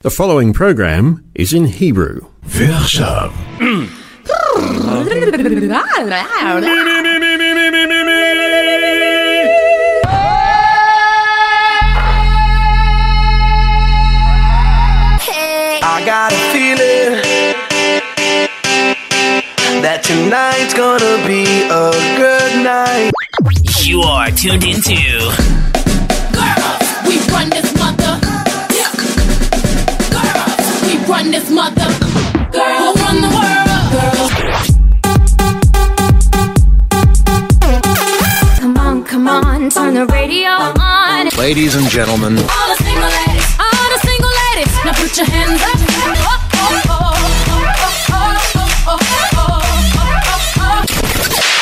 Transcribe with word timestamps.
The 0.00 0.12
following 0.12 0.52
program 0.52 1.28
is 1.34 1.52
in 1.52 1.64
Hebrew. 1.64 2.20
Versav. 2.46 3.32
I 15.82 16.02
got 16.06 16.30
a 16.30 16.36
feeling 16.52 17.18
that 19.82 20.04
tonight's 20.04 20.74
gonna 20.74 21.26
be 21.26 21.42
a 21.66 21.90
good 22.16 22.62
night. 22.62 23.10
You 23.82 24.02
are 24.02 24.30
tuned 24.30 24.62
into 24.62 24.94
Girls, 26.30 26.86
we 27.08 27.18
run 27.34 27.50
this 27.50 27.77
run 31.08 31.30
this 31.30 31.50
mother. 31.50 31.88
Run 32.52 33.20
the 33.24 33.30
world. 33.32 33.68
Turn 39.70 39.94
the 39.94 40.06
radio 40.06 40.50
on. 40.50 41.28
Ladies 41.36 41.74
and 41.74 41.88
gentlemen. 41.88 42.38
All 42.38 42.68
the 42.68 42.76
single 42.82 43.10
ladies. 43.20 43.48
All 43.58 43.88
the 43.94 44.00
single 44.08 44.34
ladies. 44.42 44.72
Now 44.84 44.92
put 44.92 45.16
your 45.16 45.26
hands 45.26 45.62
up. 45.62 45.78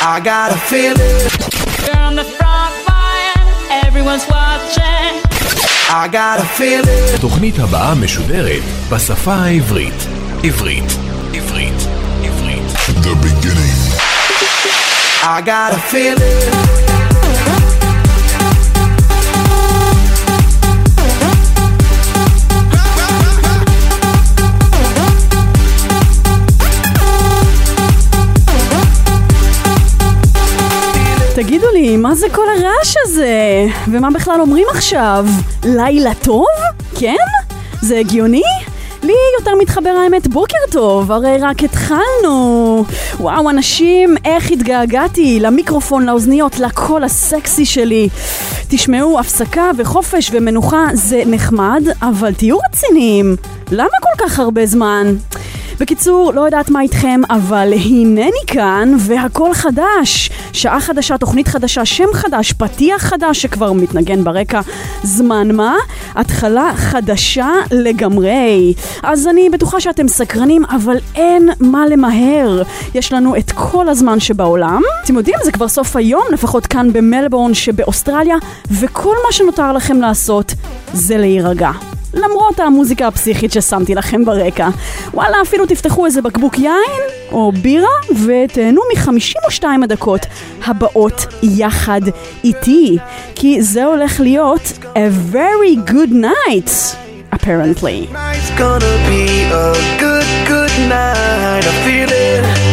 I 0.09 0.21
got 0.23 0.53
a 0.53 0.57
feeling. 0.57 1.31
You're 1.87 1.99
on 1.99 2.15
the 2.17 2.25
front 2.25 2.75
line. 2.89 3.85
Everyone's 3.85 4.27
watching. 4.29 4.46
I 5.89 6.09
got 6.09 6.41
a 6.41 6.61
feeling. 6.61 7.15
התוכנית 7.15 7.59
הבאה 7.59 7.95
משודרת 7.95 8.63
בשפה 8.91 9.35
העברית. 9.35 10.07
עברית, 10.45 10.85
עברית, 11.35 11.75
עברית. 12.25 12.63
The 12.87 13.15
beginning. 13.25 14.01
I 15.23 15.41
got 15.47 15.73
a 15.73 15.93
feeling. 15.93 17.26
לי, 31.87 31.97
מה 31.97 32.15
זה 32.15 32.27
כל 32.33 32.47
הרעש 32.49 32.95
הזה? 33.05 33.67
ומה 33.91 34.11
בכלל 34.11 34.41
אומרים 34.41 34.67
עכשיו? 34.71 35.27
לילה 35.65 36.15
טוב? 36.15 36.47
כן? 36.99 37.17
זה 37.83 37.99
הגיוני? 37.99 38.43
לי 39.03 39.13
יותר 39.39 39.51
מתחבר 39.61 39.91
האמת 39.91 40.27
בוקר 40.27 40.59
טוב, 40.71 41.13
הרי 41.13 41.39
רק 41.41 41.63
התחלנו. 41.63 42.85
וואו, 43.21 43.51
אנשים, 43.51 44.17
איך 44.25 44.51
התגעגעתי 44.51 45.41
למיקרופון, 45.41 46.07
לאוזניות, 46.07 46.59
לקול 46.59 47.05
הסקסי 47.05 47.65
שלי. 47.65 48.09
תשמעו, 48.69 49.21
הפסקה 49.21 49.71
וחופש 49.79 50.31
ומנוחה 50.33 50.87
זה 50.93 51.23
נחמד, 51.27 51.83
אבל 52.03 52.35
תהיו 52.35 52.57
רציניים. 52.71 53.37
למה 53.71 53.89
כל 54.03 54.25
כך 54.25 54.39
הרבה 54.39 54.67
זמן? 54.67 55.17
בקיצור, 55.81 56.33
לא 56.35 56.41
יודעת 56.41 56.71
מה 56.71 56.81
איתכם, 56.81 57.21
אבל 57.31 57.73
הנני 57.85 58.41
כאן, 58.47 58.97
והכל 58.99 59.55
חדש. 59.55 60.31
שעה 60.53 60.81
חדשה, 60.81 61.19
תוכנית 61.19 61.49
חדשה, 61.49 61.85
שם 61.85 62.05
חדש, 62.13 62.53
פתיח 62.53 63.03
חדש 63.03 63.43
שכבר 63.43 63.73
מתנגן 63.73 64.25
ברקע. 64.25 64.61
זמן 65.03 65.53
מה? 65.53 65.77
התחלה 66.15 66.73
חדשה 66.77 67.49
לגמרי. 67.71 68.75
אז 69.03 69.27
אני 69.27 69.51
בטוחה 69.51 69.81
שאתם 69.81 70.09
סקרנים, 70.09 70.65
אבל 70.65 70.97
אין 71.15 71.49
מה 71.61 71.87
למהר. 71.87 72.63
יש 72.95 73.13
לנו 73.13 73.37
את 73.37 73.53
כל 73.53 73.89
הזמן 73.89 74.21
שבעולם. 74.21 74.83
אתם 75.05 75.17
יודעים, 75.17 75.39
זה 75.45 75.53
כבר 75.53 75.69
סוף 75.69 75.97
היום, 75.97 76.25
לפחות 76.33 76.67
כאן 76.67 76.93
במלבורן 76.93 77.55
שבאוסטרליה, 77.55 78.37
וכל 78.71 79.15
מה 79.27 79.33
שנותר 79.33 79.73
לכם 79.73 80.01
לעשות 80.01 80.55
זה 80.93 81.17
להירגע. 81.17 81.71
למרות 82.17 82.61
המוזיקה 82.61 83.07
הפסיכית 83.07 83.53
ששמתי 83.53 83.95
לכם 83.95 84.25
ברקע. 84.25 84.69
וואלה, 85.15 85.37
אפילו 85.43 85.67
תפתחו 85.67 86.07
איזה 86.07 86.23
בקבוק 86.23 86.59
יין 86.59 87.01
או 87.33 87.53
בירה 87.63 87.89
ותהנו 88.27 88.81
מ-52 88.95 89.65
הדקות 89.85 90.27
הבאות 90.67 91.27
יחד 91.43 92.01
איתי. 92.45 92.99
כי 93.35 93.63
זה 93.63 93.85
הולך 93.85 94.21
להיות 94.21 94.73
a 94.95 95.35
very 95.35 95.91
good 95.91 96.13
night, 96.13 96.71
apparently. 97.33 98.07
Tonight's 98.13 98.51
gonna 98.59 98.97
be 99.11 99.25
a 99.53 99.73
good, 100.01 100.29
good 100.49 100.75
night. 100.89 101.65
I 101.65 101.75
feel 101.85 102.11
it. 102.11 102.66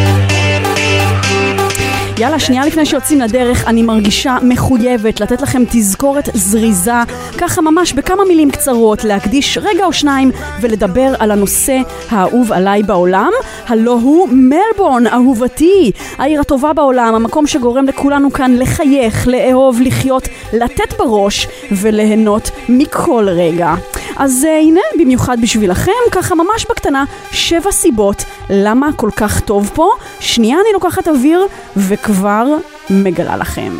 יאללה, 2.18 2.40
שנייה 2.40 2.66
לפני 2.66 2.86
שיוצאים 2.86 3.22
לדרך, 3.22 3.68
אני 3.68 3.84
מרגישה 3.84 4.38
מחויבת 4.44 5.20
לתת 5.20 5.42
לכם 5.42 5.64
תזכורת 5.72 6.30
זריזה, 6.34 6.94
ככה 7.38 7.62
ממש 7.62 7.94
בכמה 7.94 8.24
מילים 8.28 8.52
קצרות, 8.52 9.04
להקדיש 9.04 9.58
רגע 9.58 9.86
או 9.86 9.94
שניים 9.94 10.32
ולדבר 10.62 11.14
על 11.20 11.32
הנושא 11.32 11.78
האהוב 12.10 12.52
עליי 12.52 12.84
בעולם, 12.84 13.32
הלא 13.68 13.92
הוא 13.92 14.30
מלבורן, 14.32 15.08
אהובתי, 15.08 15.92
העיר 16.18 16.42
הטובה 16.42 16.74
בעולם, 16.74 17.16
המקום 17.16 17.48
שגורם 17.48 17.86
לכולנו 17.86 18.34
כאן 18.34 18.56
לחייך, 18.58 19.28
לאהוב, 19.28 19.82
לחיות, 19.82 20.28
לתת 20.54 20.98
בראש 20.98 21.48
וליהנות 21.72 22.52
מכל 22.70 23.26
רגע. 23.30 23.74
אז 24.18 24.44
uh, 24.44 24.48
הנה, 24.62 24.80
במיוחד 25.00 25.38
בשבילכם, 25.42 25.92
ככה 26.12 26.36
ממש 26.36 26.66
בקטנה, 26.70 27.04
שבע 27.32 27.72
סיבות 27.72 28.24
למה 28.50 28.90
כל 28.96 29.10
כך 29.16 29.40
טוב 29.40 29.72
פה. 29.74 29.90
שנייה 30.20 30.58
אני 30.58 30.74
לוקחת 30.74 31.08
אוויר 31.08 31.48
וכבר 31.78 32.46
מגלה 32.90 33.38
לכם. 33.38 33.74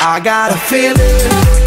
I 0.00 0.20
got 0.20 0.52
a 0.52 0.56
feeling. 0.70 1.57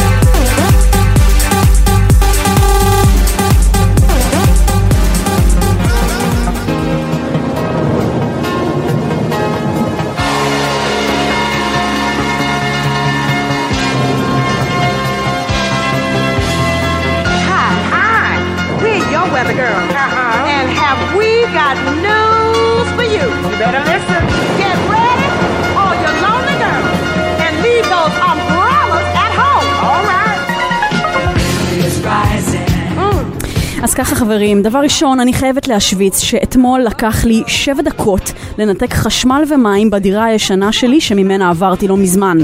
אז 33.91 33.95
ככה 33.95 34.15
חברים, 34.15 34.61
דבר 34.61 34.79
ראשון, 34.79 35.19
אני 35.19 35.33
חייבת 35.33 35.67
להשוויץ 35.67 36.19
שאתמול 36.19 36.81
לקח 36.81 37.25
לי 37.25 37.43
שבע 37.47 37.81
דקות 37.81 38.33
לנתק 38.57 38.93
חשמל 38.93 39.43
ומים 39.49 39.89
בדירה 39.89 40.25
הישנה 40.25 40.71
שלי 40.71 41.01
שממנה 41.01 41.49
עברתי 41.49 41.87
לא 41.87 41.97
מזמן. 41.97 42.37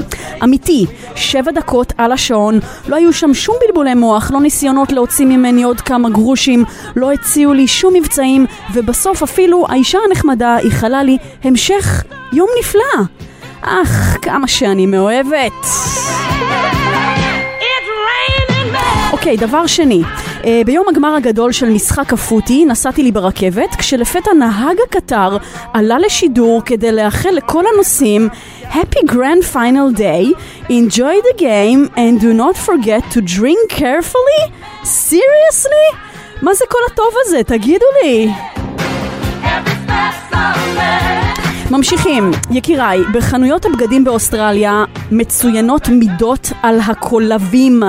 אמיתי, 0.44 0.86
שבע 1.14 1.50
דקות 1.50 1.92
על 1.98 2.12
השעון, 2.12 2.58
לא 2.88 2.96
היו 2.96 3.12
שם 3.12 3.34
שום 3.34 3.56
בלבולי 3.66 3.94
מוח, 3.94 4.30
לא 4.30 4.40
ניסיונות 4.40 4.92
להוציא 4.92 5.26
ממני 5.26 5.62
עוד 5.62 5.80
כמה 5.80 6.10
גרושים, 6.10 6.64
לא 6.96 7.12
הציעו 7.12 7.52
לי 7.52 7.66
שום 7.66 7.94
מבצעים, 7.94 8.46
ובסוף 8.74 9.22
אפילו 9.22 9.66
האישה 9.68 9.98
הנחמדה 10.08 10.58
איחלה 10.58 11.02
לי 11.02 11.18
המשך 11.44 12.04
יום 12.32 12.48
נפלא. 12.60 13.04
אך, 13.60 14.16
כמה 14.22 14.48
שאני 14.48 14.86
מאוהבת. 14.86 15.52
אוקיי, 19.12 19.36
דבר 19.36 19.66
שני, 19.66 20.02
אה, 20.44 20.62
ביום 20.66 20.86
הגמר 20.88 21.14
הגדול 21.14 21.52
של 21.52 21.68
משחק 21.68 22.12
הפוטי 22.12 22.64
נסעתי 22.64 23.02
לי 23.02 23.12
ברכבת, 23.12 23.74
כשלפתע 23.78 24.32
נהג 24.32 24.76
הקטר 24.86 25.36
עלה 25.72 25.98
לשידור 25.98 26.62
כדי 26.64 26.92
לאחל 26.92 27.30
לכל 27.30 27.64
הנוסעים 27.74 28.28
Happy 28.70 29.10
Grand 29.10 29.54
Final 29.54 29.98
Day, 29.98 30.34
enjoy 30.68 31.16
the 31.28 31.40
game 31.40 31.90
and 31.96 32.20
do 32.20 32.32
not 32.34 32.56
forget 32.56 33.02
to 33.14 33.20
drink 33.20 33.70
carefully? 33.70 34.52
Seriously? 34.84 35.96
מה 36.42 36.54
זה 36.54 36.64
כל 36.68 36.78
הטוב 36.92 37.14
הזה? 37.24 37.44
תגידו 37.44 37.86
לי. 38.02 38.28
ממשיכים. 41.70 42.30
יקיריי, 42.50 42.98
בחנויות 43.12 43.64
הבגדים 43.64 44.04
באוסטרליה 44.04 44.84
מצוינות 45.10 45.88
מידות 45.88 46.52
על 46.62 46.80
הקולבים. 46.80 47.82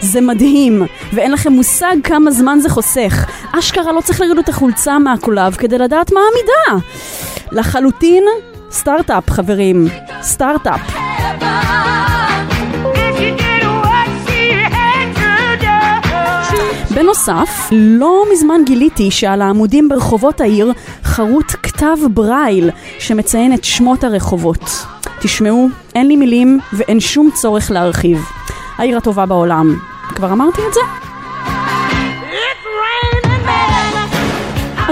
זה 0.00 0.20
מדהים, 0.20 0.82
ואין 1.12 1.32
לכם 1.32 1.52
מושג 1.52 1.96
כמה 2.04 2.30
זמן 2.30 2.58
זה 2.60 2.68
חוסך. 2.68 3.26
אשכרה 3.58 3.92
לא 3.92 4.00
צריך 4.00 4.20
להוריד 4.20 4.38
את 4.38 4.48
החולצה 4.48 4.98
מהקולב 4.98 5.54
כדי 5.54 5.78
לדעת 5.78 6.12
מה 6.12 6.20
המידה. 6.20 6.86
לחלוטין 7.52 8.24
סטארט-אפ, 8.70 9.30
חברים. 9.30 9.88
סטארט-אפ. 10.22 10.80
בנוסף, 16.94 17.68
לא 17.72 18.24
מזמן 18.32 18.60
גיליתי 18.66 19.10
שעל 19.10 19.42
העמודים 19.42 19.88
ברחובות 19.88 20.40
העיר 20.40 20.72
חרוט 21.12 21.52
כתב 21.62 21.96
ברייל 22.14 22.70
שמציין 22.98 23.54
את 23.54 23.64
שמות 23.64 24.04
הרחובות. 24.04 24.86
תשמעו, 25.20 25.68
אין 25.94 26.08
לי 26.08 26.16
מילים 26.16 26.58
ואין 26.72 27.00
שום 27.00 27.30
צורך 27.34 27.70
להרחיב. 27.70 28.18
העיר 28.78 28.96
הטובה 28.96 29.26
בעולם. 29.26 29.76
כבר 30.14 30.32
אמרתי 30.32 30.60
את 30.68 30.74
זה? 30.74 30.80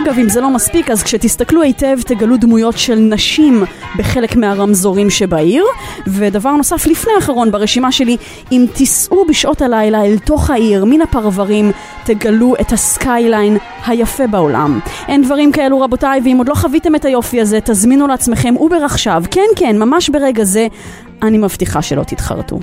אגב, 0.02 0.18
אם 0.18 0.28
זה 0.28 0.40
לא 0.40 0.50
מספיק, 0.50 0.90
אז 0.90 1.02
כשתסתכלו 1.02 1.62
היטב 1.62 1.98
תגלו 2.06 2.36
דמויות 2.36 2.78
של 2.78 2.94
נשים 2.94 3.64
בחלק 3.96 4.36
מהרמזורים 4.36 5.10
שבעיר. 5.10 5.64
ודבר 6.06 6.50
נוסף 6.50 6.86
לפני 6.86 7.12
האחרון 7.16 7.50
ברשימה 7.50 7.92
שלי, 7.92 8.16
אם 8.52 8.66
תיסעו 8.74 9.24
בשעות 9.28 9.62
הלילה 9.62 10.04
אל 10.04 10.18
תוך 10.18 10.50
העיר, 10.50 10.84
מן 10.84 11.00
הפרברים, 11.00 11.72
תגלו 12.04 12.54
את 12.60 12.72
הסקייליין 12.72 13.56
היפה 13.86 14.26
בעולם. 14.26 14.80
אין 15.08 15.22
דברים 15.22 15.52
כאלו 15.52 15.80
רבותיי, 15.80 16.20
ואם 16.24 16.36
עוד 16.38 16.48
לא 16.48 16.54
חוויתם 16.54 16.94
את 16.94 17.04
היופי 17.04 17.40
הזה, 17.40 17.58
תזמינו 17.64 18.06
לעצמכם 18.06 18.56
אובר 18.56 18.84
עכשיו. 18.84 19.22
כן, 19.30 19.48
כן, 19.56 19.78
ממש 19.78 20.08
ברגע 20.08 20.44
זה. 20.44 20.66
אני 21.22 21.38
מבטיחה 21.38 21.82
שלא 21.82 22.02
תתחרטו. 22.02 22.58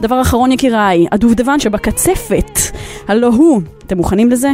דבר 0.00 0.22
אחרון 0.22 0.52
יקיריי, 0.52 1.06
הדובדבן 1.12 1.60
שבקצפת, 1.60 2.58
הלא 3.08 3.26
הוא, 3.26 3.60
אתם 3.86 3.96
מוכנים 3.96 4.30
לזה? 4.30 4.50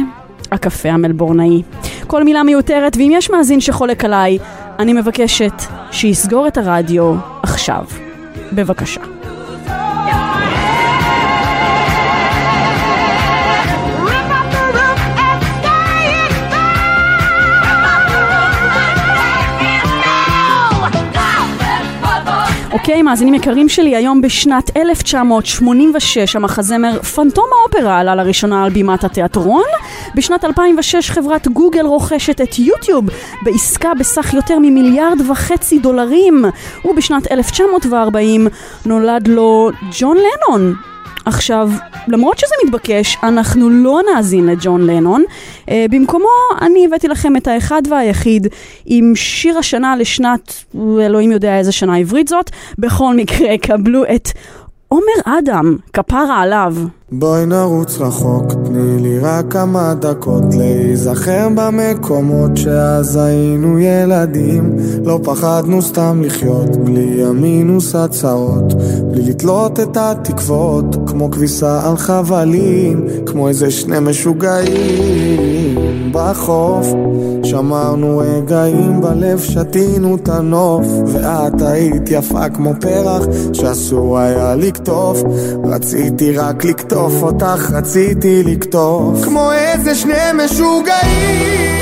הקפה 0.51 0.89
המלבורנאי. 0.89 1.61
כל 2.07 2.23
מילה 2.23 2.43
מיותרת, 2.43 2.97
ואם 2.97 3.11
יש 3.13 3.29
מאזין 3.29 3.61
שחולק 3.61 4.05
עליי, 4.05 4.37
אני 4.79 4.93
מבקשת 4.93 5.53
שיסגור 5.91 6.47
את 6.47 6.57
הרדיו 6.57 7.15
עכשיו. 7.43 7.85
בבקשה. 8.53 9.01
אוקיי, 22.71 23.01
מאזינים 23.01 23.33
יקרים 23.33 23.69
שלי, 23.69 23.95
היום 23.95 24.21
בשנת 24.21 24.77
1986 24.77 26.35
המחזמר 26.35 27.01
פנטום 27.03 27.45
האופרה 27.61 27.99
עלה 27.99 28.15
לראשונה 28.15 28.63
על 28.63 28.69
בימת 28.69 29.03
התיאטרון. 29.03 29.63
בשנת 30.15 30.45
2006 30.45 31.11
חברת 31.11 31.47
גוגל 31.47 31.85
רוכשת 31.85 32.41
את 32.41 32.59
יוטיוב 32.59 33.05
בעסקה 33.41 33.93
בסך 33.99 34.33
יותר 34.33 34.59
ממיליארד 34.59 35.21
וחצי 35.29 35.79
דולרים. 35.79 36.45
ובשנת 36.85 37.31
1940 37.31 38.47
נולד 38.85 39.27
לו 39.27 39.69
ג'ון 39.99 40.17
לנון, 40.17 40.75
עכשיו, 41.27 41.69
למרות 42.07 42.37
שזה 42.37 42.55
מתבקש, 42.65 43.17
אנחנו 43.23 43.69
לא 43.69 44.01
נאזין 44.13 44.45
לג'ון 44.45 44.87
לנון. 44.87 45.23
Uh, 45.65 45.69
במקומו, 45.89 46.29
אני 46.61 46.85
הבאתי 46.85 47.07
לכם 47.07 47.37
את 47.37 47.47
האחד 47.47 47.81
והיחיד 47.89 48.47
עם 48.85 49.15
שיר 49.15 49.57
השנה 49.57 49.95
לשנת, 49.95 50.63
אלוהים 51.01 51.31
יודע 51.31 51.57
איזה 51.57 51.71
שנה 51.71 51.97
עברית 51.97 52.27
זאת. 52.27 52.51
בכל 52.77 53.15
מקרה, 53.15 53.57
קבלו 53.57 54.03
את 54.15 54.29
עומר 54.89 55.37
אדם, 55.39 55.75
כפרה 55.93 56.41
עליו. 56.41 56.75
בואי 57.11 57.45
נרוץ 57.45 57.97
רחוק, 57.97 58.53
תני 58.65 58.97
לי 59.01 59.19
רק 59.19 59.45
כמה 59.53 59.93
דקות 59.93 60.43
להיזכר 60.57 61.47
במקומות 61.55 62.57
שאז 62.57 63.15
היינו 63.15 63.79
ילדים 63.79 64.75
לא 65.05 65.19
פחדנו 65.23 65.81
סתם 65.81 66.21
לחיות, 66.25 66.75
בלי 66.75 67.23
המינוס 67.23 67.95
הצעות 67.95 68.73
בלי 69.11 69.21
לתלות 69.29 69.79
את 69.79 69.97
התקוות, 69.97 70.95
כמו 71.07 71.31
כביסה 71.31 71.89
על 71.89 71.97
חבלים 71.97 73.07
כמו 73.25 73.47
איזה 73.47 73.71
שני 73.71 73.99
משוגעים 73.99 75.66
בחוף. 76.11 76.87
שמרנו 77.43 78.17
רגעים 78.17 79.01
בלב, 79.01 79.39
שתינו 79.39 80.15
את 80.15 80.29
הנוף. 80.29 80.85
ואת 81.05 81.61
היית 81.61 82.11
יפה 82.11 82.49
כמו 82.49 82.73
פרח 82.81 83.23
שאסור 83.53 84.19
היה 84.19 84.55
לקטוף. 84.55 85.23
רציתי 85.63 86.37
רק 86.37 86.65
לקטוף 86.65 86.87
לקטוף 86.87 87.23
אותך 87.23 87.71
רציתי 87.71 88.43
לקטוף. 88.43 89.23
כמו 89.23 89.51
איזה 89.51 89.95
שני 89.95 90.13
משוגעים 90.45 91.75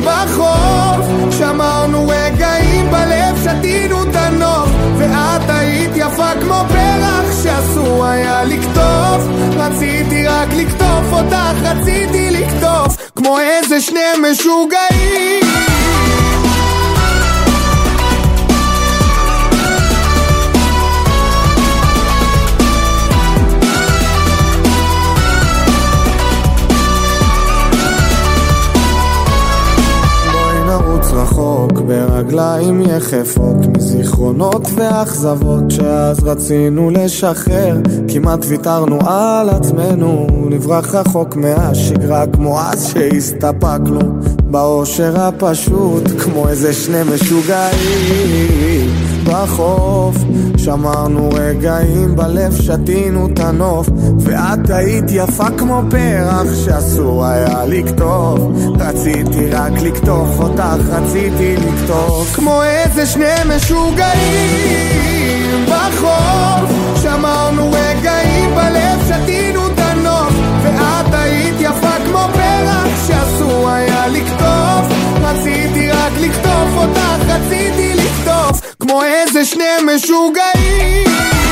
בחוף. 0.00 1.06
שמרנו 1.30 2.08
רגעים 2.08 2.90
בלב 2.90 3.36
שתינו 3.44 4.02
את 4.02 4.16
הנוף. 4.16 4.68
ואת 4.98 5.42
היית 5.48 5.90
יפה 5.96 6.30
כמו 6.40 6.60
פרח 6.68 7.42
שאסור 7.42 8.04
היה 8.04 8.44
לקטוף. 8.44 9.26
רציתי 9.56 10.26
רק 10.26 10.48
לקטוף 10.52 11.12
אותך 11.12 11.54
רציתי 11.62 12.30
לקטוף 12.84 13.10
כמו 13.16 13.38
איזה 13.40 13.80
שני 13.80 14.00
משוגעים 14.30 15.44
רחוק 31.64 31.80
ברגליים 31.80 32.82
יחפות 32.82 33.56
מזיכרונות 33.76 34.68
ואכזבות 34.74 35.70
שאז 35.70 36.24
רצינו 36.24 36.90
לשחרר. 36.90 37.76
כמעט 38.08 38.44
ויתרנו 38.48 38.98
על 39.08 39.48
עצמנו 39.48 40.26
נברח 40.50 40.94
רחוק 40.94 41.36
מהשגרה 41.36 42.26
כמו 42.26 42.60
אז 42.60 42.86
שהסתפקנו 42.86 44.00
באושר 44.50 45.20
הפשוט 45.20 46.04
כמו 46.20 46.48
איזה 46.48 46.72
שני 46.72 47.02
משוגעים 47.14 48.93
בחוף. 49.24 50.16
שמרנו 50.56 51.30
רגעים 51.34 52.16
בלב, 52.16 52.54
שתינו 52.62 53.26
את 53.26 53.38
הנוף. 53.38 53.88
ואת 54.20 54.70
היית 54.70 55.04
יפה 55.08 55.50
כמו 55.58 55.82
פרח 55.90 56.46
שאסור 56.64 57.24
היה 57.26 57.64
לקטוף 57.66 58.40
רציתי 58.78 59.50
רק 59.50 59.72
לקטוף 59.72 60.40
אותך, 60.40 60.88
רציתי 60.88 61.56
לקטוף 61.56 62.34
כמו 62.34 62.62
איזה 62.62 63.06
שני 63.06 63.34
משוגעים 63.56 64.86
בחוף. 65.66 66.70
שמרנו 67.02 67.70
רגעים 67.72 68.50
בלב, 68.54 69.00
שתינו 69.08 69.66
את 69.66 69.78
הנוף. 69.78 70.32
ואת 70.62 71.14
היית 71.14 71.54
יפה 71.60 71.94
כמו 72.06 72.26
פרח 72.34 73.06
שאסור 73.06 73.70
היה 73.70 74.08
לקטוף 74.08 75.04
רציתי 75.24 75.90
רק 75.90 76.12
לקטוף 76.20 76.76
אותך, 76.76 77.00
רציתי 77.28 77.94
לקטוף 77.94 78.73
כמו 78.94 79.04
איזה 79.04 79.44
שני 79.44 79.64
משוגעים 79.94 81.43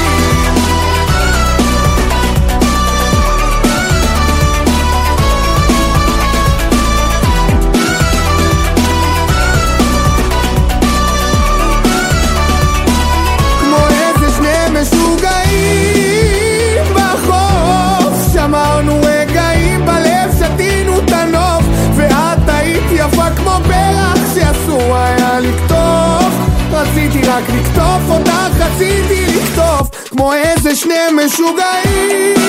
רציתי 28.62 29.26
לקטוף 29.26 30.08
כמו 30.08 30.32
איזה 30.32 30.76
שני 30.76 30.94
משוגעים 31.24 32.42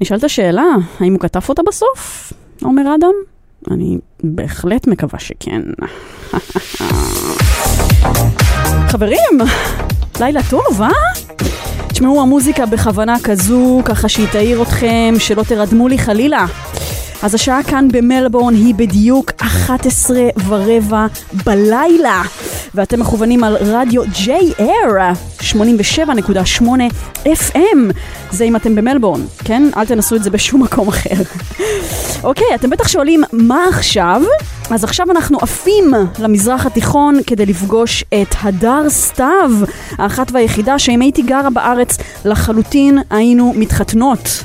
נשאלת 0.00 0.24
השאלה, 0.24 0.64
האם 1.00 1.12
הוא 1.12 1.20
כתב 1.20 1.40
אותה 1.48 1.62
בסוף? 1.66 2.32
עומר 2.62 2.94
אדם? 2.94 3.14
אני 3.70 3.98
בהחלט 4.22 4.86
מקווה 4.86 5.18
שכן. 5.18 5.62
חברים, 8.88 9.38
לילה 10.20 10.40
טוב, 10.50 10.82
אה? 10.82 10.88
תשמעו, 11.88 12.22
המוזיקה 12.22 12.66
בכוונה 12.66 13.16
כזו, 13.24 13.80
ככה 13.84 14.08
שהיא 14.08 14.26
תעיר 14.32 14.62
אתכם, 14.62 15.14
שלא 15.18 15.42
תרדמו 15.42 15.88
לי 15.88 15.98
חלילה. 15.98 16.46
אז 17.22 17.34
השעה 17.34 17.62
כאן 17.62 17.88
במלבורן 17.92 18.54
היא 18.54 18.74
בדיוק 18.74 19.32
11 19.36 20.18
ורבע 20.48 21.06
בלילה. 21.46 22.22
ואתם 22.74 23.00
מכוונים 23.00 23.44
על 23.44 23.56
רדיו 23.60 24.02
J-Air 24.02 25.16
87.8 25.40 26.62
FM. 27.26 27.78
זה 28.30 28.44
אם 28.44 28.56
אתם 28.56 28.74
במלבורן, 28.74 29.20
כן? 29.44 29.62
אל 29.76 29.86
תנסו 29.86 30.16
את 30.16 30.22
זה 30.22 30.30
בשום 30.30 30.62
מקום 30.62 30.88
אחר. 30.88 31.22
אוקיי, 32.22 32.54
אתם 32.54 32.70
בטח 32.70 32.88
שואלים, 32.88 33.22
מה 33.32 33.64
עכשיו? 33.68 34.22
אז 34.70 34.84
עכשיו 34.84 35.10
אנחנו 35.10 35.38
עפים 35.40 35.92
למזרח 36.18 36.66
התיכון 36.66 37.18
כדי 37.26 37.46
לפגוש 37.46 38.04
את 38.22 38.34
הדר 38.42 38.90
סתיו, 38.90 39.50
האחת 39.98 40.32
והיחידה 40.32 40.78
שאם 40.78 41.00
הייתי 41.00 41.22
גרה 41.22 41.50
בארץ 41.50 41.96
לחלוטין 42.24 42.98
היינו 43.10 43.52
מתחתנות. 43.56 44.42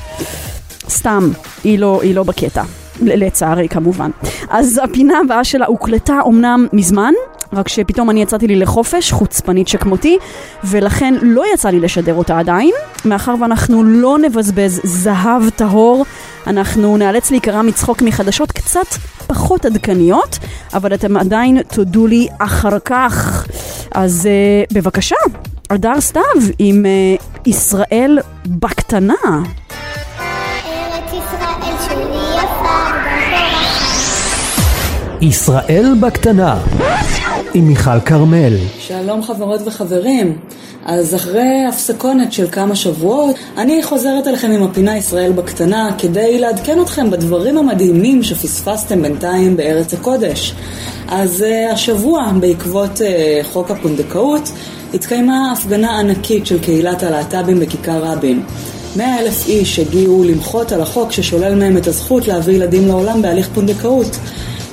סתם, 0.90 1.30
היא 1.64 1.80
לא, 1.80 2.00
היא 2.02 2.16
לא 2.16 2.24
בקטע. 2.24 2.64
לצערי 3.02 3.70
כמובן. 3.70 4.12
אז 4.50 4.82
הפינה 4.84 5.20
הבאה 5.26 5.44
שלה 5.44 5.66
הוקלטה 5.66 6.20
אמנם 6.28 6.68
מזמן, 6.74 7.14
רק 7.54 7.68
שפתאום 7.68 8.10
אני 8.10 8.22
יצאתי 8.22 8.48
לי 8.48 8.56
לחופש, 8.56 9.12
חוצפנית 9.12 9.68
שכמותי, 9.68 10.18
ולכן 10.64 11.14
לא 11.22 11.44
יצא 11.54 11.70
לי 11.70 11.80
לשדר 11.80 12.14
אותה 12.14 12.40
עדיין. 12.40 12.72
מאחר 13.06 13.36
ואנחנו 13.42 13.84
לא 13.84 14.18
נבזבז 14.18 14.82
זהב 14.84 15.50
טהור, 15.50 16.06
אנחנו 16.48 16.98
נאלץ 16.98 17.32
להיקרע 17.32 17.62
מצחוק 17.62 18.02
מחדשות 18.02 18.52
קצת 18.52 18.88
פחות 19.28 19.66
עדכניות, 19.66 20.40
אבל 20.74 20.94
אתם 20.94 21.18
עדיין 21.18 21.62
תודו 21.62 22.08
לי 22.08 22.28
אחר 22.40 22.80
כך. 22.80 23.48
אז 23.92 24.30
uh, 24.70 24.74
בבקשה, 24.74 25.16
הדר 25.70 26.02
סתיו 26.02 26.22
עם 26.60 26.86
uh, 26.86 27.42
ישראל 27.46 28.20
בקטנה. 28.46 29.14
ישראל 35.22 35.94
בקטנה, 36.02 36.60
עם 37.54 37.68
מיכל 37.68 38.00
כרמל. 38.06 38.54
שלום 38.80 39.24
חברות 39.24 39.62
וחברים. 39.66 40.38
אז 40.86 41.16
אחרי 41.16 41.66
הפסקונת 41.70 42.34
של 42.34 42.48
כמה 42.52 42.76
שבועות, 42.76 43.36
אני 43.58 43.84
חוזרת 43.84 44.28
אליכם 44.28 44.52
עם 44.52 44.64
הפינה 44.64 44.98
ישראל 44.98 45.32
בקטנה 45.32 45.90
כדי 45.98 46.40
לעדכן 46.40 46.82
אתכם 46.82 47.12
בדברים 47.12 47.58
המדהימים 47.58 48.24
שפספסתם 48.24 49.02
בינתיים 49.02 49.58
בארץ 49.58 49.94
הקודש. 49.94 50.54
אז 51.08 51.46
uh, 51.48 51.74
השבוע, 51.74 52.32
בעקבות 52.40 52.98
uh, 52.98 53.44
חוק 53.44 53.72
הפונדקאות, 53.72 54.52
התקיימה 54.94 55.52
הפגנה 55.52 56.00
ענקית 56.00 56.46
של 56.46 56.60
קהילת 56.60 57.04
הלהט"בים 57.04 57.60
בכיכר 57.60 58.04
רבין. 58.04 58.44
מאה 58.96 59.20
אלף 59.20 59.48
איש 59.48 59.80
הגיעו 59.80 60.24
למחות 60.24 60.72
על 60.72 60.82
החוק 60.82 61.12
ששולל 61.12 61.56
מהם 61.56 61.78
את 61.78 61.88
הזכות 61.88 62.28
להביא 62.28 62.56
ילדים 62.56 62.88
לעולם 62.88 63.22
בהליך 63.22 63.50
פונדקאות. 63.54 64.18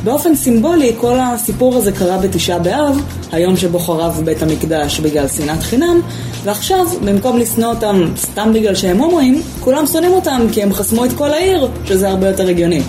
באופן 0.05 0.35
סימבולי, 0.35 0.93
כל 0.97 1.19
הסיפור 1.21 1.77
הזה 1.77 1.93
קרה 1.93 2.19
בתשעה 2.19 2.59
באב, 2.59 3.01
היום 3.33 3.57
שבו 3.57 3.79
חרב 3.79 4.23
בית 4.25 4.43
המקדש 4.43 5.01
בגלל 5.01 5.29
שנאת 5.29 5.63
חינם, 5.63 6.01
ועכשיו, 6.45 6.87
במקום 7.05 7.39
לשנוא 7.39 7.71
אותם 7.71 8.05
סתם 8.17 8.53
בגלל 8.55 8.75
שהם 8.75 8.99
הומואים, 8.99 9.43
כולם 9.61 9.87
שונאים 9.87 10.13
אותם 10.13 10.47
כי 10.53 10.63
הם 10.63 10.73
חסמו 10.73 11.05
את 11.05 11.13
כל 11.13 11.33
העיר, 11.33 11.69
שזה 11.85 12.09
הרבה 12.09 12.29
יותר 12.29 12.49
הגיוני. 12.49 12.81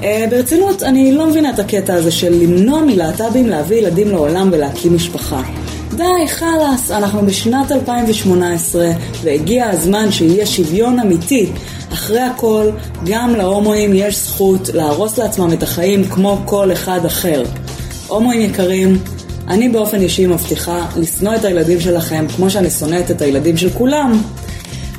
Uh, 0.00 0.04
ברצינות, 0.30 0.82
אני 0.82 1.12
לא 1.12 1.26
מבינה 1.26 1.50
את 1.50 1.58
הקטע 1.58 1.94
הזה 1.94 2.10
של 2.10 2.32
למנוע 2.32 2.80
מלהט"בים 2.80 3.48
להביא 3.48 3.76
ילדים 3.76 4.08
לעולם 4.08 4.48
ולהקים 4.52 4.94
משפחה. 4.94 5.42
די, 5.96 6.28
חלאס, 6.28 6.90
אנחנו 6.90 7.26
בשנת 7.26 7.72
2018 7.72 8.90
והגיע 9.22 9.70
הזמן 9.70 10.12
שיהיה 10.12 10.46
שוויון 10.46 11.00
אמיתי. 11.00 11.52
אחרי 11.92 12.20
הכל, 12.20 12.70
גם 13.06 13.34
להומואים 13.34 13.94
יש 13.94 14.18
זכות 14.18 14.68
להרוס 14.74 15.18
לעצמם 15.18 15.52
את 15.52 15.62
החיים 15.62 16.04
כמו 16.04 16.38
כל 16.44 16.72
אחד 16.72 17.04
אחר. 17.06 17.42
הומואים 18.08 18.40
יקרים, 18.40 18.98
אני 19.48 19.68
באופן 19.68 20.00
אישי 20.00 20.26
מבטיחה 20.26 20.86
לשנוא 20.96 21.34
את 21.34 21.44
הילדים 21.44 21.80
שלכם 21.80 22.26
כמו 22.36 22.50
שאני 22.50 22.70
שונאת 22.70 23.10
את 23.10 23.22
הילדים 23.22 23.56
של 23.56 23.70
כולם. 23.70 24.22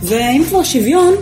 ואם 0.02 0.44
כבר 0.50 0.64
שוויון, 0.64 1.14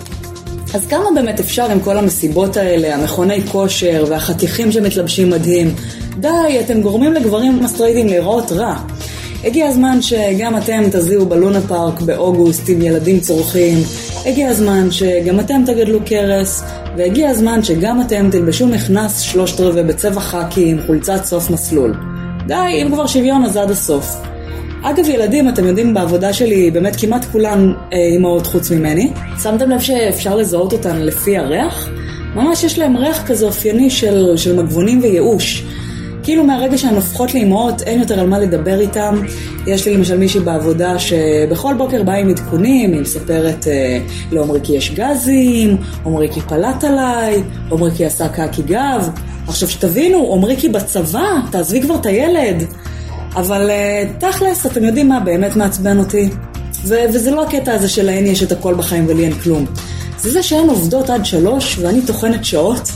אז 0.74 0.88
כמה 0.88 1.06
באמת 1.16 1.40
אפשר 1.40 1.72
עם 1.72 1.80
כל 1.80 1.98
המסיבות 1.98 2.58
האלה, 2.58 2.96
המכוני 2.96 3.42
כושר 3.52 4.06
והחתיכים 4.10 4.72
שמתלבשים 4.72 5.30
מדהים? 5.30 5.76
די, 6.20 6.60
אתם 6.66 6.82
גורמים 6.82 7.14
לגברים 7.14 7.64
מסטרייטים 7.64 8.08
להיראות 8.08 8.52
רע. 8.52 8.76
הגיע 9.44 9.68
הזמן 9.68 10.02
שגם 10.02 10.58
אתם 10.58 10.84
תזיעו 10.92 11.26
בלונה 11.26 11.62
פארק 11.62 12.02
באוגוסט 12.02 12.70
עם 12.70 12.82
ילדים 12.82 13.20
צורכים, 13.20 13.78
הגיע 14.26 14.50
הזמן 14.50 14.92
שגם 14.92 15.40
אתם 15.40 15.62
תגדלו 15.66 16.00
קרס, 16.06 16.64
והגיע 16.98 17.30
הזמן 17.30 17.64
שגם 17.64 18.02
אתם 18.02 18.30
תלבשו 18.32 18.68
מכנס 18.68 19.20
שלושת 19.20 19.60
רבעי 19.60 19.84
בצבע 19.84 20.20
חאקי 20.20 20.70
עם 20.70 20.78
חולצת 20.86 21.26
סוף 21.26 21.50
מסלול. 21.50 21.94
די, 22.48 22.82
אם 22.82 22.90
כבר 22.94 23.08
שוויון 23.08 23.46
אז 23.46 23.58
עד 23.58 23.72
הסוף. 23.72 24.16
אגב 24.82 25.10
ילדים, 25.10 25.50
אתם 25.50 25.68
יודעים, 25.68 25.94
בעבודה 25.94 26.34
שלי 26.34 26.72
באמת 26.72 26.96
כמעט 26.96 27.26
כולן 27.26 27.74
אה, 27.94 27.98
אימהות 27.98 28.48
חוץ 28.48 28.72
ממני. 28.72 29.12
שמתם 29.44 29.70
לב 29.70 29.80
שאפשר 29.80 30.36
לזהות 30.36 30.74
אותן 30.74 31.02
לפי 31.02 31.38
הריח? 31.38 31.90
ממש 32.36 32.64
יש 32.64 32.80
להם 32.80 32.98
ריח 32.98 33.28
כזה 33.28 33.46
אופייני 33.46 33.90
של, 33.90 34.34
של 34.38 34.56
מגבונים 34.56 35.00
וייאוש. 35.02 35.64
כאילו 36.24 36.44
מהרגע 36.44 36.78
שהן 36.78 36.96
הופכות 36.96 37.34
לאימהות 37.34 37.82
אין 37.82 38.00
יותר 38.00 38.20
על 38.20 38.28
מה 38.28 38.40
לדבר 38.40 38.80
איתן. 38.80 39.16
יש 39.68 39.88
לי 39.88 39.98
למשל 39.98 40.18
מישהי 40.18 40.40
בעבודה 40.40 41.00
שבכל 41.00 41.74
בוקר 41.74 42.04
באה 42.04 42.18
עם 42.18 42.30
עדכונים, 42.30 42.94
היא 42.94 43.02
מספרת 43.02 43.68
אה, 43.68 44.00
לעומרי 44.32 44.60
כי 44.64 44.74
יש 44.74 44.92
גזים, 44.92 45.78
עומרי 46.04 46.30
כי 46.34 46.42
פלט 46.42 46.84
עליי, 46.84 47.44
עומרי 47.70 47.92
כי 47.92 48.06
עשה 48.06 48.28
קקי 48.28 48.62
גב. 48.62 49.10
עכשיו 49.48 49.70
שתבינו, 49.70 50.18
עומרי 50.18 50.58
כי 50.58 50.70
בצבא, 50.70 51.30
תעזבי 51.52 51.82
כבר 51.82 51.96
את 51.96 52.06
הילד. 52.06 52.64
אבל 53.36 53.70
אה, 53.70 54.04
תכלס, 54.20 54.66
אתם 54.66 54.84
יודעים 54.84 55.10
מה 55.10 55.20
באמת 55.20 55.56
מעצבן 55.56 56.00
אותי? 56.00 56.30
ו- 56.86 57.06
וזה 57.14 57.32
לא 57.32 57.44
הקטע 57.44 57.74
הזה 57.74 57.90
שלהן 57.90 58.26
יש 58.26 58.44
את 58.44 58.52
הכל 58.52 58.74
בחיים 58.74 59.06
ולי 59.08 59.24
אין 59.24 59.34
כלום. 59.34 59.66
זה 60.18 60.32
זה 60.32 60.44
שהן 60.44 60.70
עובדות 60.70 61.10
עד 61.10 61.26
שלוש 61.26 61.78
ואני 61.80 62.02
טוחנת 62.02 62.46
שעות. 62.46 62.90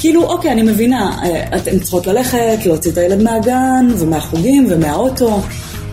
כאילו, 0.00 0.22
אוקיי, 0.22 0.52
אני 0.52 0.62
מבינה, 0.62 1.18
אה, 1.22 1.56
אתן 1.56 1.78
צריכות 1.78 2.06
ללכת, 2.06 2.58
להוציא 2.66 2.90
את 2.90 2.98
הילד 2.98 3.22
מהגן, 3.22 3.88
ומהחוגים, 3.98 4.66
ומהאוטו, 4.70 5.40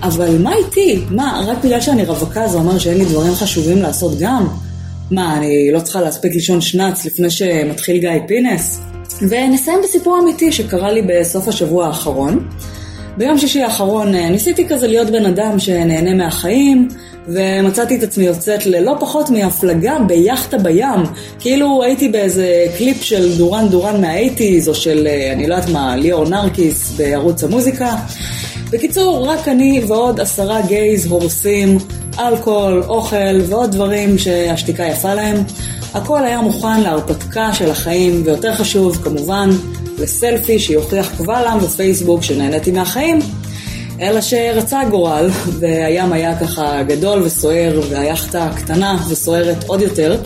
אבל 0.02 0.38
מה 0.38 0.56
איתי? 0.56 1.02
מה, 1.10 1.44
רק 1.48 1.58
בגלל 1.64 1.82
שאני 1.82 2.06
רווקה 2.06 2.48
זה 2.48 2.58
אומר 2.58 2.80
שאין 2.80 2.98
לי 2.98 3.06
דברים 3.06 3.34
חשובים 3.36 3.82
לעשות 3.82 4.20
גם? 4.20 4.48
מה, 5.12 5.38
אני 5.38 5.72
לא 5.72 5.80
צריכה 5.80 6.02
להספיק 6.02 6.34
לישון 6.34 6.62
שנ״ץ 6.62 7.06
לפני 7.06 7.30
שמתחיל 7.30 7.98
גיא 7.98 8.10
פינס? 8.28 8.82
ונסיים 9.22 9.80
בסיפור 9.84 10.20
אמיתי 10.24 10.52
שקרה 10.52 10.92
לי 10.92 11.02
בסוף 11.02 11.48
השבוע 11.48 11.88
האחרון. 11.88 12.50
ביום 13.18 13.38
שישי 13.38 13.64
האחרון 13.64 14.16
אה, 14.16 14.30
ניסיתי 14.30 14.68
כזה 14.68 14.88
להיות 14.88 15.10
בן 15.10 15.26
אדם 15.26 15.60
שנהנה 15.60 16.14
מהחיים, 16.14 16.88
ומצאתי 17.28 17.96
את 17.96 18.04
עצמי 18.04 18.26
יוצאת 18.26 18.66
ללא 18.66 18.96
פחות 19.00 19.30
מהפלגה 19.30 19.98
ביאכטה 20.08 20.58
בים. 20.58 21.04
כאילו 21.40 21.84
הייתי 21.84 22.10
באיזה 22.10 22.66
קליפ 22.78 23.04
של 23.04 23.38
דורן 23.38 23.68
דורן 23.70 24.02
מהאייטיז, 24.02 24.70
או 24.70 24.76
של, 24.76 25.08
אה, 25.08 25.34
אני 25.34 25.48
לא 25.48 25.56
יודעת 25.56 25.70
מה, 25.70 25.96
ליאור 25.96 26.30
נרקיס 26.30 26.92
בערוץ 26.92 27.44
המוזיקה. 27.44 27.96
בקיצור, 28.70 29.28
רק 29.28 29.48
אני 29.48 29.82
ועוד 29.88 30.20
עשרה 30.20 30.62
גייז 30.62 31.06
הורסים 31.06 31.78
אלכוהול, 32.20 32.84
אוכל 32.88 33.42
ועוד 33.48 33.72
דברים 33.72 34.18
שהשתיקה 34.18 34.84
יפה 34.84 35.14
להם. 35.14 35.38
הכל 35.94 36.26
היה 36.26 36.42
מוכן 36.42 36.82
להרפתקה 36.82 37.54
של 37.54 37.72
החיים, 37.72 38.22
ויותר 38.26 38.56
חשוב, 38.56 38.98
כמובן, 39.04 39.50
לסלפי 39.98 40.60
שיוכיח 40.60 41.12
קבל 41.18 41.46
עם 41.48 41.58
ופייסבוק 41.64 42.24
שנהניתי 42.24 42.72
מהחיים. 42.72 43.20
אלא 44.02 44.22
שרצה 44.22 44.82
הגורל, 44.82 45.30
והים 45.60 46.14
היה 46.14 46.40
ככה 46.40 46.84
גדול 46.84 47.22
וסוער, 47.22 47.82
והיאכטה 47.90 48.50
קטנה 48.56 48.98
וסוערת 49.10 49.64
עוד 49.64 49.82
יותר. 49.82 50.18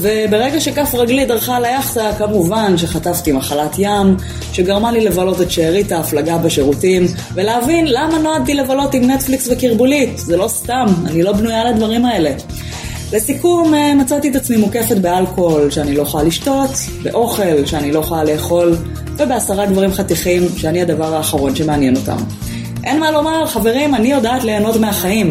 וברגע 0.00 0.60
שכף 0.60 0.94
רגלי 0.94 1.24
דרכה 1.24 1.56
על 1.56 1.64
היאכטה, 1.64 2.10
כמובן 2.18 2.78
שחטפתי 2.78 3.32
מחלת 3.32 3.74
ים, 3.78 4.16
שגרמה 4.52 4.92
לי 4.92 5.00
לבלות 5.00 5.40
את 5.40 5.50
שארית 5.50 5.92
ההפלגה 5.92 6.38
בשירותים, 6.38 7.06
ולהבין 7.34 7.86
למה 7.88 8.18
נועדתי 8.18 8.54
לבלות 8.54 8.94
עם 8.94 9.10
נטפליקס 9.10 9.48
וקרבולית. 9.50 10.18
זה 10.18 10.36
לא 10.36 10.48
סתם, 10.48 10.86
אני 11.06 11.22
לא 11.22 11.32
בנויה 11.32 11.64
לדברים 11.64 12.04
האלה. 12.04 12.30
לסיכום, 13.12 13.74
אה, 13.74 13.94
מצאתי 13.94 14.28
את 14.28 14.36
עצמי 14.36 14.56
מוקפת 14.56 14.96
באלכוהול 14.96 15.70
שאני 15.70 15.94
לא 15.94 16.02
יכולה 16.02 16.24
לשתות, 16.24 16.70
באוכל 17.02 17.66
שאני 17.66 17.92
לא 17.92 17.98
יכולה 17.98 18.24
לאכול, 18.24 18.76
ובעשרה 19.18 19.66
גברים 19.66 19.92
חתיכים 19.92 20.42
שאני 20.56 20.82
הדבר 20.82 21.14
האחרון 21.14 21.56
שמעניין 21.56 21.96
אותם. 21.96 22.16
אין 22.84 23.00
מה 23.00 23.10
לומר, 23.10 23.46
חברים, 23.46 23.94
אני 23.94 24.08
יודעת 24.08 24.44
ליהנות 24.44 24.76
מהחיים. 24.76 25.28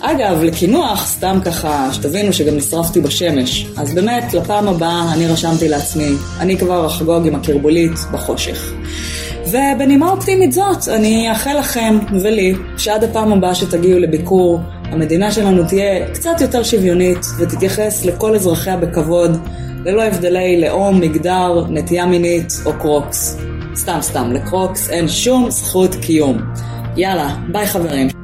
אגב, 0.00 0.42
לקינוח, 0.42 1.06
סתם 1.06 1.38
ככה, 1.44 1.88
שתבינו 1.92 2.32
שגם 2.32 2.56
נשרפתי 2.56 3.00
בשמש. 3.00 3.66
אז 3.76 3.94
באמת, 3.94 4.34
לפעם 4.34 4.68
הבאה 4.68 5.12
אני 5.12 5.26
רשמתי 5.26 5.68
לעצמי, 5.68 6.10
אני 6.40 6.58
כבר 6.58 6.86
אחגוג 6.86 7.26
עם 7.26 7.34
הקרבולית 7.34 7.92
בחושך. 8.12 8.72
ובנימה 9.46 10.10
אופטימית 10.10 10.52
זאת, 10.52 10.88
אני 10.88 11.30
אאחל 11.30 11.58
לכם 11.58 11.98
ולי, 12.22 12.54
שעד 12.76 13.04
הפעם 13.04 13.32
הבאה 13.32 13.54
שתגיעו 13.54 13.98
לביקור, 13.98 14.60
המדינה 14.84 15.30
שלנו 15.30 15.64
תהיה 15.68 16.06
קצת 16.14 16.40
יותר 16.40 16.62
שוויונית 16.62 17.26
ותתייחס 17.38 18.04
לכל 18.04 18.34
אזרחיה 18.34 18.76
בכבוד, 18.76 19.38
ללא 19.84 20.02
הבדלי 20.02 20.60
לאום, 20.60 21.00
מגדר, 21.00 21.64
נטייה 21.68 22.06
מינית 22.06 22.52
או 22.66 22.72
קרוקס. 22.72 23.38
סתם 23.74 23.98
סתם, 24.00 24.32
לקרוקס 24.32 24.90
אין 24.90 25.08
שום 25.08 25.50
זכות 25.50 25.94
קיום. 25.94 26.38
יאללה, 26.96 27.36
ביי 27.52 27.66
חברים. 27.66 28.23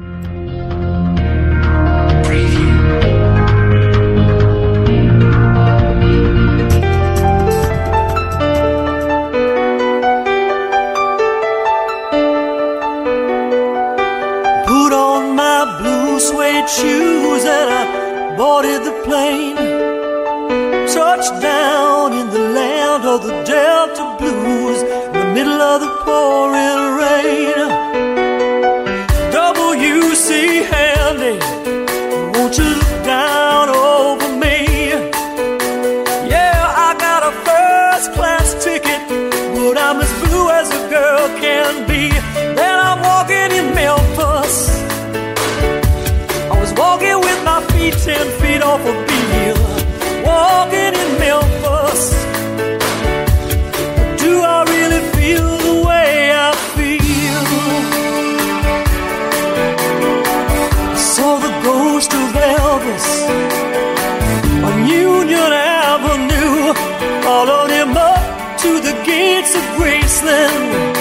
Graceland 70.21 70.97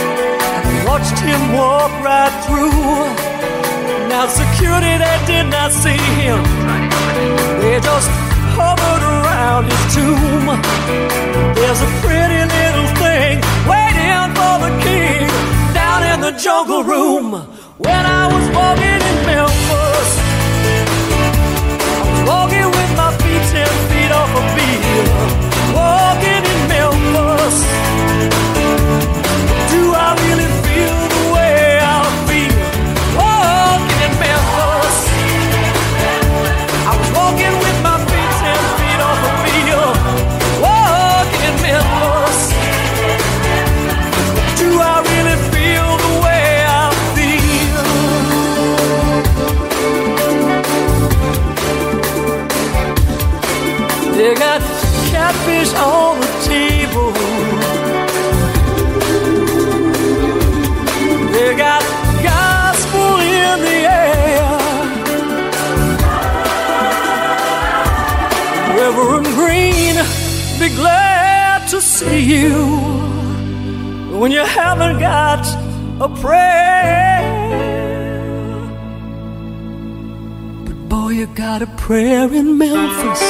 and 0.66 0.88
watched 0.88 1.18
him 1.18 1.52
walk 1.52 1.92
right 2.02 2.32
through. 2.46 4.08
Now 4.08 4.26
security 4.26 4.96
they 4.98 5.18
did 5.26 5.46
not 5.50 5.72
see 5.72 6.00
him. 6.20 6.42
They 7.60 7.78
just 7.80 8.10
hovered 8.56 9.02
around 9.02 9.64
his 9.66 9.94
tomb. 9.94 10.46
There's 11.54 11.82
a 11.82 11.90
pretty 12.00 12.42
little 12.56 12.88
thing 12.96 13.40
waiting 13.68 14.26
for 14.36 14.54
the 14.64 14.72
king 14.84 15.28
down 15.74 16.02
in 16.02 16.20
the 16.20 16.32
jungle 16.32 16.82
room. 16.82 17.32
When 17.78 18.06
I 18.06 18.26
was 18.26 18.46
walking 18.56 19.00
in 19.10 19.16
Memphis, 19.26 20.19
you 72.02 72.66
when 74.18 74.32
you 74.32 74.44
haven't 74.44 74.98
got 74.98 75.44
a 76.00 76.08
prayer. 76.08 77.20
But 80.64 80.88
boy, 80.88 81.10
you 81.10 81.26
got 81.26 81.62
a 81.62 81.66
prayer 81.66 82.32
in 82.32 82.56
Memphis. 82.56 83.22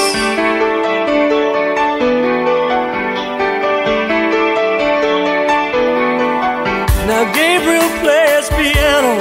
Now 7.11 7.24
Gabriel 7.35 7.90
plays 8.02 8.48
piano 8.50 9.14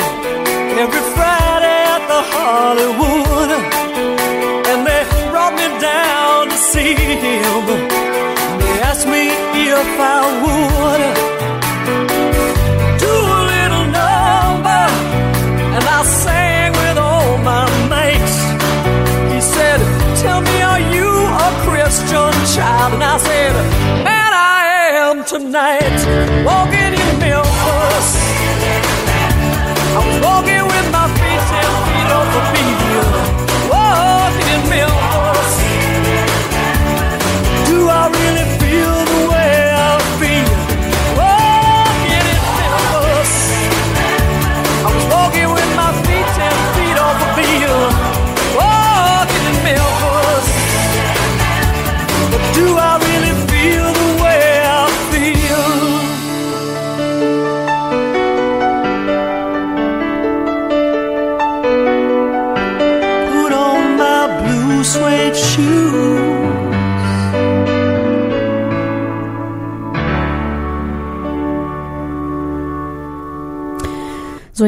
every 0.83 1.03
Friday 1.15 1.79
at 1.95 2.03
the 2.13 2.21
Hollywood. 2.33 3.51
And 4.69 4.79
they 4.87 5.03
brought 5.31 5.55
me 5.55 5.67
down 5.81 6.49
to 6.49 6.57
see 6.57 6.93
him. 6.93 7.48
If 9.81 9.97
I 9.97 10.19
would 10.43 11.03
do 13.05 13.13
a 13.39 13.41
little 13.53 13.85
number. 13.99 14.83
And 15.75 15.83
I 15.97 16.01
sang 16.03 16.71
with 16.81 16.97
all 16.97 17.37
my 17.37 17.63
mates. 17.87 18.37
He 19.33 19.39
said, 19.39 19.79
Tell 20.21 20.41
me, 20.41 20.55
are 20.71 20.83
you 20.95 21.09
a 21.47 21.49
Christian 21.65 22.33
child? 22.55 22.93
And 22.95 23.03
I 23.03 23.17
said, 23.19 23.53
Man, 24.03 24.31
I 24.33 24.61
am 25.07 25.23
tonight. 25.23 25.99
Walking 26.45 26.78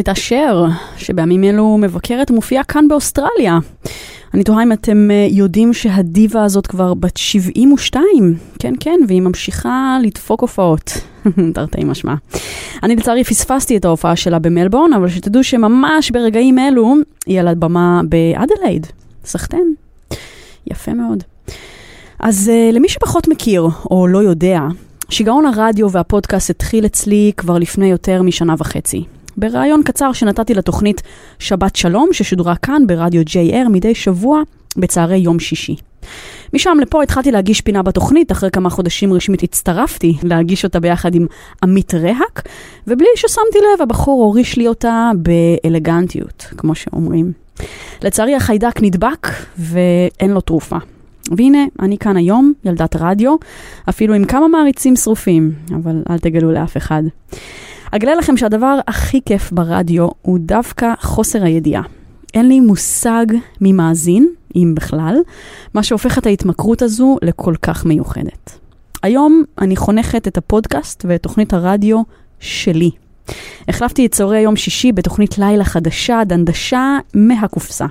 הייתה 0.01 0.15
שר, 0.15 0.65
שבימים 0.97 1.43
אלו 1.43 1.77
מבקרת 1.77 2.31
ומופיעה 2.31 2.63
כאן 2.63 2.87
באוסטרליה. 2.87 3.59
אני 4.33 4.43
תוהה 4.43 4.63
אם 4.63 4.71
אתם 4.71 5.11
אה, 5.11 5.27
יודעים 5.29 5.73
שהדיבה 5.73 6.43
הזאת 6.43 6.67
כבר 6.67 6.93
בת 6.93 7.17
72. 7.17 8.35
כן, 8.59 8.73
כן, 8.79 8.99
והיא 9.07 9.21
ממשיכה 9.21 9.97
לדפוק 10.03 10.41
הופעות. 10.41 10.91
תרתי 11.53 11.83
משמע. 11.83 12.15
אני 12.83 12.95
לצערי 12.95 13.23
פספסתי 13.23 13.77
את 13.77 13.85
ההופעה 13.85 14.15
שלה 14.15 14.39
במלבורן, 14.39 14.93
אבל 14.93 15.09
שתדעו 15.09 15.43
שממש 15.43 16.11
ברגעים 16.11 16.59
אלו 16.59 16.95
היא 17.25 17.39
על 17.39 17.47
הבמה 17.47 18.01
באדלייד. 18.03 18.87
סחטיין. 19.25 19.73
יפה 20.67 20.93
מאוד. 20.93 21.23
אז 22.19 22.51
uh, 22.53 22.75
למי 22.75 22.89
שפחות 22.89 23.27
מכיר, 23.27 23.67
או 23.91 24.07
לא 24.07 24.23
יודע, 24.23 24.61
שיגעון 25.09 25.45
הרדיו 25.45 25.91
והפודקאסט 25.91 26.49
התחיל 26.49 26.85
אצלי 26.85 27.31
כבר 27.37 27.57
לפני 27.57 27.91
יותר 27.91 28.21
משנה 28.21 28.55
וחצי. 28.57 29.03
בריאיון 29.37 29.83
קצר 29.83 30.13
שנתתי 30.13 30.53
לתוכנית 30.53 31.01
שבת 31.39 31.75
שלום, 31.75 32.09
ששודרה 32.11 32.55
כאן 32.55 32.87
ברדיו 32.87 33.21
JR 33.21 33.69
מדי 33.69 33.95
שבוע 33.95 34.41
בצהרי 34.77 35.17
יום 35.17 35.39
שישי. 35.39 35.75
משם 36.53 36.77
לפה 36.81 37.03
התחלתי 37.03 37.31
להגיש 37.31 37.61
פינה 37.61 37.83
בתוכנית, 37.83 38.31
אחרי 38.31 38.51
כמה 38.51 38.69
חודשים 38.69 39.13
רשמית 39.13 39.43
הצטרפתי 39.43 40.17
להגיש 40.23 40.63
אותה 40.63 40.79
ביחד 40.79 41.15
עם 41.15 41.25
עמית 41.63 41.93
רהק, 41.93 42.41
ובלי 42.87 43.07
ששמתי 43.15 43.57
לב, 43.59 43.81
הבחור 43.81 44.23
הוריש 44.23 44.57
לי 44.57 44.67
אותה 44.67 45.11
באלגנטיות, 45.15 46.47
כמו 46.57 46.75
שאומרים. 46.75 47.31
לצערי 48.03 48.35
החיידק 48.35 48.81
נדבק 48.81 49.27
ואין 49.57 50.31
לו 50.31 50.41
תרופה. 50.41 50.77
והנה, 51.37 51.65
אני 51.79 51.97
כאן 51.97 52.17
היום, 52.17 52.53
ילדת 52.65 52.95
רדיו, 52.99 53.35
אפילו 53.89 54.13
עם 54.13 54.25
כמה 54.25 54.47
מעריצים 54.47 54.95
שרופים, 54.95 55.51
אבל 55.75 56.03
אל 56.09 56.19
תגלו 56.19 56.51
לאף 56.51 56.77
אחד. 56.77 57.03
אגלה 57.91 58.15
לכם 58.15 58.37
שהדבר 58.37 58.79
הכי 58.87 59.19
כיף 59.25 59.51
ברדיו 59.51 60.07
הוא 60.21 60.39
דווקא 60.41 60.93
חוסר 61.01 61.43
הידיעה. 61.43 61.81
אין 62.33 62.47
לי 62.47 62.59
מושג 62.59 63.25
מי 63.61 63.73
מאזין, 63.73 64.27
אם 64.55 64.73
בכלל, 64.75 65.15
מה 65.73 65.83
שהופך 65.83 66.17
את 66.17 66.25
ההתמכרות 66.25 66.81
הזו 66.81 67.17
לכל 67.21 67.55
כך 67.61 67.85
מיוחדת. 67.85 68.59
היום 69.03 69.43
אני 69.61 69.75
חונכת 69.75 70.27
את 70.27 70.37
הפודקאסט 70.37 71.05
ואת 71.07 71.23
תוכנית 71.23 71.53
הרדיו 71.53 72.01
שלי. 72.39 72.91
החלפתי 73.67 74.05
את 74.05 74.11
צהרי 74.11 74.39
יום 74.39 74.55
שישי 74.55 74.91
בתוכנית 74.91 75.37
לילה 75.37 75.63
חדשה, 75.63 76.21
דנדשה 76.25 76.97
מהקופסה. 77.13 77.85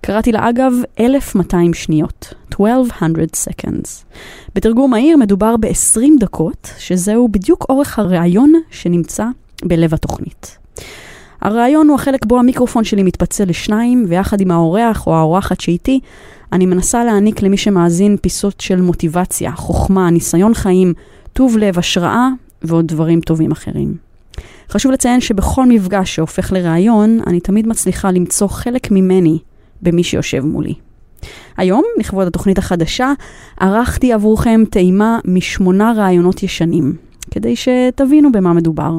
קראתי 0.00 0.32
לה 0.32 0.48
אגב 0.48 0.72
1200 1.00 1.74
שניות, 1.74 2.34
1200 2.60 3.14
seconds. 3.48 4.16
בתרגום 4.54 4.90
מהיר 4.90 5.16
מדובר 5.16 5.56
ב-20 5.56 6.00
דקות, 6.20 6.70
שזהו 6.78 7.28
בדיוק 7.28 7.66
אורך 7.68 7.98
הראיון 7.98 8.52
שנמצא 8.70 9.26
בלב 9.64 9.94
התוכנית. 9.94 10.58
הרעיון 11.40 11.88
הוא 11.88 11.94
החלק 11.94 12.26
בו 12.26 12.38
המיקרופון 12.38 12.84
שלי 12.84 13.02
מתפצל 13.02 13.44
לשניים, 13.44 14.04
ויחד 14.08 14.40
עם 14.40 14.50
האורח 14.50 15.06
או 15.06 15.14
האורחת 15.14 15.60
שאיתי, 15.60 16.00
אני 16.52 16.66
מנסה 16.66 17.04
להעניק 17.04 17.42
למי 17.42 17.56
שמאזין 17.56 18.16
פיסות 18.16 18.60
של 18.60 18.80
מוטיבציה, 18.80 19.52
חוכמה, 19.52 20.10
ניסיון 20.10 20.54
חיים, 20.54 20.94
טוב 21.32 21.58
לב, 21.58 21.78
השראה 21.78 22.28
ועוד 22.62 22.86
דברים 22.86 23.20
טובים 23.20 23.52
אחרים. 23.52 23.94
חשוב 24.70 24.92
לציין 24.92 25.20
שבכל 25.20 25.66
מפגש 25.66 26.14
שהופך 26.14 26.52
לראיון, 26.52 27.20
אני 27.26 27.40
תמיד 27.40 27.66
מצליחה 27.68 28.10
למצוא 28.10 28.48
חלק 28.48 28.90
ממני 28.90 29.38
במי 29.82 30.04
שיושב 30.04 30.44
מולי. 30.44 30.74
היום, 31.56 31.82
לכבוד 31.98 32.26
התוכנית 32.26 32.58
החדשה, 32.58 33.12
ערכתי 33.60 34.12
עבורכם 34.12 34.62
טעימה 34.70 35.18
משמונה 35.24 35.92
ראיונות 35.96 36.42
ישנים, 36.42 36.96
כדי 37.30 37.54
שתבינו 37.56 38.32
במה 38.32 38.52
מדובר, 38.52 38.92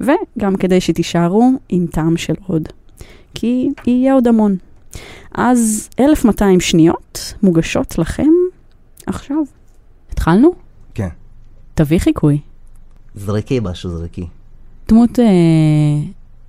וגם 0.00 0.56
כדי 0.56 0.80
שתישארו 0.80 1.50
עם 1.68 1.86
טעם 1.86 2.16
של 2.16 2.34
עוד, 2.46 2.68
כי 3.34 3.68
יהיה 3.86 4.14
עוד 4.14 4.28
המון. 4.28 4.56
אז 5.34 5.88
1200 6.00 6.60
שניות 6.60 7.34
מוגשות 7.42 7.98
לכם 7.98 8.30
עכשיו. 9.06 9.36
התחלנו? 10.12 10.52
כן. 10.94 11.08
תביא 11.74 11.98
חיקוי. 11.98 12.38
זרקי 13.14 13.60
משהו, 13.62 13.90
זרקי. 13.90 14.26
דמות 14.88 15.18
אה, 15.18 15.24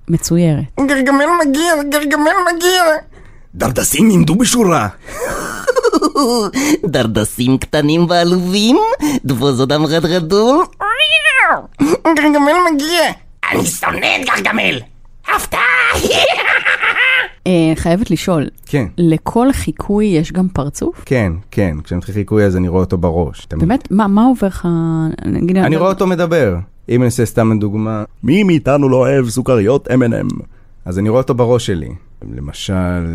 מצוירת. 0.08 0.64
גרגמל 0.80 1.26
מגיע, 1.46 1.82
גרגמל 1.90 2.32
מגיע. 2.54 2.82
דרדסים 3.54 4.10
עמדו 4.10 4.34
בשורה. 4.34 4.88
דרדסים 6.92 7.58
קטנים 7.58 8.06
ועלובים, 8.08 8.76
דבוזודם 9.24 9.86
רדרדו. 9.86 10.62
גרגמל 12.06 12.52
מגיע. 12.74 13.12
אני 13.52 13.66
שונא 13.66 14.06
את 14.20 14.26
גרגמל. 14.26 14.80
הפתעה! 15.34 15.60
אה, 17.46 17.72
חייבת 17.74 18.10
לשאול, 18.10 18.48
כן. 18.66 18.86
לכל 18.98 19.52
חיקוי 19.52 20.06
יש 20.06 20.32
גם 20.32 20.48
פרצוף? 20.48 21.02
כן, 21.06 21.32
כן, 21.50 21.76
כשאני 21.84 21.98
מתחיל 21.98 22.14
חיקוי 22.14 22.44
אז 22.44 22.56
אני 22.56 22.68
רואה 22.68 22.80
אותו 22.80 22.98
בראש. 22.98 23.46
תמיד. 23.46 23.68
באמת? 23.68 23.88
מה, 23.90 24.06
מה 24.06 24.24
עובר 24.24 24.46
לך? 24.46 24.68
אני 25.24 25.76
רואה 25.76 25.90
אותו 25.90 26.06
מדבר. 26.06 26.56
אם 26.88 27.00
אני 27.00 27.06
אעשה 27.06 27.26
סתם 27.26 27.58
דוגמה, 27.58 28.04
מי 28.22 28.42
מאיתנו 28.42 28.88
לא 28.88 28.96
אוהב 28.96 29.28
סוכריות 29.28 29.88
M&M? 29.88 30.42
אז 30.84 30.98
אני 30.98 31.08
רואה 31.08 31.20
אותו 31.20 31.34
בראש 31.34 31.66
שלי. 31.66 31.88
למשל... 32.36 33.06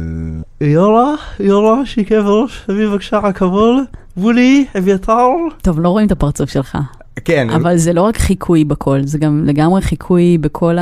יורה, 0.61 1.15
יורה, 1.39 1.85
שיקב 1.85 2.23
ראש, 2.25 2.63
תביא 2.67 2.87
בבקשה 2.87 3.17
רכבול, 3.17 3.85
בולי, 4.17 4.65
אביתר. 4.77 5.27
טוב, 5.61 5.79
לא 5.79 5.89
רואים 5.89 6.07
את 6.07 6.11
הפרצוף 6.11 6.49
שלך. 6.49 6.77
כן. 7.25 7.49
אבל 7.49 7.77
זה 7.77 7.93
לא 7.93 8.01
רק 8.01 8.17
חיקוי 8.17 8.63
בקול, 8.63 9.05
זה 9.05 9.17
גם 9.17 9.45
לגמרי 9.45 9.81
חיקוי 9.81 10.37
בכל 10.37 10.77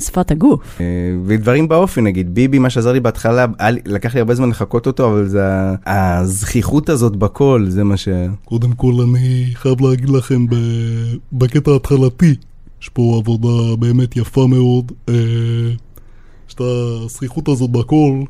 שפת 0.00 0.30
הגוף. 0.30 0.80
אה, 0.80 0.86
ודברים 1.24 1.68
באופי, 1.68 2.00
נגיד, 2.00 2.34
ביבי, 2.34 2.58
מה 2.58 2.70
שעזר 2.70 2.92
לי 2.92 3.00
בהתחלה, 3.00 3.46
לקח 3.86 4.14
לי 4.14 4.20
הרבה 4.20 4.34
זמן 4.34 4.48
לחקות 4.48 4.86
אותו, 4.86 5.08
אבל 5.08 5.26
זה 5.26 5.42
הזכיחות 5.86 6.88
הזאת 6.88 7.16
בקול, 7.16 7.70
זה 7.70 7.84
מה 7.84 7.96
ש... 7.96 8.08
קודם 8.44 8.72
כל 8.72 8.92
אני 9.08 9.46
חייב 9.54 9.80
להגיד 9.80 10.08
לכם 10.08 10.46
ב... 10.46 10.54
בקטע 11.32 11.70
ההתחלתי, 11.70 12.34
יש 12.82 12.88
פה 12.88 13.16
עבודה 13.22 13.76
באמת 13.76 14.16
יפה 14.16 14.46
מאוד. 14.46 14.92
אה, 16.60 16.66
יש 16.66 17.04
את 17.04 17.10
הזכיחות 17.10 17.48
הזאת 17.48 17.70
בקול, 17.70 18.24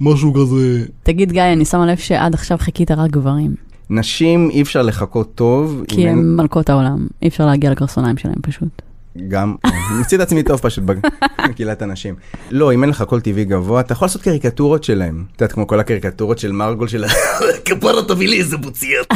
שמשהו 0.00 0.34
כזה... 0.34 0.84
תגיד, 1.02 1.32
גיא, 1.32 1.42
אני 1.42 1.64
שמה 1.64 1.86
לב 1.86 1.96
שעד 1.96 2.34
עכשיו 2.34 2.58
חיכית 2.58 2.90
רק 2.90 3.10
גברים. 3.10 3.54
נשים 3.90 4.50
אי 4.50 4.62
אפשר 4.62 4.82
לחקות 4.82 5.34
טוב. 5.34 5.82
כי 5.88 6.08
הם 6.08 6.18
אין- 6.18 6.36
מלכות 6.36 6.70
העולם, 6.70 7.06
אי 7.22 7.28
אפשר 7.28 7.46
להגיע 7.46 7.70
לקרסוניים 7.70 8.16
שלהם 8.16 8.34
פשוט. 8.42 8.82
גם, 9.28 9.54
ניסיתי 9.98 10.16
את 10.16 10.20
עצמי 10.20 10.42
טוב 10.42 10.60
פשוט 10.60 10.84
בקהילת 11.48 11.82
הנשים. 11.82 12.14
לא, 12.50 12.72
אם 12.74 12.82
אין 12.82 12.90
לך 12.90 13.02
קול 13.02 13.20
טבעי 13.20 13.44
גבוה, 13.44 13.80
אתה 13.80 13.92
יכול 13.92 14.06
לעשות 14.06 14.22
קריקטורות 14.22 14.84
שלהם. 14.84 15.24
את 15.36 15.40
יודעת, 15.40 15.52
כמו 15.52 15.66
כל 15.66 15.80
הקריקטורות 15.80 16.38
של 16.38 16.52
מרגול 16.52 16.88
של 16.88 17.04
ה... 17.04 17.08
כפרה 17.64 18.02
תביא 18.08 18.28
לי 18.28 18.38
איזה 18.40 18.56
בוציות. 18.56 19.06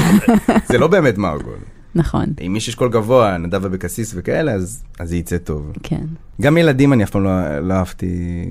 זה 0.69 0.79
לא 0.79 0.87
באמת 0.87 1.19
מרגול. 1.19 1.59
נכון. 1.99 2.27
אם 2.47 2.57
יש 2.57 2.75
קול 2.75 2.89
גבוה, 2.89 3.37
נדב 3.39 3.65
אבקסיס 3.65 4.13
וכאלה, 4.17 4.53
אז 4.53 4.83
אז 4.99 5.09
זה 5.09 5.17
יצא 5.17 5.39
טוב. 5.39 5.73
כן. 5.83 6.05
גם 6.41 6.57
ילדים 6.57 6.93
אני 6.93 7.05
אף 7.05 7.11
פעם 7.11 7.25
לא 7.25 7.59
לא 7.59 7.75
אהבתי, 7.75 8.45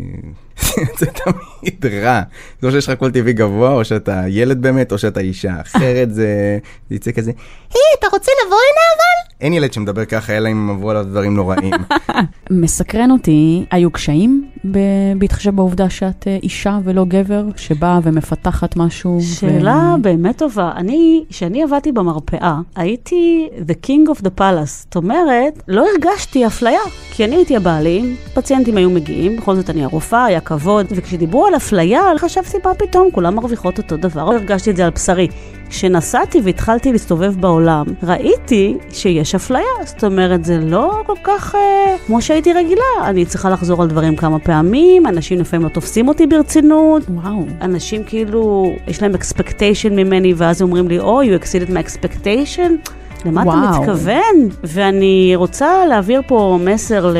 זה 0.99 1.05
תמיד 1.05 1.85
רע. 1.85 2.21
זה 2.61 2.67
או 2.67 2.71
שיש 2.71 2.89
לך 2.89 2.99
קול 2.99 3.11
טבעי 3.11 3.33
גבוה, 3.33 3.73
או 3.73 3.85
שאתה 3.85 4.23
ילד 4.27 4.61
באמת, 4.61 4.91
או 4.91 4.97
שאתה 4.97 5.19
אישה. 5.19 5.61
אחרת 5.61 6.13
זה 6.13 6.59
זה 6.89 6.95
יצא 6.95 7.11
כזה, 7.11 7.31
היי, 7.73 7.81
אתה 7.99 8.07
רוצה 8.11 8.31
לבוא 8.45 8.57
הנה 8.57 8.83
אבל? 8.95 9.26
אין 9.41 9.53
ילד 9.53 9.73
שמדבר 9.73 10.05
ככה, 10.05 10.37
אלא 10.37 10.51
אם 10.51 10.69
עברו 10.69 10.89
עליו 10.89 11.03
דברים 11.03 11.35
נוראים. 11.35 11.73
מסקרן 12.49 13.11
אותי, 13.11 13.65
היו 13.71 13.91
קשיים 13.91 14.47
ב- 14.71 14.79
בהתחשב 15.17 15.55
בעובדה 15.55 15.89
שאת 15.89 16.27
אה, 16.27 16.37
אישה 16.43 16.79
ולא 16.83 17.05
גבר, 17.05 17.43
שבאה 17.55 17.99
ומפתחת 18.03 18.75
משהו? 18.75 19.19
שאלה 19.21 19.95
באמת 20.01 20.37
טובה. 20.37 20.71
אני, 20.75 21.23
כשאני 21.29 21.63
עבדתי 21.63 21.91
במרפאה, 21.91 22.59
הייתי 22.75 23.49
the 23.67 23.87
king 23.87 24.09
of 24.09 24.21
the 24.21 24.39
palace. 24.39 24.65
זאת 24.65 24.95
אומרת, 24.95 25.63
לא 25.67 25.85
הרגשתי 25.93 26.47
אפליה. 26.47 26.81
כי 27.11 27.25
אני 27.25 27.35
הייתי 27.35 27.55
הבעלים, 27.55 28.15
פציינטים 28.33 28.77
היו 28.77 28.89
מגיעים, 28.89 29.37
בכל 29.37 29.55
זאת 29.55 29.69
אני 29.69 29.83
הרופאה, 29.83 30.25
היה 30.25 30.39
כבוד, 30.39 30.85
וכשדיברו 30.89 31.45
על 31.45 31.55
אפליה, 31.55 32.01
חשבתי 32.17 32.57
מה 32.65 32.73
פתאום, 32.73 33.11
כולם 33.11 33.35
מרוויחות 33.35 33.77
אותו 33.77 33.97
דבר. 33.97 34.25
לא 34.25 34.33
הרגשתי 34.33 34.71
את 34.71 34.75
זה 34.75 34.85
על 34.85 34.91
בשרי. 34.91 35.27
כשנסעתי 35.69 36.41
והתחלתי 36.43 36.91
להסתובב 36.91 37.41
בעולם, 37.41 37.85
ראיתי 38.03 38.77
שיש 38.89 39.35
אפליה. 39.35 39.61
זאת 39.85 40.03
אומרת, 40.03 40.45
זה 40.45 40.59
לא 40.59 41.01
כל 41.05 41.13
כך 41.23 41.55
אה, 41.55 41.95
כמו 42.07 42.21
שהייתי 42.21 42.53
רגילה. 42.53 42.83
אני 43.03 43.25
צריכה 43.25 43.49
לחזור 43.49 43.81
על 43.81 43.87
דברים 43.87 44.15
כמה 44.15 44.39
פעמים, 44.39 45.07
אנשים 45.07 45.39
לפעמים 45.39 45.63
לא 45.63 45.69
תופסים 45.69 46.07
אותי 46.07 46.27
ברצינות. 46.27 47.03
וואו. 47.09 47.45
אנשים 47.61 48.03
כאילו, 48.03 48.73
יש 48.87 49.01
להם 49.01 49.15
expectation 49.15 49.89
ממני, 49.91 50.33
ואז 50.37 50.61
אומרים 50.61 50.87
לי, 50.87 50.99
או, 50.99 51.21
oh, 51.21 51.25
you 51.25 51.43
exceeded 51.43 51.71
my 51.71 51.87
expectation? 51.87 52.91
למה 53.27 53.41
אתה 53.41 53.49
וואו. 53.49 53.81
מתכוון? 53.81 54.35
ואני 54.63 55.33
רוצה 55.35 55.85
להעביר 55.85 56.21
פה 56.27 56.59
מסר 56.65 57.07
ל- 57.07 57.17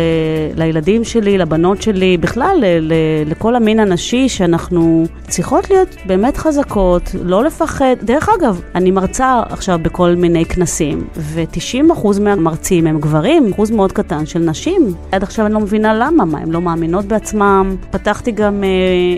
לילדים 0.55 1.03
שלי, 1.03 1.37
לבנות 1.37 1.81
שלי, 1.81 2.17
בכלל 2.17 2.57
ל- 2.59 2.79
ל- 2.93 2.93
לכל 3.31 3.55
המין 3.55 3.79
הנשי, 3.79 4.29
שאנחנו 4.29 5.05
צריכות 5.27 5.69
להיות 5.69 5.95
באמת 6.05 6.37
חזקות, 6.37 7.15
לא 7.23 7.43
לפחד. 7.43 7.95
דרך 8.03 8.29
אגב, 8.39 8.61
אני 8.75 8.91
מרצה 8.91 9.41
עכשיו 9.49 9.79
בכל 9.81 10.13
מיני 10.17 10.45
כנסים, 10.45 11.07
ו-90% 11.17 12.19
מהמרצים 12.21 12.87
הם 12.87 12.99
גברים, 12.99 13.51
אחוז 13.53 13.71
מאוד 13.71 13.91
קטן 13.91 14.25
של 14.25 14.39
נשים. 14.39 14.81
עד 15.11 15.23
עכשיו 15.23 15.45
אני 15.45 15.53
לא 15.53 15.59
מבינה 15.59 15.93
למה, 15.93 16.25
מה, 16.25 16.37
הן 16.39 16.51
לא 16.51 16.61
מאמינות 16.61 17.05
בעצמם. 17.05 17.75
פתחתי 17.91 18.31
גם 18.31 18.63
אה, 18.63 18.69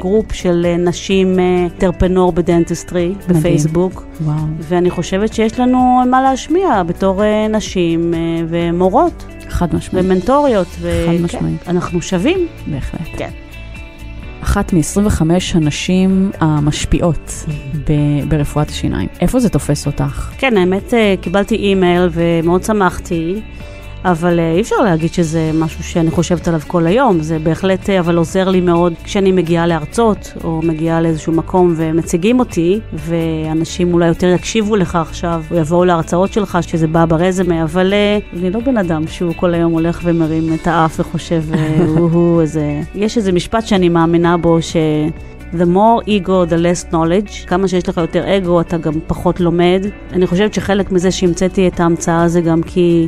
group 0.01 0.33
של 0.33 0.65
אה, 0.65 0.77
נשים 0.77 1.39
אה, 1.39 1.67
entrepreneur 1.77 2.31
ב 2.31 2.40
dentistry 2.40 3.13
בפייסבוק. 3.27 4.03
וואו. 4.21 4.35
ואני 4.59 4.89
חושבת 4.89 5.33
שיש 5.33 5.59
לנו 5.59 5.77
מה 6.09 6.21
להשמיע 6.21 6.78
בתור 6.83 7.23
אה, 7.23 7.47
נשים 7.47 8.13
אה, 8.13 8.19
ומורות. 8.49 9.25
חד 9.49 9.75
משמעית. 9.75 10.05
ומנטוריות. 10.05 10.67
ו- 10.79 11.03
חד 11.07 11.17
כן, 11.17 11.23
משמעית. 11.23 11.67
אנחנו 11.67 12.01
שווים. 12.01 12.47
בהחלט. 12.67 13.07
כן. 13.17 13.29
אחת 14.43 14.73
מ-25 14.73 15.21
הנשים 15.53 16.31
המשפיעות 16.39 17.45
ב- 17.89 18.29
ברפואת 18.29 18.69
השיניים. 18.69 19.07
איפה 19.21 19.39
זה 19.39 19.49
תופס 19.49 19.87
אותך? 19.87 20.31
כן, 20.37 20.57
האמת, 20.57 20.93
אה, 20.93 21.15
קיבלתי 21.21 21.55
אימייל 21.55 22.09
ומאוד 22.11 22.63
שמחתי. 22.63 23.41
אבל 24.05 24.39
אה, 24.39 24.51
אי 24.51 24.61
אפשר 24.61 24.75
להגיד 24.75 25.13
שזה 25.13 25.51
משהו 25.53 25.83
שאני 25.83 26.11
חושבת 26.11 26.47
עליו 26.47 26.59
כל 26.67 26.87
היום, 26.87 27.21
זה 27.21 27.39
בהחלט 27.39 27.89
אה, 27.89 27.99
אבל 27.99 28.17
עוזר 28.17 28.49
לי 28.49 28.61
מאוד 28.61 28.93
כשאני 29.03 29.31
מגיעה 29.31 29.67
להרצות, 29.67 30.33
או 30.43 30.61
מגיעה 30.63 31.01
לאיזשהו 31.01 31.33
מקום 31.33 31.73
ומציגים 31.77 32.39
אותי, 32.39 32.79
ואנשים 32.93 33.93
אולי 33.93 34.07
יותר 34.07 34.27
יקשיבו 34.27 34.75
לך 34.75 34.95
עכשיו, 34.95 35.43
או 35.51 35.55
יבואו 35.55 35.85
להרצאות 35.85 36.33
שלך, 36.33 36.57
שזה 36.61 36.87
בא 36.87 37.05
ברזמה, 37.05 37.63
אבל 37.63 37.93
אה, 37.93 38.19
אני 38.33 38.49
לא 38.49 38.59
בן 38.59 38.77
אדם 38.77 39.07
שהוא 39.07 39.33
כל 39.35 39.53
היום 39.53 39.73
הולך 39.73 40.01
ומרים 40.03 40.53
את 40.53 40.67
האף 40.67 40.99
וחושב, 40.99 41.43
הוא 42.13 42.41
איזה... 42.41 42.81
יש 42.95 43.17
איזה 43.17 43.31
משפט 43.31 43.67
שאני 43.67 43.89
מאמינה 43.89 44.37
בו, 44.37 44.61
ש... 44.61 44.75
The 45.53 45.65
more 45.65 46.03
ego, 46.05 46.45
the 46.45 46.57
less 46.57 46.93
knowledge. 46.93 47.47
כמה 47.47 47.67
שיש 47.67 47.89
לך 47.89 47.97
יותר 47.97 48.37
אגו, 48.37 48.61
אתה 48.61 48.77
גם 48.77 48.93
פחות 49.07 49.39
לומד. 49.39 49.85
אני 50.13 50.27
חושבת 50.27 50.53
שחלק 50.53 50.91
מזה 50.91 51.11
שהמצאתי 51.11 51.67
את 51.67 51.79
ההמצאה 51.79 52.27
זה 52.27 52.41
גם 52.41 52.63
כי 52.63 53.07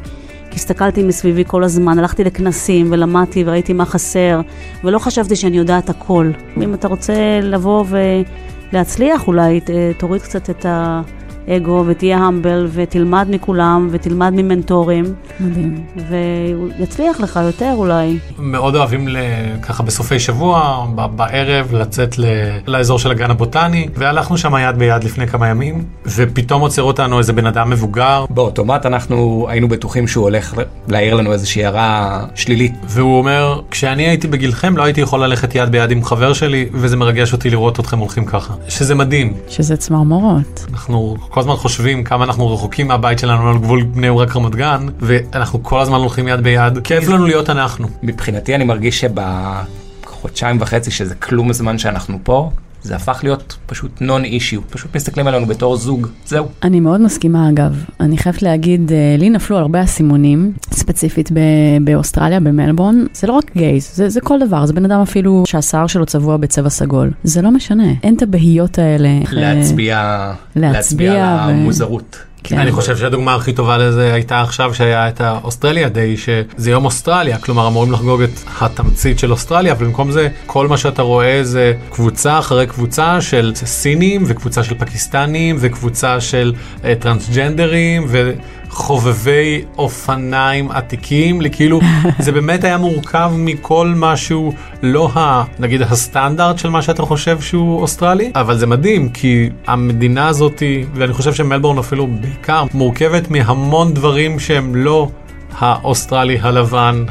כי 0.51 0.55
הסתכלתי 0.55 1.03
מסביבי 1.03 1.43
כל 1.47 1.63
הזמן, 1.63 1.99
הלכתי 1.99 2.23
לכנסים 2.23 2.87
ולמדתי 2.91 3.43
וראיתי 3.45 3.73
מה 3.73 3.85
חסר, 3.85 4.41
ולא 4.83 4.99
חשבתי 4.99 5.35
שאני 5.35 5.57
יודעת 5.57 5.89
הכל. 5.89 6.31
אם 6.61 6.73
אתה 6.73 6.87
רוצה 6.87 7.13
לבוא 7.43 7.85
ולהצליח, 8.71 9.27
אולי 9.27 9.59
תוריד 9.97 10.21
קצת 10.21 10.49
את 10.49 10.65
האגו 11.47 11.83
ותהיה 11.87 12.17
המבל 12.17 12.67
ותלמד 12.73 13.27
מכולם 13.29 13.87
ותלמד 13.91 14.33
ממנטורים. 14.35 15.05
מדהים. 15.39 15.83
ויצליח 16.79 17.19
לך 17.19 17.39
יותר 17.45 17.71
אולי. 17.75 18.17
מאוד 18.39 18.75
אוהבים 18.75 19.07
ל- 19.07 19.17
ככה 19.61 19.83
בסופי 19.83 20.19
שבוע, 20.19 20.85
ב- 20.95 21.05
בערב, 21.15 21.73
לצאת 21.75 22.19
ל- 22.19 22.25
לאזור 22.67 22.99
של 22.99 23.11
הגן 23.11 23.31
הבוטני, 23.31 23.87
והלכנו 23.95 24.37
שם 24.37 24.53
יד 24.61 24.75
ביד 24.77 25.03
לפני 25.03 25.27
כמה 25.27 25.47
ימים, 25.47 25.83
ופתאום 26.15 26.61
עוצר 26.61 26.83
אותנו 26.83 27.17
איזה 27.19 27.33
בן 27.33 27.45
אדם 27.45 27.69
מבוגר. 27.69 28.25
באוטומט 28.29 28.85
אנחנו 28.85 29.45
היינו 29.49 29.67
בטוחים 29.67 30.07
שהוא 30.07 30.23
הולך 30.23 30.53
להעיר 30.87 31.13
לנו 31.15 31.33
איזושהי 31.33 31.65
הערה 31.65 32.19
שלילית. 32.35 32.73
והוא 32.87 33.17
אומר, 33.17 33.61
כשאני 33.71 34.03
הייתי 34.07 34.27
בגילכם 34.27 34.77
לא 34.77 34.83
הייתי 34.83 35.01
יכול 35.01 35.23
ללכת 35.23 35.55
יד 35.55 35.69
ביד 35.69 35.91
עם 35.91 36.03
חבר 36.03 36.33
שלי, 36.33 36.69
וזה 36.73 36.97
מרגש 36.97 37.33
אותי 37.33 37.49
לראות 37.49 37.79
אתכם 37.79 37.99
הולכים 37.99 38.25
ככה. 38.25 38.53
שזה 38.69 38.95
מדהים. 38.95 39.33
שזה 39.49 39.77
צמרמורות. 39.77 40.65
אנחנו 40.73 41.15
כל 41.31 41.39
הזמן 41.39 41.55
חושבים 41.55 42.03
כמה 42.03 42.23
אנחנו 42.23 42.53
רחוקים 42.53 42.87
מהבית 42.87 43.19
שלנו 43.19 43.49
על 43.49 43.57
גבול 43.57 43.83
בני 43.83 44.09
ברק 44.11 44.35
רמת 44.35 44.55
גן, 44.55 44.85
ואנחנו 44.99 45.63
כל 45.63 45.79
הזמן 45.79 45.97
הולכים 45.97 46.27
יד 46.27 46.39
ביד. 46.39 46.79
כיף 46.83 47.07
לנו 47.07 47.25
להיות 47.25 47.49
אנחנו. 47.49 47.87
מבחינתי 48.03 48.55
אני 48.55 48.63
מרגיש 48.63 49.05
שבחודשיים 49.05 50.57
וחצי 50.61 50.91
שזה 50.91 51.15
כלום 51.15 51.49
הזמן 51.49 51.77
שאנחנו 51.77 52.19
פה, 52.23 52.51
זה 52.83 52.95
הפך 52.95 53.19
להיות 53.23 53.57
פשוט 53.65 53.91
נון 54.01 54.23
אישיו. 54.23 54.61
פשוט 54.69 54.95
מסתכלים 54.95 55.27
עלינו 55.27 55.45
בתור 55.45 55.77
זוג, 55.77 56.07
זהו. 56.25 56.45
אני 56.63 56.79
מאוד 56.79 57.01
מסכימה 57.01 57.49
אגב. 57.49 57.83
אני 57.99 58.17
חייבת 58.17 58.41
להגיד, 58.41 58.91
אה, 58.91 59.15
לי 59.19 59.29
נפלו 59.29 59.57
הרבה 59.57 59.83
אסימונים, 59.83 60.53
ספציפית 60.73 61.31
ב- 61.31 61.37
באוסטרליה, 61.83 62.39
במלבורן. 62.39 63.05
זה 63.13 63.27
לא 63.27 63.33
רק 63.33 63.51
גייז, 63.55 63.91
זה, 63.93 64.09
זה 64.09 64.21
כל 64.21 64.39
דבר. 64.47 64.65
זה 64.65 64.73
בן 64.73 64.85
אדם 64.85 65.01
אפילו 65.01 65.43
שהשיער 65.47 65.87
שלו 65.87 66.05
צבוע 66.05 66.37
בצבע 66.37 66.69
סגול. 66.69 67.11
זה 67.23 67.41
לא 67.41 67.51
משנה, 67.51 67.87
אין 68.03 68.15
את 68.15 68.21
הבהיות 68.21 68.79
האלה. 68.79 69.09
להצביע, 69.31 70.31
להצביע 70.55 70.71
להצביע 70.73 71.13
ו- 71.13 71.49
המוזרות. 71.49 72.17
כן. 72.43 72.59
אני 72.59 72.71
חושב 72.71 72.97
שהדוגמה 72.97 73.35
הכי 73.35 73.53
טובה 73.53 73.77
לזה 73.77 74.13
הייתה 74.13 74.41
עכשיו 74.41 74.73
שהיה 74.73 75.07
את 75.07 75.21
האוסטרליה 75.21 75.89
דיי, 75.89 76.17
שזה 76.17 76.71
יום 76.71 76.85
אוסטרליה, 76.85 77.37
כלומר 77.37 77.67
אמורים 77.67 77.91
לחגוג 77.91 78.21
את 78.21 78.29
התמצית 78.61 79.19
של 79.19 79.31
אוסטרליה, 79.31 79.73
אבל 79.73 79.85
במקום 79.85 80.11
זה 80.11 80.29
כל 80.45 80.67
מה 80.67 80.77
שאתה 80.77 81.01
רואה 81.01 81.39
זה 81.43 81.73
קבוצה 81.89 82.39
אחרי 82.39 82.67
קבוצה 82.67 83.21
של 83.21 83.51
סינים 83.55 84.23
וקבוצה 84.27 84.63
של 84.63 84.75
פקיסטנים 84.77 85.55
וקבוצה 85.59 86.21
של 86.21 86.53
אה, 86.85 86.93
טרנסג'נדרים 86.99 88.05
וחובבי 88.71 89.63
אופניים 89.77 90.71
עתיקים, 90.71 91.41
כאילו 91.51 91.79
זה 92.19 92.31
באמת 92.31 92.63
היה 92.63 92.77
מורכב 92.77 93.31
מכל 93.35 93.93
משהו, 93.95 94.53
לא 94.81 95.09
ה, 95.15 95.43
נגיד 95.59 95.81
הסטנדרט 95.81 96.57
של 96.57 96.69
מה 96.69 96.81
שאתה 96.81 97.01
חושב 97.01 97.41
שהוא 97.41 97.81
אוסטרלי, 97.81 98.31
אבל 98.35 98.57
זה 98.57 98.67
מדהים 98.67 99.09
כי 99.09 99.49
המדינה 99.67 100.27
הזאתי, 100.27 100.85
ואני 100.93 101.13
חושב 101.13 101.33
שמלבורן 101.33 101.77
אפילו 101.77 102.07
בעיקר, 102.07 102.63
מורכבת 102.73 103.31
מהמון 103.31 103.93
דברים 103.93 104.39
שהם 104.39 104.75
לא 104.75 105.09
האוסטרלי 105.59 106.37
הלבן, 106.41 107.05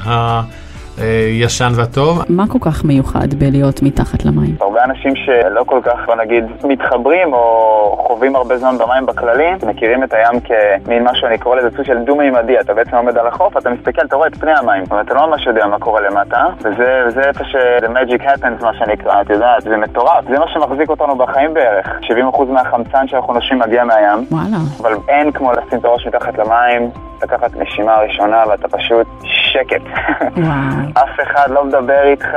הישן 1.00 1.72
והטוב. 1.76 2.22
מה 2.28 2.44
כל 2.48 2.58
כך 2.60 2.84
מיוחד 2.84 3.34
בלהיות 3.34 3.82
מתחת 3.82 4.24
למים? 4.24 4.56
הרבה 4.60 4.84
אנשים 4.84 5.16
שלא 5.16 5.64
כל 5.66 5.80
כך, 5.84 5.98
בוא 6.06 6.14
נגיד, 6.14 6.44
מתחברים 6.64 7.32
או 7.32 8.04
חווים 8.08 8.36
הרבה 8.36 8.58
זמן 8.58 8.78
במים 8.78 9.06
בכללי, 9.06 9.48
מכירים 9.66 10.04
את 10.04 10.14
הים 10.14 10.40
כמין 10.40 11.04
משהו, 11.04 11.26
אני 11.28 11.38
קורא 11.38 11.56
לזה 11.56 11.68
סוג 11.76 11.84
של 11.84 11.98
דו-מימדי, 11.98 12.60
אתה 12.60 12.74
בעצם 12.74 12.96
עומד 12.96 13.18
על 13.18 13.26
החוף, 13.26 13.56
אתה 13.56 13.70
מסתכל, 13.70 14.02
אתה 14.06 14.16
רואה 14.16 14.28
את 14.28 14.34
פני 14.36 14.52
המים, 14.58 14.84
אבל 14.90 15.00
אתה 15.00 15.14
לא 15.14 15.26
ממש 15.30 15.46
יודע 15.46 15.66
מה 15.66 15.78
קורה 15.78 16.00
למטה, 16.00 16.44
וזה, 16.58 17.20
איפה 17.28 17.44
ש- 17.44 17.56
the 17.84 17.88
magic 17.88 18.22
happens, 18.22 18.62
מה 18.64 18.70
שנקרא, 18.78 19.20
את 19.20 19.30
יודעת, 19.30 19.62
זה 19.62 19.76
מטורף, 19.76 20.24
זה 20.30 20.38
מה 20.38 20.46
שמחזיק 20.52 20.90
אותנו 20.90 21.16
בחיים 21.16 21.54
בערך. 21.54 21.86
70% 22.02 22.12
מהחמצן 22.48 23.08
שאנחנו 23.08 23.34
נושמים 23.34 23.58
מגיע 23.62 23.84
מהים, 23.84 24.18
וואלה. 24.30 24.56
אבל 24.82 24.92
אין 25.08 25.32
כמו 25.32 25.52
לשים 25.52 25.78
את 25.78 25.84
הראש 25.84 26.06
מתחת 26.06 26.38
למים, 26.38 26.90
לקחת 27.22 27.50
נשימה 27.56 27.96
ראשונה 27.96 28.42
ואתה 28.48 28.68
פשוט 28.68 29.06
שקט. 29.24 29.82
וואו. 30.36 30.89
אף 30.94 31.20
אחד 31.22 31.50
לא 31.50 31.64
מדבר 31.64 32.02
איתך, 32.04 32.28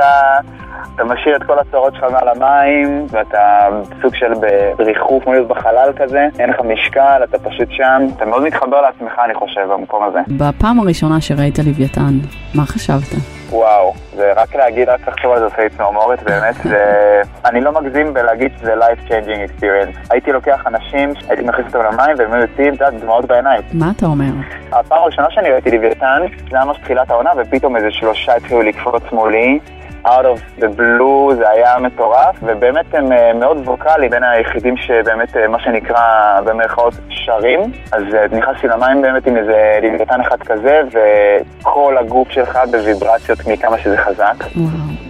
אתה 0.94 1.04
משאיר 1.04 1.36
את 1.36 1.42
כל 1.42 1.58
הצרות 1.58 1.94
שלך 1.94 2.04
מעל 2.12 2.28
המים, 2.28 3.06
ואתה 3.10 3.68
סוג 4.02 4.14
של 4.14 4.32
בריחוף, 4.76 5.24
כמו 5.24 5.32
להיות 5.32 5.48
בחלל 5.48 5.90
כזה, 5.96 6.28
אין 6.38 6.50
לך 6.50 6.60
משקל, 6.60 7.20
אתה 7.24 7.38
פשוט 7.38 7.68
שם, 7.70 8.02
אתה 8.16 8.24
מאוד 8.24 8.42
מתחבר 8.42 8.80
לעצמך, 8.80 9.12
אני 9.24 9.34
חושב, 9.34 9.60
במקום 9.72 10.04
הזה. 10.04 10.18
בפעם 10.38 10.80
הראשונה 10.80 11.20
שראית 11.20 11.58
לוויתן, 11.58 12.12
מה 12.54 12.62
חשבת? 12.62 13.20
וואו, 13.50 13.92
זה 14.16 14.32
רק 14.36 14.54
להגיד, 14.54 14.88
רק 14.88 15.08
לחשוב 15.08 15.32
על 15.32 15.38
זה 15.38 15.44
עושה 15.44 15.62
לי 15.62 15.70
צמרמורת, 15.70 16.22
באמת, 16.22 16.54
זה... 16.54 17.22
אני 17.44 17.60
לא 17.60 17.72
מגזים 17.72 18.14
בלהגיד 18.14 18.52
שזה 18.60 18.74
life 18.74 19.08
changing 19.08 19.50
experience. 19.50 20.06
הייתי 20.10 20.32
לוקח 20.32 20.66
אנשים, 20.66 21.12
הייתי 21.28 21.44
מכניס 21.44 21.66
אותם 21.66 21.78
למים, 21.78 22.16
והם 22.18 22.32
היו 22.32 22.42
יוצאים, 22.42 22.74
את 22.74 22.80
יודעת, 22.80 23.00
דמעות 23.00 23.24
בעיניים. 23.24 23.62
מה 23.72 23.92
אתה 23.96 24.06
אומר? 24.06 24.30
הפעם 24.72 25.02
הראשונה 25.02 25.26
שאני 25.30 25.50
ראיתי 25.50 25.70
לוויתן, 25.70 26.22
זה 26.50 26.56
היה 26.56 26.64
ממש 26.64 26.78
תחילת 26.78 27.10
העונה, 27.10 27.30
ופתאום 27.36 27.76
איזה 27.76 27.90
שלושה 27.90 28.36
התחילו 28.36 28.62
לקפוץ 28.62 29.02
מולי. 29.12 29.58
Out 30.06 30.24
of 30.24 30.62
the 30.62 30.68
blue, 30.78 31.34
זה 31.34 31.48
היה 31.50 31.78
מטורף, 31.78 32.36
ובאמת 32.42 32.94
הם 32.94 33.12
אה, 33.12 33.32
מאוד 33.32 33.56
ווקאלי, 33.64 34.08
בין 34.08 34.22
היחידים 34.24 34.76
שבאמת, 34.76 35.36
אה, 35.36 35.48
מה 35.48 35.58
שנקרא, 35.60 36.00
במרכאות, 36.44 36.94
שרים. 37.08 37.60
אז 37.92 38.02
אה, 38.14 38.38
נכנסתי 38.38 38.66
למים 38.66 39.02
באמת 39.02 39.26
עם 39.26 39.36
איזה 39.36 39.78
לוויתן 39.82 40.20
אחד 40.20 40.38
כזה, 40.38 40.80
וכל 40.92 41.96
הגוף 41.98 42.30
שלך 42.30 42.58
בוויברציות 42.70 43.38
מכמה 43.46 43.78
שזה 43.78 43.96
חזק. 43.98 44.44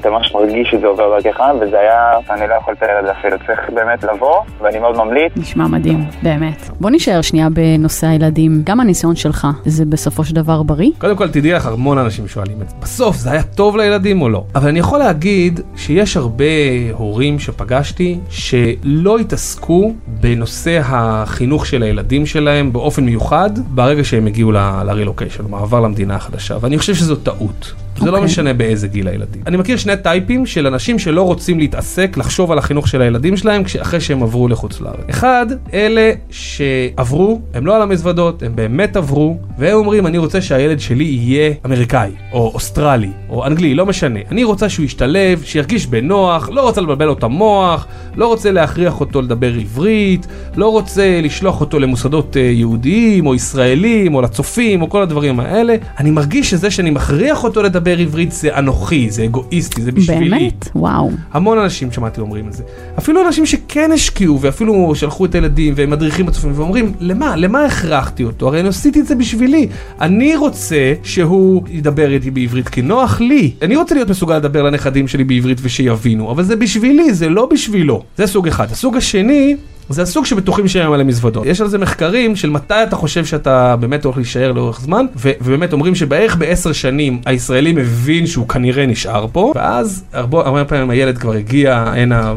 אתה 0.00 0.10
ממש 0.10 0.34
מרגיש 0.34 0.70
שזה 0.70 0.86
עובר 0.86 1.20
דרכך, 1.20 1.40
וזה 1.60 1.80
היה, 1.80 2.12
אני 2.30 2.48
לא 2.48 2.54
יכול 2.54 2.72
לתאר 2.74 3.00
את 3.00 3.04
זה 3.04 3.12
אפילו, 3.12 3.36
צריך 3.46 3.70
באמת 3.74 4.04
לבוא, 4.04 4.38
ואני 4.60 4.78
מאוד 4.78 4.96
ממליץ. 4.96 5.32
נשמע 5.36 5.66
מדהים, 5.66 6.04
באמת. 6.22 6.68
בוא 6.80 6.90
נשאר 6.90 7.20
שנייה 7.20 7.48
בנושא 7.50 8.06
הילדים. 8.06 8.62
גם 8.64 8.80
הניסיון 8.80 9.16
שלך, 9.16 9.46
זה 9.64 9.84
בסופו 9.84 10.24
של 10.24 10.34
דבר 10.34 10.62
בריא? 10.62 10.90
קודם 10.98 11.16
כל 11.16 11.28
תדעי 11.28 11.52
לך, 11.52 11.66
המון 11.66 11.98
אנשים 11.98 12.28
שואלים 12.28 12.56
את 12.62 12.68
זה. 12.68 12.76
בסוף 12.82 13.16
זה 13.16 13.30
היה 13.32 13.42
טוב 13.42 13.76
לילדים 13.76 14.22
או 14.22 14.28
לא? 14.28 14.44
אבל 14.54 14.68
אני 14.68 14.82
יכול 14.84 14.98
להגיד 14.98 15.60
שיש 15.76 16.16
הרבה 16.16 16.44
הורים 16.92 17.38
שפגשתי 17.38 18.18
שלא 18.30 19.18
התעסקו 19.18 19.94
בנושא 20.06 20.80
החינוך 20.84 21.66
של 21.66 21.82
הילדים 21.82 22.26
שלהם 22.26 22.72
באופן 22.72 23.04
מיוחד 23.04 23.50
ברגע 23.74 24.04
שהם 24.04 24.26
הגיעו 24.26 24.52
ל- 24.52 24.82
לרילוקיישן, 24.86 25.44
מעבר 25.50 25.80
למדינה 25.80 26.16
החדשה, 26.16 26.56
ואני 26.60 26.78
חושב 26.78 26.94
שזו 26.94 27.16
טעות. 27.16 27.72
זה 27.98 28.06
לא 28.06 28.10
אוקיי. 28.10 28.24
משנה 28.24 28.52
באיזה 28.52 28.88
גיל 28.88 29.08
הילדים. 29.08 29.42
אני 29.46 29.56
מכיר 29.56 29.76
שני 29.76 29.96
טייפים 30.02 30.46
של 30.46 30.66
אנשים 30.66 30.98
שלא 30.98 31.22
רוצים 31.22 31.58
להתעסק, 31.58 32.16
לחשוב 32.16 32.52
על 32.52 32.58
החינוך 32.58 32.88
של 32.88 33.02
הילדים 33.02 33.36
שלהם 33.36 33.62
אחרי 33.82 34.00
שהם 34.00 34.22
עברו 34.22 34.48
לחוץ 34.48 34.80
לארץ. 34.80 35.04
אחד, 35.10 35.46
אלה 35.74 36.12
שעברו, 36.30 37.40
הם 37.54 37.66
לא 37.66 37.76
על 37.76 37.82
המזוודות, 37.82 38.42
הם 38.42 38.56
באמת 38.56 38.96
עברו, 38.96 39.38
והם 39.58 39.76
אומרים, 39.76 40.06
אני 40.06 40.18
רוצה 40.18 40.40
שהילד 40.40 40.80
שלי 40.80 41.04
יהיה 41.04 41.54
אמריקאי, 41.66 42.10
או 42.32 42.50
אוסטרלי, 42.54 43.10
או 43.28 43.46
אנגלי, 43.46 43.74
לא 43.74 43.86
משנה. 43.86 44.20
אני 44.30 44.44
רוצה 44.44 44.68
שהוא 44.68 44.84
ישתלב, 44.84 45.42
שירגיש 45.44 45.86
בנוח, 45.86 46.48
לא 46.52 46.62
רוצה 46.62 46.80
לבלבל 46.80 47.04
לו 47.04 47.12
את 47.12 47.22
המוח, 47.22 47.86
לא 48.16 48.26
רוצה 48.26 48.50
להכריח 48.50 49.00
אותו 49.00 49.22
לדבר 49.22 49.54
עברית, 49.54 50.26
לא 50.56 50.68
רוצה 50.68 51.20
לשלוח 51.22 51.60
אותו 51.60 51.78
למוסדות 51.78 52.36
אה, 52.36 52.42
יהודיים, 52.42 53.26
או 53.26 53.34
ישראלים, 53.34 54.14
או 54.14 54.22
לצופים, 54.22 54.82
או 54.82 54.90
כל 54.90 55.02
הדברים 55.02 55.40
האלה. 55.40 55.76
אני 55.98 56.10
מרגיש 56.10 56.50
שזה 56.50 56.70
שאני 56.70 56.90
מכריח 56.90 57.44
אותו 57.44 57.62
לדבר 57.62 57.83
עברית 57.90 58.32
זה 58.32 58.58
אנוכי, 58.58 59.10
זה 59.10 59.24
אגואיסטי, 59.24 59.82
זה 59.82 59.92
בשבילי. 59.92 60.30
באמת? 60.30 60.68
וואו. 60.74 61.10
המון 61.32 61.58
אנשים 61.58 61.92
שמעתי 61.92 62.20
אומרים 62.20 62.48
את 62.48 62.52
זה. 62.52 62.62
אפילו 62.98 63.26
אנשים 63.26 63.46
שכן 63.46 63.90
השקיעו 63.92 64.40
ואפילו 64.40 64.94
שלחו 64.94 65.24
את 65.24 65.34
הילדים 65.34 65.74
והם 65.76 65.90
מדריכים 65.90 66.26
בצופים 66.26 66.52
ואומרים, 66.54 66.92
למה? 67.00 67.36
למה 67.36 67.64
הכרחתי 67.64 68.24
אותו? 68.24 68.48
הרי 68.48 68.60
אני 68.60 68.68
עשיתי 68.68 69.00
את 69.00 69.06
זה 69.06 69.14
בשבילי. 69.14 69.68
אני 70.00 70.36
רוצה 70.36 70.94
שהוא 71.02 71.62
ידבר 71.68 72.10
איתי 72.10 72.30
בעברית 72.30 72.68
כי 72.68 72.82
נוח 72.82 73.20
לי. 73.20 73.52
אני 73.62 73.76
רוצה 73.76 73.94
להיות 73.94 74.10
מסוגל 74.10 74.36
לדבר 74.36 74.62
לנכדים 74.62 75.08
שלי 75.08 75.24
בעברית 75.24 75.58
ושיבינו, 75.62 76.30
אבל 76.30 76.42
זה 76.42 76.56
בשבילי, 76.56 77.14
זה 77.14 77.28
לא 77.28 77.48
בשבילו. 77.52 78.02
זה 78.16 78.26
סוג 78.26 78.48
אחד. 78.48 78.70
הסוג 78.70 78.96
השני... 78.96 79.56
זה 79.88 80.02
הסוג 80.02 80.26
שבטוחים 80.26 80.68
שהם 80.68 80.92
על 80.92 81.00
המזוודות. 81.00 81.46
יש 81.46 81.60
על 81.60 81.68
זה 81.68 81.78
מחקרים 81.78 82.36
של 82.36 82.50
מתי 82.50 82.74
אתה 82.82 82.96
חושב 82.96 83.24
שאתה 83.24 83.76
באמת 83.76 84.04
הולך 84.04 84.16
להישאר 84.16 84.52
לאורך 84.52 84.80
זמן, 84.80 85.06
ובאמת 85.16 85.72
אומרים 85.72 85.94
שבערך 85.94 86.36
בעשר 86.36 86.72
שנים 86.72 87.20
הישראלי 87.26 87.72
מבין 87.72 88.26
שהוא 88.26 88.48
כנראה 88.48 88.86
נשאר 88.86 89.26
פה, 89.32 89.52
ואז 89.54 90.04
הרבה, 90.12 90.40
הרבה 90.40 90.64
פעמים 90.64 90.90
הילד 90.90 91.18
כבר 91.18 91.32
הגיע 91.32 91.76
הנה 91.96 92.34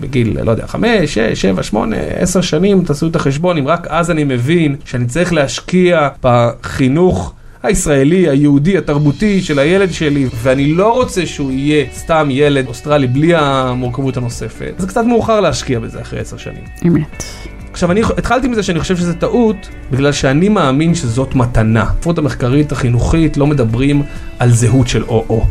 בגיל, 0.00 0.36
לא 0.42 0.50
יודע, 0.50 0.66
חמש, 0.66 1.14
שש, 1.14 1.40
שבע, 1.40 1.62
שמונה, 1.62 1.96
עשר 1.96 2.40
שנים, 2.40 2.84
תעשו 2.84 3.06
את 3.06 3.16
החשבון, 3.16 3.58
אם 3.58 3.68
רק 3.68 3.86
אז 3.90 4.10
אני 4.10 4.24
מבין 4.24 4.76
שאני 4.84 5.06
צריך 5.06 5.32
להשקיע 5.32 6.08
בחינוך. 6.22 7.34
הישראלי, 7.62 8.28
היהודי, 8.28 8.78
התרבותי 8.78 9.42
של 9.42 9.58
הילד 9.58 9.92
שלי, 9.92 10.26
ואני 10.34 10.72
לא 10.72 10.92
רוצה 10.92 11.26
שהוא 11.26 11.50
יהיה 11.52 11.84
סתם 11.94 12.28
ילד 12.30 12.66
אוסטרלי 12.66 13.06
בלי 13.06 13.34
המורכבות 13.34 14.16
הנוספת. 14.16 14.74
זה 14.78 14.86
קצת 14.86 15.04
מאוחר 15.04 15.40
להשקיע 15.40 15.78
בזה 15.78 16.00
אחרי 16.00 16.20
עשר 16.20 16.36
שנים. 16.36 16.64
אמת. 16.86 17.24
עכשיו, 17.72 17.90
אני 17.90 18.02
התחלתי 18.18 18.48
מזה 18.48 18.62
שאני 18.62 18.80
חושב 18.80 18.96
שזה 18.96 19.14
טעות, 19.14 19.68
בגלל 19.90 20.12
שאני 20.12 20.48
מאמין 20.48 20.94
שזאת 20.94 21.34
מתנה. 21.34 21.84
בספרות 21.84 22.18
המחקרית 22.18 22.72
החינוכית 22.72 23.36
לא 23.36 23.46
מדברים 23.46 24.02
על 24.38 24.50
זהות 24.50 24.88
של 24.88 25.02
או-או. 25.02 25.46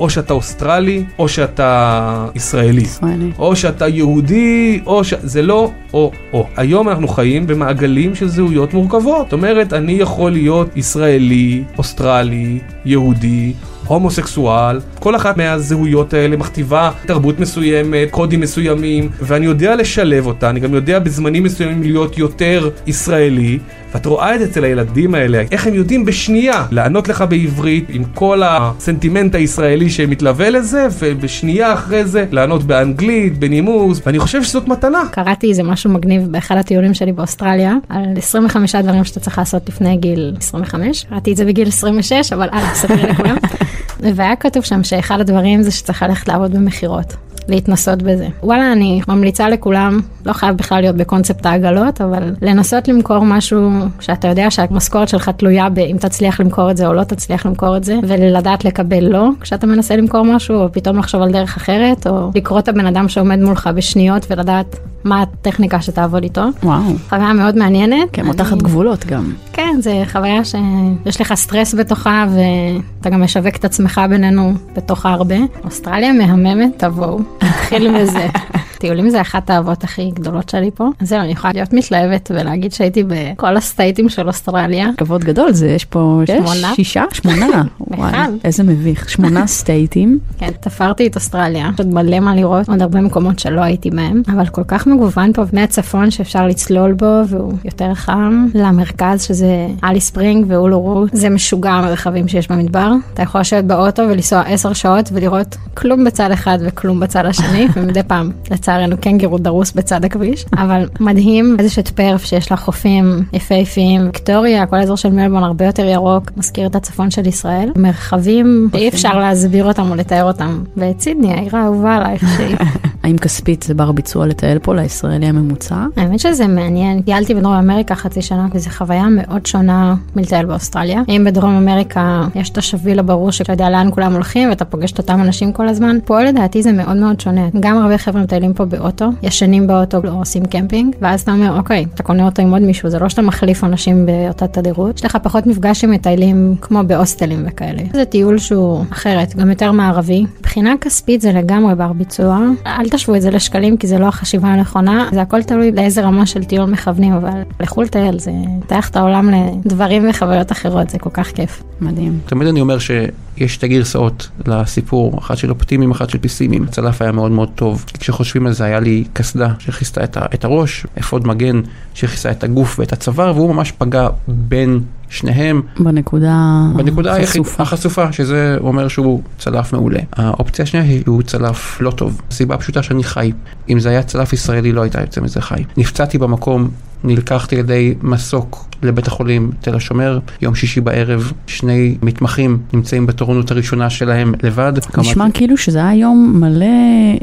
או 0.00 0.10
שאתה 0.10 0.32
אוסטרלי, 0.32 1.04
או 1.18 1.28
שאתה 1.28 2.26
ישראלי. 2.34 2.80
ישראלי. 2.80 3.30
או 3.38 3.56
שאתה 3.56 3.88
יהודי, 3.88 4.80
או 4.86 5.04
ש... 5.04 5.14
זה 5.22 5.42
לא 5.42 5.70
או-או. 5.94 6.46
היום 6.56 6.88
אנחנו 6.88 7.08
חיים 7.08 7.46
במעגלים 7.46 8.14
של 8.14 8.28
זהויות 8.28 8.74
מורכבות. 8.74 9.26
זאת 9.26 9.32
אומרת, 9.32 9.72
אני 9.72 9.92
יכול 9.92 10.30
להיות 10.30 10.76
ישראלי, 10.76 11.62
אוסטרלי, 11.78 12.58
יהודי, 12.84 13.52
הומוסקסואל, 13.86 14.80
כל 15.00 15.16
אחת 15.16 15.36
מהזהויות 15.36 16.14
האלה 16.14 16.36
מכתיבה 16.36 16.90
תרבות 17.06 17.40
מסוימת, 17.40 18.10
קודים 18.10 18.40
מסוימים, 18.40 19.08
ואני 19.20 19.46
יודע 19.46 19.76
לשלב 19.76 20.26
אותה, 20.26 20.50
אני 20.50 20.60
גם 20.60 20.74
יודע 20.74 20.98
בזמנים 20.98 21.42
מסוימים 21.42 21.82
להיות 21.82 22.18
יותר 22.18 22.70
ישראלי, 22.86 23.58
ואת 23.94 24.06
רואה 24.06 24.34
את 24.34 24.40
זה 24.40 24.46
אצל 24.46 24.64
הילדים 24.64 25.14
האלה, 25.14 25.42
איך 25.50 25.66
הם 25.66 25.74
יודעים 25.74 26.04
בשנייה 26.04 26.66
לענות 26.70 27.08
לך 27.08 27.24
בעברית 27.28 27.84
עם 27.88 28.04
כל 28.14 28.42
הסנטימנט 28.44 29.34
הישראלי 29.34 29.90
שמתלווה 29.90 30.50
לזה, 30.50 30.86
ובשנייה 30.98 31.72
אחרי 31.72 32.04
זה 32.04 32.26
לענות 32.30 32.62
באנגלית, 32.62 33.38
בנימוס, 33.38 34.00
ואני 34.06 34.18
חושב 34.18 34.42
שזאת 34.42 34.68
מתנה. 34.68 35.02
קראתי 35.10 35.48
איזה 35.48 35.62
משהו 35.62 35.90
מגניב 35.90 36.32
באחד 36.32 36.56
הטיולים 36.56 36.94
שלי 36.94 37.12
באוסטרליה, 37.12 37.74
על 37.88 38.04
25 38.16 38.74
דברים 38.74 39.04
שאתה 39.04 39.20
צריך 39.20 39.38
לעשות 39.38 39.68
לפני 39.68 39.96
גיל 39.96 40.34
25. 40.38 41.04
קראתי 41.04 41.32
את 41.32 41.36
זה 41.36 41.44
בגיל 41.44 41.68
26, 41.68 42.32
אבל 42.32 42.48
אל 42.52 42.70
תספרי 42.72 43.02
לכולם. 43.02 43.36
והיה 44.16 44.36
כתוב 44.36 44.64
שם 44.64 44.82
שאחד 44.82 45.20
הדברים 45.20 45.62
זה 45.62 45.70
שצריך 45.70 46.02
ללכת 46.02 46.28
לעבוד 46.28 46.52
במכירות. 46.52 47.14
להתנסות 47.48 48.02
בזה. 48.02 48.28
וואלה, 48.42 48.72
אני 48.72 49.00
ממליצה 49.08 49.48
לכולם, 49.48 50.00
לא 50.26 50.32
חייב 50.32 50.56
בכלל 50.56 50.80
להיות 50.80 50.96
בקונספט 50.96 51.46
העגלות, 51.46 52.00
אבל 52.00 52.34
לנסות 52.42 52.88
למכור 52.88 53.24
משהו 53.24 53.70
שאתה 54.00 54.28
יודע 54.28 54.50
שהמשכורת 54.50 55.08
שלך 55.08 55.28
תלויה 55.28 55.68
באם 55.68 55.96
תצליח 55.98 56.40
למכור 56.40 56.70
את 56.70 56.76
זה 56.76 56.86
או 56.86 56.92
לא 56.92 57.04
תצליח 57.04 57.46
למכור 57.46 57.76
את 57.76 57.84
זה, 57.84 57.98
ולדעת 58.02 58.64
לקבל 58.64 59.04
לא 59.04 59.28
כשאתה 59.40 59.66
מנסה 59.66 59.96
למכור 59.96 60.24
משהו, 60.24 60.56
או 60.56 60.72
פתאום 60.72 60.98
לחשוב 60.98 61.22
על 61.22 61.32
דרך 61.32 61.56
אחרת, 61.56 62.06
או 62.06 62.30
לקרוא 62.34 62.58
את 62.58 62.68
הבן 62.68 62.86
אדם 62.86 63.08
שעומד 63.08 63.38
מולך 63.38 63.70
בשניות 63.74 64.26
ולדעת 64.30 64.76
מה 65.04 65.22
הטכניקה 65.22 65.80
שתעבוד 65.80 66.22
איתו. 66.22 66.44
וואו. 66.62 66.82
חוויה 67.08 67.32
מאוד 67.32 67.56
מעניינת. 67.56 68.08
כן, 68.12 68.26
מותחת 68.26 68.56
גבולות 68.56 69.06
גם. 69.06 69.32
כן, 69.52 69.76
זה 69.80 70.02
חוויה 70.12 70.44
שיש 70.44 71.20
לך 71.20 71.34
סטרס 71.34 71.74
בתוכה, 71.74 72.26
ואתה 72.34 73.10
גם 73.10 73.22
משווק 73.22 73.56
את 73.56 73.64
עצמך 73.64 74.00
בינינו 74.10 74.52
בתוכה 74.76 75.12
הרבה. 75.12 75.36
אוסטרליה 75.64 76.12
מהממת, 76.12 76.70
תבואו. 76.76 77.18
נתחיל 77.42 78.02
מזה. 78.02 78.26
טיולים 78.80 79.10
זה 79.10 79.20
אחת 79.20 79.50
האהבות 79.50 79.84
הכי 79.84 80.10
גדולות 80.10 80.48
שלי 80.48 80.70
פה. 80.74 80.88
אז 81.00 81.08
זהו, 81.08 81.20
אני 81.20 81.32
יכולה 81.32 81.52
להיות 81.52 81.72
מתלהבת 81.72 82.30
ולהגיד 82.34 82.72
שהייתי 82.72 83.04
בכל 83.06 83.56
הסטייטים 83.56 84.08
של 84.08 84.28
אוסטרליה. 84.28 84.90
כבוד 84.96 85.24
גדול, 85.24 85.52
זה 85.52 85.68
יש 85.68 85.84
פה 85.84 86.22
שמונה. 86.26 86.72
שישה? 86.74 87.04
שמונה. 87.12 87.62
וואי, 87.80 88.12
איזה 88.44 88.62
מביך. 88.62 89.10
שמונה 89.10 89.46
סטייטים. 89.46 90.18
כן, 90.38 90.50
תפרתי 90.60 91.06
את 91.06 91.16
אוסטרליה. 91.16 91.70
יש 91.74 91.78
עוד 91.78 91.94
מלא 91.94 92.20
מה 92.20 92.34
לראות, 92.34 92.68
עוד 92.68 92.82
הרבה 92.82 93.00
מקומות 93.00 93.38
שלא 93.38 93.60
הייתי 93.60 93.90
בהם, 93.90 94.22
אבל 94.28 94.46
כל 94.46 94.64
כך 94.64 94.86
מגוון 94.86 95.32
פה 95.32 95.42
מהצפון 95.52 96.10
שאפשר 96.10 96.46
לצלול 96.46 96.92
בו, 96.92 97.20
והוא 97.28 97.52
יותר 97.64 97.94
חם, 97.94 98.46
למרכז 98.54 99.22
שזה 99.22 99.66
אלי 99.84 100.00
ספרינג 100.00 100.44
ואולורו. 100.48 101.06
זה 101.12 101.28
משוגע 101.30 101.70
המרחבים 101.70 102.28
שיש 102.28 102.48
במדבר. 102.48 102.92
אתה 103.14 103.22
יכול 103.22 103.40
לשבת 103.40 103.64
באוטו 103.64 104.02
ולנסוע 104.02 104.40
עשר 104.40 104.72
שעות 104.72 105.10
ולראות 105.12 105.56
כלום 105.74 106.04
בצד 106.04 106.30
אחד 106.30 106.58
וכלום 106.60 107.00
בצד 107.00 107.26
השני, 107.26 107.68
ומדי 107.76 108.02
פעם, 108.02 108.30
לצערנו, 108.70 108.96
קנגרו 109.00 109.38
דרוס 109.38 109.72
בצד 109.72 110.04
הכביש, 110.04 110.46
אבל 110.62 110.88
מדהים. 111.00 111.56
איזה 111.58 111.70
שאת 111.70 111.88
פרף 111.88 112.24
שיש 112.24 112.50
לה 112.50 112.56
חופים 112.56 113.24
יפהפיים, 113.32 114.06
ויקטוריה, 114.06 114.66
כל 114.66 114.76
האזור 114.76 114.96
של 114.96 115.10
מלבון 115.10 115.44
הרבה 115.44 115.64
יותר 115.66 115.84
ירוק, 115.84 116.30
מזכיר 116.36 116.66
את 116.66 116.76
הצפון 116.76 117.10
של 117.10 117.26
ישראל. 117.26 117.72
מרחבים 117.76 118.68
שאי 118.72 118.88
אפשר 118.88 119.18
להסביר 119.18 119.64
אותם 119.64 119.90
או 119.90 119.94
לתאר 119.94 120.24
אותם. 120.24 120.62
ואת 120.76 121.00
סידני, 121.00 121.32
העיר 121.32 121.56
האהובה 121.56 121.96
עלייך 121.96 122.24
שהיא. 122.36 122.56
האם 123.02 123.18
כספית 123.18 123.62
זה 123.62 123.74
בר 123.74 123.92
ביצוע 123.92 124.26
לטייל 124.26 124.58
פה 124.58 124.74
לישראלי 124.74 125.26
הממוצע? 125.26 125.86
האמת 125.96 126.20
שזה 126.20 126.46
מעניין, 126.46 127.02
טיילתי 127.02 127.34
בדרום 127.34 127.52
אמריקה 127.52 127.94
חצי 127.94 128.22
שנה 128.22 128.48
וזו 128.52 128.70
חוויה 128.70 129.06
מאוד 129.10 129.46
שונה 129.46 129.94
מלטייל 130.16 130.46
באוסטרליה. 130.46 131.02
אם 131.08 131.22
בדרום 131.26 131.56
אמריקה 131.56 132.26
יש 132.34 132.50
את 132.50 132.58
השביל 132.58 132.98
הברור 132.98 133.32
שאתה 133.32 133.52
יודע 133.52 133.70
לאן 133.70 133.88
כולם 133.90 134.12
הולכים 134.12 134.48
ואתה 134.48 134.64
פוגש 134.64 134.92
את 134.92 134.98
אותם 134.98 135.20
אנשים 135.20 135.52
כל 135.52 135.68
הזמן, 135.68 135.98
פה 136.04 136.22
לדעתי 136.22 136.62
זה 136.62 136.72
מאוד 136.72 136.96
מאוד 136.96 137.20
שונה. 137.20 137.48
גם 137.60 137.78
הרבה 137.78 137.98
חבר'ה 137.98 138.22
מטיילים 138.22 138.52
פה 138.54 138.64
באוטו, 138.64 139.08
ישנים 139.22 139.66
באוטו 139.66 139.98
או 140.08 140.18
עושים 140.18 140.44
קמפינג, 140.44 140.96
ואז 141.00 141.20
אתה 141.20 141.32
אומר 141.32 141.58
אוקיי, 141.58 141.86
אתה 141.94 142.02
קונה 142.02 142.24
אוטו 142.24 142.42
עם 142.42 142.52
עוד 142.52 142.62
מישהו, 142.62 142.90
זה 142.90 142.98
לא 142.98 143.08
שאתה 143.08 143.22
מחליף 143.22 143.64
אנשים 143.64 144.06
באותה 144.06 144.46
תדירות, 144.46 144.96
יש 144.96 145.04
לך 145.04 145.18
פחות 145.22 145.46
מפגש 145.46 145.84
עם 145.84 145.90
מטיילים 145.90 146.54
כמו 146.60 146.80
בהוסטלים 146.86 147.44
וכאלה. 147.46 147.82
זה 147.92 148.04
טיול 148.04 148.38
שהוא 148.38 148.84
אחרת, 148.92 149.36
גם 149.36 149.50
יותר 149.50 149.72
מערבי. 149.72 150.26
מבחינה 150.40 150.74
כספית 150.80 151.20
זה 151.20 151.32
לגמרי 151.32 151.74
בר 151.74 151.92
ביצוע. 151.92 152.40
אל 152.66 152.89
תשוו 152.90 153.16
את 153.16 153.22
זה 153.22 153.30
לשקלים 153.30 153.76
כי 153.76 153.86
זה 153.86 153.98
לא 153.98 154.06
החשיבה 154.06 154.48
הנכונה, 154.48 155.08
זה 155.12 155.22
הכל 155.22 155.42
תלוי 155.42 155.72
לאיזה 155.72 156.02
רמה 156.02 156.26
של 156.26 156.44
טיול 156.44 156.70
מכוונים, 156.70 157.12
אבל 157.12 157.30
לכו 157.60 157.82
לטייל, 157.82 158.18
זה 158.18 158.30
פותח 158.60 158.88
את 158.88 158.96
העולם 158.96 159.30
לדברים 159.64 160.10
וחוויות 160.10 160.52
אחרות, 160.52 160.90
זה 160.90 160.98
כל 160.98 161.10
כך 161.12 161.26
כיף. 161.30 161.62
מדהים. 161.80 162.18
תמיד 162.26 162.48
אני 162.48 162.60
אומר 162.60 162.78
שיש 162.78 163.54
שתי 163.54 163.68
גרסאות 163.68 164.28
לסיפור, 164.46 165.18
אחת 165.18 165.38
של 165.38 165.50
אופטימיים, 165.50 165.90
אחת 165.90 166.10
של 166.10 166.18
פיסימיים. 166.18 166.64
הצלף 166.64 167.02
היה 167.02 167.12
מאוד 167.12 167.30
מאוד 167.30 167.48
טוב. 167.54 167.84
כשחושבים 167.98 168.46
על 168.46 168.52
זה, 168.52 168.64
היה 168.64 168.80
לי 168.80 169.04
קסדה 169.12 169.48
שכיסתה 169.58 170.04
את, 170.04 170.16
ה- 170.16 170.26
את 170.34 170.44
הראש, 170.44 170.86
אפוד 170.98 171.26
מגן 171.26 171.60
שכיסה 171.94 172.30
את 172.30 172.44
הגוף 172.44 172.78
ואת 172.78 172.92
הצוואר, 172.92 173.32
והוא 173.36 173.54
ממש 173.54 173.72
פגע 173.72 174.08
בין 174.28 174.80
שניהם. 175.10 175.62
בנקודה 175.78 176.62
בנקודה 176.76 177.14
היחיד, 177.14 177.42
חשופה. 177.42 177.62
החשופה, 177.62 178.12
שזה 178.12 178.56
אומר 178.60 178.88
שהוא 178.88 179.22
צלף 179.38 179.72
מעולה. 179.72 180.00
האופציה 180.12 180.62
השנייה 180.62 180.86
היא 180.86 181.02
שהוא 181.02 181.22
צלף 181.22 181.80
לא 181.80 181.90
טוב. 181.90 182.20
הסיבה 182.30 182.54
הפשוטה 182.54 182.82
שאני 182.82 183.04
חי. 183.04 183.32
אם 183.68 183.80
זה 183.80 183.88
היה 183.88 184.02
צלף 184.02 184.32
ישראלי 184.32 184.72
לא 184.72 184.82
הייתה 184.82 185.00
יוצא 185.00 185.20
מזה 185.20 185.40
חי. 185.40 185.64
נפצעתי 185.76 186.18
במקום, 186.18 186.70
נלקחתי 187.04 187.54
על 187.56 187.60
ידי 187.60 187.94
מסוק 188.02 188.70
לבית 188.82 189.06
החולים 189.06 189.50
תל 189.60 189.74
השומר, 189.74 190.18
יום 190.42 190.54
שישי 190.54 190.80
בערב, 190.80 191.32
שני 191.46 191.96
מתמחים 192.02 192.58
נמצאים 192.72 193.06
בתורנות 193.06 193.50
הראשונה 193.50 193.90
שלהם 193.90 194.34
לבד. 194.42 194.72
נשמע 194.98 195.26
כאילו 195.34 195.56
שזה 195.56 195.78
היה 195.78 195.94
יום 195.94 196.40
מלא 196.40 196.66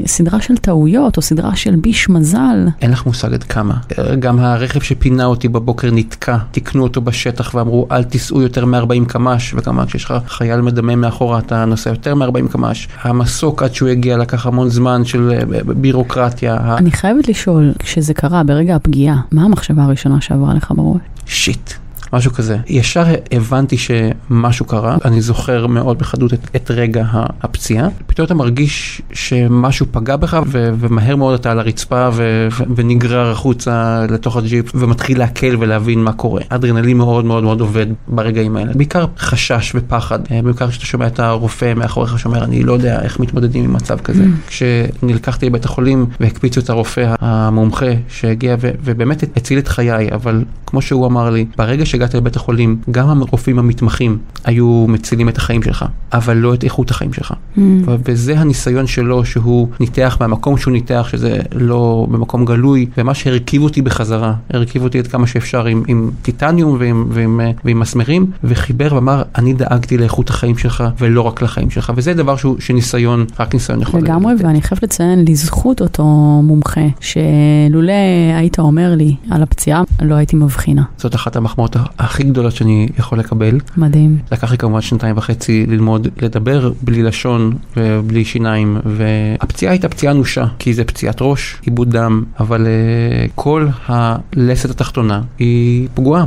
סדרה 0.06 0.40
של 0.40 0.56
טעויות, 0.56 1.16
או 1.16 1.22
סדרה 1.22 1.56
של 1.56 1.76
ביש 1.76 2.08
מזל. 2.08 2.66
אין 2.82 2.90
לך 2.90 3.06
מושג 3.06 3.34
עד 3.34 3.42
כמה. 3.42 3.74
גם 4.18 4.38
הרכב 4.38 4.80
שפינה 4.80 5.24
אותי 5.24 5.48
בבוקר 5.48 5.88
נתקע, 5.92 6.36
תיקנו 6.50 6.82
אותו 6.82 7.00
בשטח 7.00 7.54
ואמרו 7.54 7.86
אל 7.90 8.04
תיסעו 8.04 8.42
יותר 8.42 8.64
מ-40 8.64 9.04
קמ"ש, 9.08 9.54
וכמובן 9.56 9.86
כשיש 9.86 10.04
לך 10.04 10.14
חייל 10.26 10.60
מדמם 10.60 11.00
מאחורה 11.00 11.38
אתה 11.38 11.64
נוסע 11.64 11.90
יותר 11.90 12.14
מ-40 12.14 12.52
קמ"ש. 12.52 12.88
המסוק 13.02 13.62
עד 13.62 13.74
שהוא 13.74 13.88
הגיע 13.88 14.16
לקח 14.16 14.46
המון 14.46 14.68
זמן 14.68 15.04
של 15.04 15.32
אה, 15.32 15.60
בירוקרטיה. 15.64 16.76
אני 16.78 16.90
חייבת 16.90 17.28
לשאול, 17.28 17.72
כשזה 17.78 18.14
קרה 18.14 18.42
ברגע 18.42 18.76
הפגיעה, 18.76 19.20
מה 19.32 19.48
המחשבה 19.70 19.84
הראשונה 19.84 20.20
שעברה 20.20 20.54
לך 20.54 20.72
בראש? 20.76 21.00
שיט. 21.26 21.72
משהו 22.12 22.32
כזה. 22.32 22.56
ישר 22.66 23.04
הבנתי 23.32 23.76
שמשהו 23.78 24.64
קרה, 24.64 24.96
אני 25.04 25.20
זוכר 25.20 25.66
מאוד 25.66 25.98
בחדות 25.98 26.34
את, 26.34 26.48
את 26.56 26.70
רגע 26.70 27.04
הפציעה. 27.42 27.88
פתאום 28.06 28.26
אתה 28.26 28.34
מרגיש 28.34 29.02
שמשהו 29.12 29.86
פגע 29.90 30.16
בך, 30.16 30.40
ו- 30.46 30.70
ומהר 30.78 31.16
מאוד 31.16 31.34
אתה 31.34 31.50
על 31.50 31.58
הרצפה 31.58 32.08
ו- 32.12 32.48
ו- 32.52 32.64
ונגרר 32.76 33.30
החוצה 33.30 34.06
לתוך 34.10 34.36
הג'יפ, 34.36 34.70
ומתחיל 34.74 35.18
להקל 35.18 35.56
ולהבין 35.58 36.04
מה 36.04 36.12
קורה. 36.12 36.42
אדרנלין 36.48 36.96
מאוד 36.96 37.24
מאוד 37.24 37.42
מאוד 37.42 37.60
עובד 37.60 37.86
ברגעים 38.08 38.56
האלה. 38.56 38.72
בעיקר 38.74 39.06
חשש 39.18 39.72
ופחד, 39.74 40.18
אה, 40.30 40.42
בעיקר 40.42 40.70
כשאתה 40.70 40.86
שומע 40.86 41.06
את 41.06 41.20
הרופא 41.20 41.74
מאחוריך 41.76 42.18
שאומר, 42.18 42.44
אני 42.44 42.62
לא 42.62 42.72
יודע 42.72 43.02
איך 43.02 43.20
מתמודדים 43.20 43.64
עם 43.64 43.72
מצב 43.72 43.98
כזה. 44.00 44.24
Mm. 44.24 44.48
כשנלקחתי 44.48 45.46
לבית 45.46 45.64
החולים 45.64 46.06
והקפיצו 46.20 46.60
את 46.60 46.70
הרופא 46.70 47.14
המומחה 47.20 47.86
שהגיע 48.08 48.56
ו- 48.60 48.70
ובאמת 48.84 49.22
הציל 49.36 49.58
את 49.58 49.68
חיי, 49.68 50.08
אבל 50.12 50.44
כמו 50.66 50.82
שהוא 50.82 51.06
אמר 51.06 51.30
לי, 51.30 51.46
ברגע 51.56 51.86
שהגעתי 51.98 52.16
לבית 52.16 52.36
החולים, 52.36 52.80
גם 52.90 53.22
הרופאים 53.22 53.58
המתמחים 53.58 54.18
היו 54.44 54.86
מצילים 54.88 55.28
את 55.28 55.36
החיים 55.36 55.62
שלך, 55.62 55.84
אבל 56.12 56.36
לא 56.36 56.54
את 56.54 56.64
איכות 56.64 56.90
החיים 56.90 57.12
שלך. 57.12 57.32
Mm. 57.32 57.60
וזה 57.86 58.38
הניסיון 58.38 58.86
שלו 58.86 59.24
שהוא 59.24 59.68
ניתח 59.80 60.16
מהמקום 60.20 60.56
שהוא 60.56 60.72
ניתח, 60.72 61.08
שזה 61.10 61.38
לא 61.54 62.06
במקום 62.10 62.44
גלוי, 62.44 62.86
ומה 62.98 63.14
שהרכיב 63.14 63.62
אותי 63.62 63.82
בחזרה, 63.82 64.34
הרכיב 64.50 64.82
אותי 64.82 64.98
עד 64.98 65.06
כמה 65.06 65.26
שאפשר 65.26 65.66
עם, 65.66 65.82
עם 65.86 66.10
טיטניום 66.22 66.76
ועם, 66.80 67.04
ועם, 67.10 67.38
ועם, 67.38 67.52
ועם 67.64 67.80
מסמרים, 67.80 68.30
וחיבר 68.44 68.94
ואמר, 68.94 69.22
אני 69.38 69.52
דאגתי 69.52 69.98
לאיכות 69.98 70.30
החיים 70.30 70.58
שלך 70.58 70.84
ולא 70.98 71.20
רק 71.22 71.42
לחיים 71.42 71.70
שלך, 71.70 71.92
וזה 71.96 72.14
דבר 72.14 72.36
שהוא, 72.36 72.56
שניסיון, 72.60 73.24
רק 73.40 73.54
ניסיון 73.54 73.82
יכול 73.82 74.00
לגמרי, 74.00 74.34
ואני 74.38 74.62
חייבת 74.62 74.82
לציין 74.82 75.24
לזכות 75.28 75.80
אותו 75.80 76.04
מומחה, 76.42 76.86
שלולא 77.00 77.92
היית 78.36 78.58
אומר 78.58 78.94
לי 78.94 79.16
על 79.30 79.42
הפציעה, 79.42 79.82
לא 80.02 80.14
הייתי 80.14 80.36
מבחינה. 80.36 80.82
זאת 80.96 81.14
אחת 81.14 81.36
המחמאות 81.36 81.76
הכי 81.98 82.22
גדולות 82.22 82.52
שאני 82.52 82.88
יכול 82.98 83.18
לקבל. 83.18 83.60
מדהים. 83.76 84.18
לקח 84.32 84.50
לי 84.50 84.58
כמובן 84.58 84.80
שנתיים 84.80 85.16
וחצי 85.16 85.66
ללמוד 85.66 86.08
לדבר 86.22 86.72
בלי 86.82 87.02
לשון 87.02 87.52
ובלי 87.76 88.24
שיניים, 88.24 88.76
והפציעה 88.84 89.72
הייתה 89.72 89.88
פציעה 89.88 90.12
אנושה, 90.12 90.44
כי 90.58 90.74
זה 90.74 90.84
פציעת 90.84 91.16
ראש, 91.20 91.56
עיבוד 91.62 91.90
דם, 91.90 92.24
אבל 92.40 92.66
uh, 92.66 93.30
כל 93.34 93.66
הלסת 93.86 94.70
התחתונה 94.70 95.22
היא 95.38 95.88
פגועה. 95.94 96.24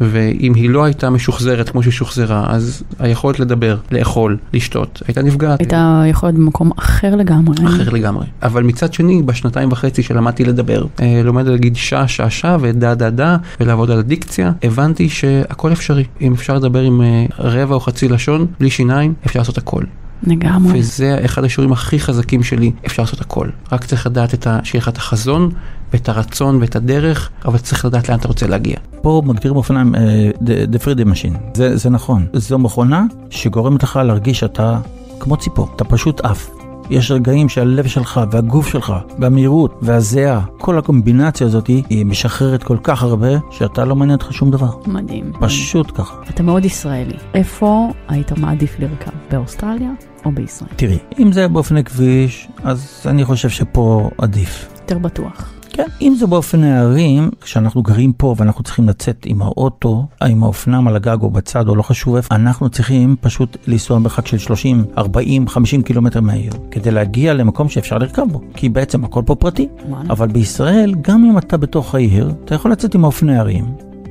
ואם 0.00 0.54
היא 0.54 0.70
לא 0.70 0.84
הייתה 0.84 1.10
משוחזרת 1.10 1.68
כמו 1.68 1.82
שהיא 1.82 1.92
שוחזרה, 1.92 2.46
אז 2.48 2.82
היכולת 2.98 3.40
לדבר, 3.40 3.76
לאכול, 3.90 4.36
לשתות, 4.52 5.02
הייתה 5.06 5.22
נפגעת. 5.22 5.60
הייתה 5.60 6.02
יכול 6.06 6.26
להיות 6.26 6.38
במקום 6.38 6.70
אחר 6.78 7.16
לגמרי. 7.16 7.66
אחר 7.66 7.90
לגמרי. 7.90 8.26
אבל 8.42 8.62
מצד 8.62 8.92
שני, 8.92 9.22
בשנתיים 9.22 9.72
וחצי 9.72 10.02
שלמדתי 10.02 10.44
לדבר, 10.44 10.86
אה, 11.00 11.20
לומד 11.24 11.46
להגיד 11.46 11.76
שעה, 11.76 12.08
שעה, 12.08 12.30
שעה, 12.30 12.56
ודה, 12.60 12.94
דה, 12.94 13.10
דה, 13.10 13.36
ולעבוד 13.60 13.90
על 13.90 13.98
הדיקציה, 13.98 14.52
הבנתי 14.62 15.08
שהכל 15.08 15.72
אפשרי. 15.72 16.04
אם 16.20 16.32
אפשר 16.32 16.54
לדבר 16.54 16.80
עם 16.80 17.02
אה, 17.02 17.26
רבע 17.38 17.74
או 17.74 17.80
חצי 17.80 18.08
לשון, 18.08 18.46
בלי 18.60 18.70
שיניים, 18.70 19.14
אפשר 19.26 19.38
לעשות 19.38 19.58
הכל. 19.58 19.82
לגמרי. 20.22 20.78
וזה 20.78 21.18
אחד 21.24 21.44
השיעורים 21.44 21.72
הכי 21.72 21.98
חזקים 21.98 22.42
שלי, 22.42 22.72
אפשר 22.86 23.02
לעשות 23.02 23.20
הכל. 23.20 23.48
רק 23.72 23.84
צריך 23.84 24.06
לדעת. 24.06 24.46
שיהיה 24.62 24.82
לך 24.82 24.88
את 24.88 24.96
החזון, 24.96 25.50
ואת 25.92 26.08
הרצון 26.08 26.58
ואת 26.60 26.76
הדרך, 26.76 27.30
אבל 27.44 27.58
צריך 27.58 27.84
לדעת 27.84 28.08
לאן 28.08 28.18
אתה 28.18 28.28
רוצה 28.28 28.46
להגיע. 28.46 28.76
פה 29.06 29.22
מגדירים 29.24 29.56
אופניים 29.56 29.94
uh, 29.94 29.98
the, 30.36 30.74
the 30.74 30.78
freedom 30.78 31.12
machine, 31.12 31.38
זה, 31.54 31.76
זה 31.76 31.90
נכון. 31.90 32.26
זו 32.32 32.58
מכונה 32.58 33.04
שגורמת 33.30 33.82
לך 33.82 34.00
להרגיש 34.04 34.38
שאתה 34.38 34.78
כמו 35.20 35.36
ציפור, 35.36 35.68
אתה 35.76 35.84
פשוט 35.84 36.20
עף. 36.20 36.50
יש 36.90 37.10
רגעים 37.10 37.48
שהלב 37.48 37.86
שלך 37.86 38.20
והגוף 38.30 38.68
שלך 38.68 38.92
והמהירות 39.18 39.78
והזיעה, 39.82 40.40
כל 40.58 40.78
הקומבינציה 40.78 41.46
הזאת 41.46 41.66
היא 41.66 42.06
משחררת 42.06 42.62
כל 42.62 42.76
כך 42.82 43.02
הרבה 43.02 43.28
שאתה 43.50 43.84
לא 43.84 43.96
מעניין 43.96 44.18
אותך 44.18 44.32
שום 44.32 44.50
דבר. 44.50 44.70
מדהים. 44.86 45.32
פשוט 45.40 45.90
ככה. 45.94 46.14
אתה 46.30 46.42
מאוד 46.42 46.64
ישראלי. 46.64 47.16
איפה 47.34 47.92
היית 48.08 48.32
מעדיף 48.32 48.76
לרכב? 48.78 49.10
באוסטרליה 49.30 49.90
או 50.24 50.32
בישראל? 50.32 50.70
תראי, 50.76 50.98
אם 51.18 51.32
זה 51.32 51.48
באופני 51.48 51.84
כביש, 51.84 52.48
אז 52.64 53.02
אני 53.06 53.24
חושב 53.24 53.48
שפה 53.48 54.10
עדיף. 54.18 54.68
יותר 54.80 54.98
בטוח. 54.98 55.55
כן, 55.76 55.86
אם 56.00 56.14
זה 56.18 56.26
באופני 56.26 56.72
הערים, 56.72 57.30
כשאנחנו 57.40 57.82
גרים 57.82 58.12
פה 58.12 58.34
ואנחנו 58.38 58.64
צריכים 58.64 58.88
לצאת 58.88 59.26
עם 59.26 59.42
האוטו, 59.42 60.06
עם 60.22 60.42
האופנם 60.42 60.88
על 60.88 60.96
הגג 60.96 61.16
או 61.22 61.30
בצד 61.30 61.68
או 61.68 61.76
לא 61.76 61.82
חשוב 61.82 62.16
איפה, 62.16 62.34
אנחנו 62.34 62.68
צריכים 62.68 63.16
פשוט 63.20 63.56
לנסוע 63.66 63.98
מרחק 63.98 64.26
של 64.26 64.38
30, 64.38 64.84
40, 64.98 65.48
50 65.48 65.82
קילומטר 65.82 66.20
מהעיר, 66.20 66.52
כדי 66.70 66.90
להגיע 66.90 67.34
למקום 67.34 67.68
שאפשר 67.68 67.98
לרכב 67.98 68.22
בו, 68.32 68.40
כי 68.54 68.68
בעצם 68.68 69.04
הכל 69.04 69.22
פה 69.26 69.34
פרטי. 69.34 69.68
וואלה. 69.88 70.10
אבל 70.10 70.28
בישראל, 70.28 70.94
גם 71.00 71.24
אם 71.24 71.38
אתה 71.38 71.56
בתוך 71.56 71.94
העיר, 71.94 72.32
אתה 72.44 72.54
יכול 72.54 72.72
לצאת 72.72 72.94
עם 72.94 73.04
האופני 73.04 73.36
הערים. 73.36 73.64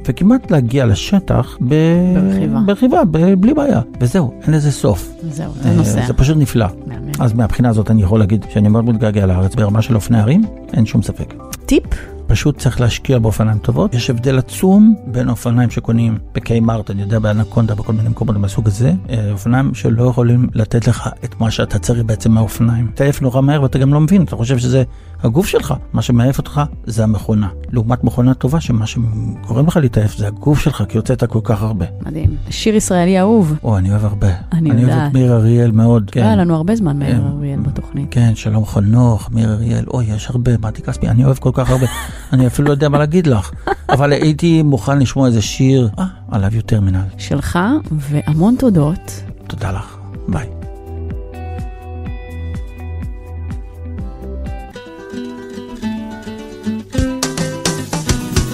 וכמעט 0.08 0.52
להגיע 0.52 0.86
לשטח 0.86 1.58
ב... 1.68 1.76
ברכיבה. 2.16 2.60
ברכיבה, 2.66 3.02
ב... 3.12 3.34
בלי 3.34 3.54
בעיה. 3.54 3.82
וזהו, 4.02 4.34
אין 4.44 4.54
לזה 4.54 4.72
סוף. 4.72 5.12
זהו, 5.30 5.52
אתה 5.60 5.70
אה, 5.70 5.74
נוסע. 5.74 6.08
זה 6.08 6.14
פשוט 6.14 6.38
נפלא. 6.38 6.66
מהמם. 6.88 7.12
אז 7.20 7.34
מהבחינה 7.34 7.70
הזאת 7.70 7.92
אני 7.92 8.04
יכול 8.04 8.20
להגיד 8.20 8.46
שאני 8.50 8.70
מאוד 8.70 8.86
מתגעגע 8.86 9.26
לארץ 9.26 9.56
ברמה 9.56 9.82
של 9.82 9.96
אופני 9.96 10.20
ערים, 10.20 10.44
אין 10.74 10.86
שום 10.86 11.02
ספק. 11.02 11.34
טיפ? 11.66 11.84
פשוט 12.28 12.58
צריך 12.58 12.82
להשקיע 12.82 13.20
באופניים 13.20 13.58
טובות. 13.58 13.94
יש 13.94 14.10
הבדל 14.10 14.38
עצום 14.38 14.96
בין 15.08 15.30
אופניים 15.30 15.70
שקונים 15.70 16.18
בקיי-מרט, 16.34 16.92
אני 16.92 17.02
יודע, 17.02 17.20
באנקונדה, 17.20 17.76
בכל 17.76 17.94
מיני 17.94 18.10
מקומות 18.10 18.38
מהסוג 18.38 18.68
הזה, 18.68 18.94
אה, 19.10 19.32
אופניים 19.32 19.74
שלא 19.74 20.04
יכולים 20.04 20.50
לתת 20.54 20.88
לך 20.88 21.10
את 21.24 21.40
מה 21.40 21.52
שאתה 21.52 21.80
צריך 21.80 22.04
בעצם 22.04 22.32
מהאופניים. 22.32 22.88
אתה 22.94 23.04
עייף 23.04 23.22
נורא 23.22 23.42
מהר 23.42 23.62
ואתה 23.64 23.78
גם 23.78 23.94
לא 23.94 24.00
מבין, 24.00 24.24
אתה 24.24 24.36
חושב 24.36 24.58
שזה 24.58 24.84
הגוף 25.26 25.46
שלך. 25.48 25.74
מה 25.94 26.02
שמעייף 26.02 26.38
אותך 26.38 26.62
זה 26.86 27.04
המכונה. 27.04 27.48
לעומת 27.72 28.04
מכונה 28.04 28.34
טובה, 28.34 28.62
שמה 28.62 28.86
שגורם 28.88 29.68
לך 29.68 29.78
להתעייף 29.78 30.18
זה 30.18 30.28
הגוף 30.28 30.60
שלך, 30.60 30.84
כי 30.90 30.98
הוצאת 30.98 31.24
כל 31.24 31.40
כך 31.44 31.62
הרבה. 31.64 31.86
מדהים. 32.06 32.36
שיר 32.50 32.76
ישראלי 32.76 33.20
אהוב. 33.20 33.54
או, 33.64 33.78
אני 33.78 33.92
אוהב 33.92 34.06
הרבה. 34.06 34.28
אני 34.28 34.72
אני 34.72 34.80
אוהב 34.80 34.90
יודעת. 34.90 35.08
את 35.10 35.14
מאיר 35.14 35.34
אריאל 35.34 35.72
מאוד. 35.72 36.12
לא 36.16 36.22
היה 36.22 36.32
כן. 36.32 36.40
לנו 36.40 36.56
הרבה 36.56 36.76
זמן 36.76 37.00
מאיר 37.00 37.16
כן. 37.16 37.28
אריאל 37.38 37.60
בתוכנית. 37.60 38.08
כן, 38.12 38.32
שלום 38.36 38.66
חנוך, 38.66 39.30
מאיר 39.32 39.54
אריאל, 39.54 39.86
אוי, 39.94 40.06
יש 40.06 40.30
הרבה, 40.30 40.52
מתי 40.58 40.82
כספי, 40.82 41.08
אני 41.08 41.26
אוהב 41.26 41.38
כל 41.38 41.52
כך 41.54 41.70
הרבה, 41.70 41.86
אני 42.34 42.48
אפילו 42.48 42.68
לא 42.68 42.74
יודע 42.74 42.90
מה 42.90 42.98
להגיד 42.98 43.28
לך. 43.28 43.52
אבל 43.90 44.12
הייתי 44.12 44.64
מוכן 44.64 45.00
לשמוע 45.00 45.28
איזה 45.28 45.42
שיר, 45.42 45.90
אה, 46.00 46.06
עליו 46.32 46.56
יותר 46.56 46.82
מנהל. 46.82 47.06
שלך, 47.18 47.60
והמון 47.92 48.56
תודות. 48.60 49.22
תודה 49.48 49.72
לך, 49.72 49.98
ביי. 50.28 50.65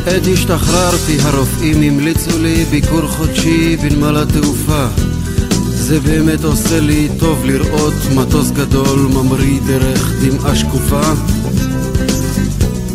עת 0.05 0.27
השתחררתי 0.33 1.17
הרופאים 1.21 1.81
המליצו 1.81 2.39
לי 2.39 2.65
ביקור 2.65 3.07
חודשי 3.07 3.77
בנמל 3.77 4.17
התעופה. 4.17 4.85
זה 5.69 5.99
באמת 5.99 6.43
עושה 6.43 6.79
לי 6.79 7.09
טוב 7.19 7.45
לראות 7.45 7.93
מטוס 8.15 8.51
גדול 8.51 8.99
ממריא 8.99 9.59
דרך 9.67 10.11
דמעה 10.21 10.55
שקופה. 10.55 11.01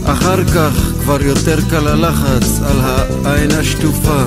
אחר 0.05 0.45
כך 0.45 0.93
כבר 1.01 1.23
יותר 1.23 1.59
קל 1.71 1.89
הלחץ 1.89 2.61
על 2.63 2.81
העין 3.25 3.51
השטופה. 3.51 4.23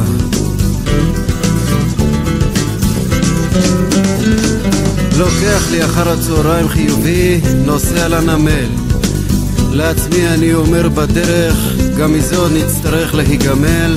לוקח 5.17 5.71
לי 5.71 5.85
אחר 5.85 6.09
הצהריים 6.09 6.69
חיובי, 6.69 7.41
נוסע 7.65 8.07
לנמל 8.07 8.88
לעצמי 9.71 10.27
אני 10.27 10.53
אומר 10.53 10.89
בדרך, 10.89 11.57
גם 11.97 12.13
מזה 12.13 12.37
עוד 12.37 12.51
נצטרך 12.51 13.15
להיגמל. 13.15 13.95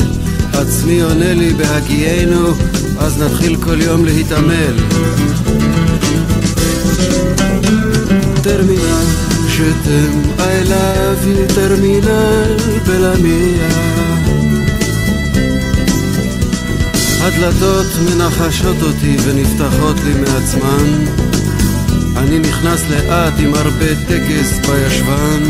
עצמי 0.53 1.03
עונה 1.03 1.35
לי 1.35 1.53
בהגיינו, 1.53 2.49
אז 2.99 3.23
נתחיל 3.23 3.57
כל 3.57 3.81
יום 3.81 4.05
להתעמל. 4.05 4.77
טרמינל 8.43 9.07
שתם, 9.49 10.23
I 10.39 10.69
love 10.69 11.25
you 11.27 11.55
טרמינל 11.55 12.57
בלמיה. 12.87 13.69
הדלתות 17.21 17.87
מנחשות 18.05 18.83
אותי 18.83 19.17
ונפתחות 19.25 19.97
לי 20.05 20.15
מעצמן 20.15 21.32
אני 22.23 22.39
נכנס 22.39 22.85
לאט 22.91 23.33
עם 23.39 23.55
הרבה 23.55 23.95
טקס 24.09 24.59
בישבן. 24.59 25.43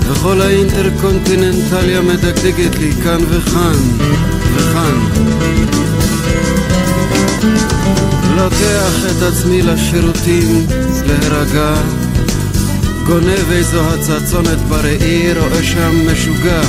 וכל 0.00 0.40
האינטרקונטיננטליה 0.40 2.00
מדגדגת 2.00 2.78
לי 2.78 2.92
כאן 3.04 3.18
וכאן 3.28 3.78
וכאן. 4.54 4.98
לוקח 8.36 9.04
את 9.10 9.22
עצמי 9.22 9.62
לשירותים 9.62 10.66
להירגע. 11.06 11.74
גונב 13.06 13.50
איזו 13.52 13.80
הצצונת 13.80 14.58
בראי 14.58 15.32
רואה 15.38 15.62
שם 15.62 16.12
משוגע. 16.12 16.62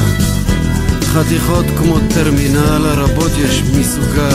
חתיכות 1.02 1.66
כמו 1.78 2.00
טרמינל 2.14 2.86
הרבות 2.86 3.32
יש 3.38 3.64
מסוגה 3.80 4.30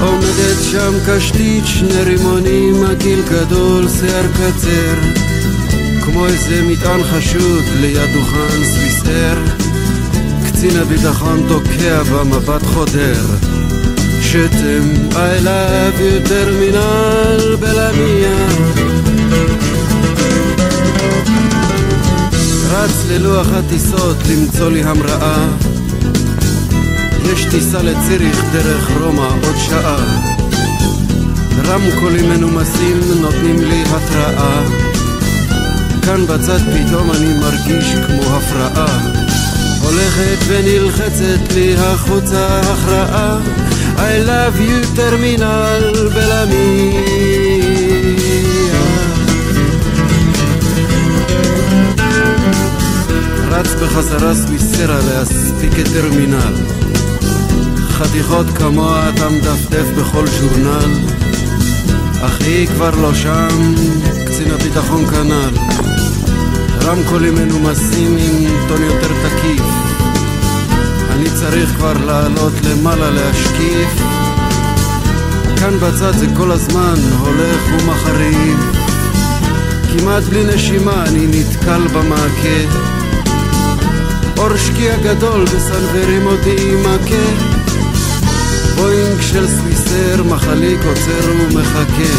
עומדת 0.00 0.58
שם 0.70 0.92
קשתית, 1.06 1.66
שני 1.66 2.02
רימונים, 2.02 2.84
הגיל 2.84 3.22
גדול, 3.30 3.88
שיער 3.88 4.26
קצר. 4.32 4.94
כמו 6.04 6.26
איזה 6.26 6.62
מטען 6.62 7.02
חשוד 7.02 7.64
ליד 7.80 8.10
דוכן 8.14 8.64
סוויסר 8.64 9.36
קצין 10.46 10.76
הביטחון 10.76 11.44
תוקע 11.48 12.02
במבט 12.02 12.62
חודר. 12.62 13.24
שתם, 14.22 15.10
love 15.44 15.98
you 15.98 16.28
טרמינל 16.28 17.56
בלמיה 17.60 18.46
רץ 22.70 23.04
ללוח 23.10 23.46
הטיסות 23.52 24.16
למצוא 24.30 24.70
לי 24.70 24.82
המראה 24.82 25.46
יש 27.32 27.44
טיסה 27.44 27.82
לציריך 27.82 28.44
דרך 28.52 28.90
רומא 29.00 29.28
עוד 29.42 29.56
שעה. 29.56 29.96
רמקולים 31.66 32.28
מנומסים 32.28 33.00
נותנים 33.20 33.56
לי 33.56 33.82
התראה. 33.82 34.62
כאן 36.02 36.26
בצד 36.26 36.58
פתאום 36.58 37.10
אני 37.10 37.34
מרגיש 37.40 37.94
כמו 38.06 38.22
הפרעה. 38.22 38.98
הולכת 39.82 40.38
ונלחצת 40.48 41.52
לי 41.54 41.74
החוצה 41.76 42.60
הכרעה. 42.60 43.38
I 43.96 44.26
love 44.26 44.58
you 44.58 44.96
טרמינל 44.96 45.92
בלמיה. 46.14 47.00
רץ 53.50 53.74
בחזרה 53.82 54.34
סוויסרה 54.34 54.98
להספיק 55.08 55.78
את 55.80 55.92
טרמינל 55.92 56.79
חתיכות 58.02 58.46
כמוה 58.58 59.08
אתה 59.08 59.28
מדפדף 59.28 59.86
בכל 59.98 60.26
ז'ורנל 60.26 60.98
אך 62.22 62.40
היא 62.40 62.66
כבר 62.66 62.90
לא 62.90 63.14
שם, 63.14 63.74
קצין 64.26 64.50
הביטחון 64.50 65.06
כנ"ל 65.06 65.54
רמקולים 66.84 67.34
מנומסים 67.34 68.16
עם 68.18 68.68
טון 68.68 68.82
יותר 68.82 69.08
תקיף. 69.08 69.64
אני 71.10 71.30
צריך 71.40 71.70
כבר 71.76 71.92
לעלות 72.06 72.52
למעלה 72.64 73.10
להשקיף. 73.10 74.02
כאן 75.56 75.78
בצד 75.78 76.12
זה 76.12 76.26
כל 76.36 76.50
הזמן 76.50 76.94
הולך 77.18 77.62
ומחריב. 77.72 78.58
כמעט 79.92 80.22
בלי 80.22 80.54
נשימה 80.54 81.04
אני 81.04 81.26
נתקל 81.26 81.88
במעקה. 81.88 82.80
אור 84.38 84.56
שקיע 84.56 84.96
גדול 84.96 85.44
בסנוורים 85.44 86.26
אותי 86.26 86.56
עם 86.72 86.80
מכה. 86.80 87.49
בואינג 88.80 89.20
של 89.20 89.46
סוויסר, 89.48 90.22
מחליק 90.22 90.80
עוצר 90.84 91.32
ומחכה. 91.32 92.12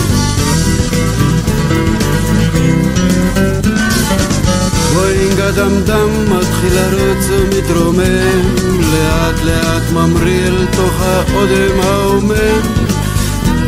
בואינג 4.93 5.39
הדמדם 5.39 6.09
מתחיל 6.25 6.73
לרוץ 6.73 7.25
ומתרומם, 7.29 8.55
לאט 8.93 9.43
לאט 9.43 9.91
ממריא 9.93 10.47
אל 10.47 10.65
תוך 10.71 11.01
האודם 11.01 11.79
ההומם, 11.83 12.61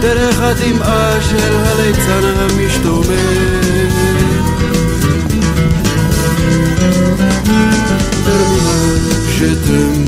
דרך 0.02 0.40
הטמעה 0.42 1.22
של 1.22 1.56
הליצן 1.56 2.24
המשתומם. 2.38 4.13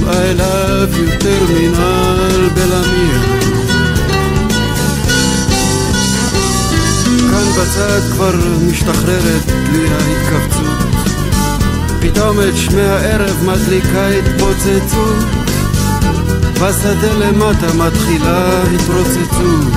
I 0.08 0.34
love 0.38 0.95
you, 0.97 1.20
טרמינל 1.20 2.49
בלמיה. 2.53 3.22
כאן 7.32 7.47
בצד 7.58 8.01
כבר 8.12 8.36
משתחררת 8.70 9.51
לי 9.72 9.88
ההתכווצות. 9.89 11.06
פתאום 12.01 12.38
את 12.39 12.58
שמי 12.58 12.82
הערב 12.82 13.43
מדליקה 13.45 14.08
התפוצצות. 14.08 15.26
בשדה 16.53 17.14
למטה 17.20 17.74
מתחילה 17.74 18.64
התרוצצות. 18.64 19.74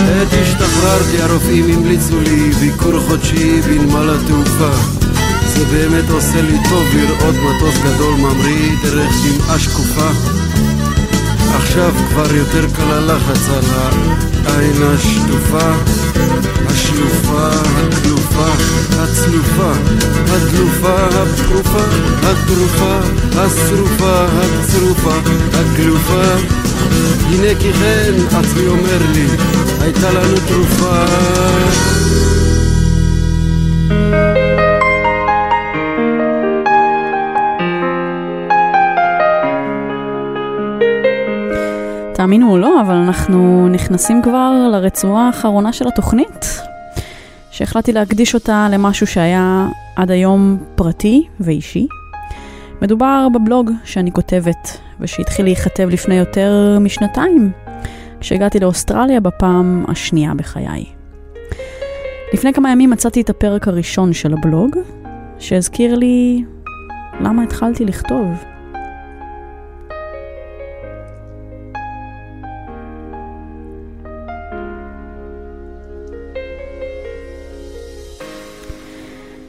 עת 0.00 0.28
השתחררתי 0.42 1.22
הרופאים 1.22 1.70
המליצו 1.70 2.20
לי 2.20 2.50
ביקור 2.50 3.00
חודשי 3.00 3.60
בנמל 3.62 4.10
התעופה 4.10 4.97
זה 5.58 5.64
באמת 5.64 6.10
עושה 6.10 6.42
לי 6.42 6.58
טוב 6.68 6.86
לראות 6.94 7.34
מטוס 7.34 7.74
גדול 7.84 8.14
ממריא 8.14 8.76
דרך 8.82 9.12
דמעה 9.24 9.58
שקופה. 9.58 10.10
עכשיו 11.54 11.94
כבר 12.10 12.34
יותר 12.34 12.66
קל 12.76 12.92
הלחץ 12.92 13.48
על 13.48 13.64
העין 14.46 14.82
השטופה 14.82 15.72
השלופה, 16.68 17.48
הכלופה, 17.48 18.48
הצלופה, 18.98 19.72
הדלופה, 20.28 20.94
הפרופה, 21.06 21.84
הטרופה, 22.22 22.98
השרופה, 23.36 24.24
הצרופה, 24.24 25.14
הגלופה. 25.52 26.22
הנה 27.28 27.54
כי 27.60 27.72
כן 27.72 28.14
עצמי 28.38 28.66
אומר 28.66 28.98
לי, 29.14 29.26
הייתה 29.80 30.10
לנו 30.10 30.36
תרופה 30.48 31.04
תאמינו 42.18 42.50
או 42.50 42.58
לא, 42.58 42.80
אבל 42.80 42.94
אנחנו 42.94 43.68
נכנסים 43.68 44.22
כבר 44.22 44.68
לרצועה 44.72 45.26
האחרונה 45.26 45.72
של 45.72 45.88
התוכנית, 45.88 46.60
שהחלטתי 47.50 47.92
להקדיש 47.92 48.34
אותה 48.34 48.68
למשהו 48.70 49.06
שהיה 49.06 49.68
עד 49.96 50.10
היום 50.10 50.58
פרטי 50.74 51.26
ואישי. 51.40 51.86
מדובר 52.82 53.28
בבלוג 53.34 53.70
שאני 53.84 54.12
כותבת, 54.12 54.78
ושהתחיל 55.00 55.44
להיכתב 55.44 55.88
לפני 55.90 56.14
יותר 56.14 56.78
משנתיים, 56.80 57.50
כשהגעתי 58.20 58.60
לאוסטרליה 58.60 59.20
בפעם 59.20 59.84
השנייה 59.88 60.34
בחיי. 60.34 60.84
לפני 62.32 62.52
כמה 62.52 62.70
ימים 62.70 62.90
מצאתי 62.90 63.20
את 63.20 63.30
הפרק 63.30 63.68
הראשון 63.68 64.12
של 64.12 64.32
הבלוג, 64.32 64.76
שהזכיר 65.38 65.94
לי 65.94 66.44
למה 67.20 67.42
התחלתי 67.42 67.84
לכתוב. 67.84 68.44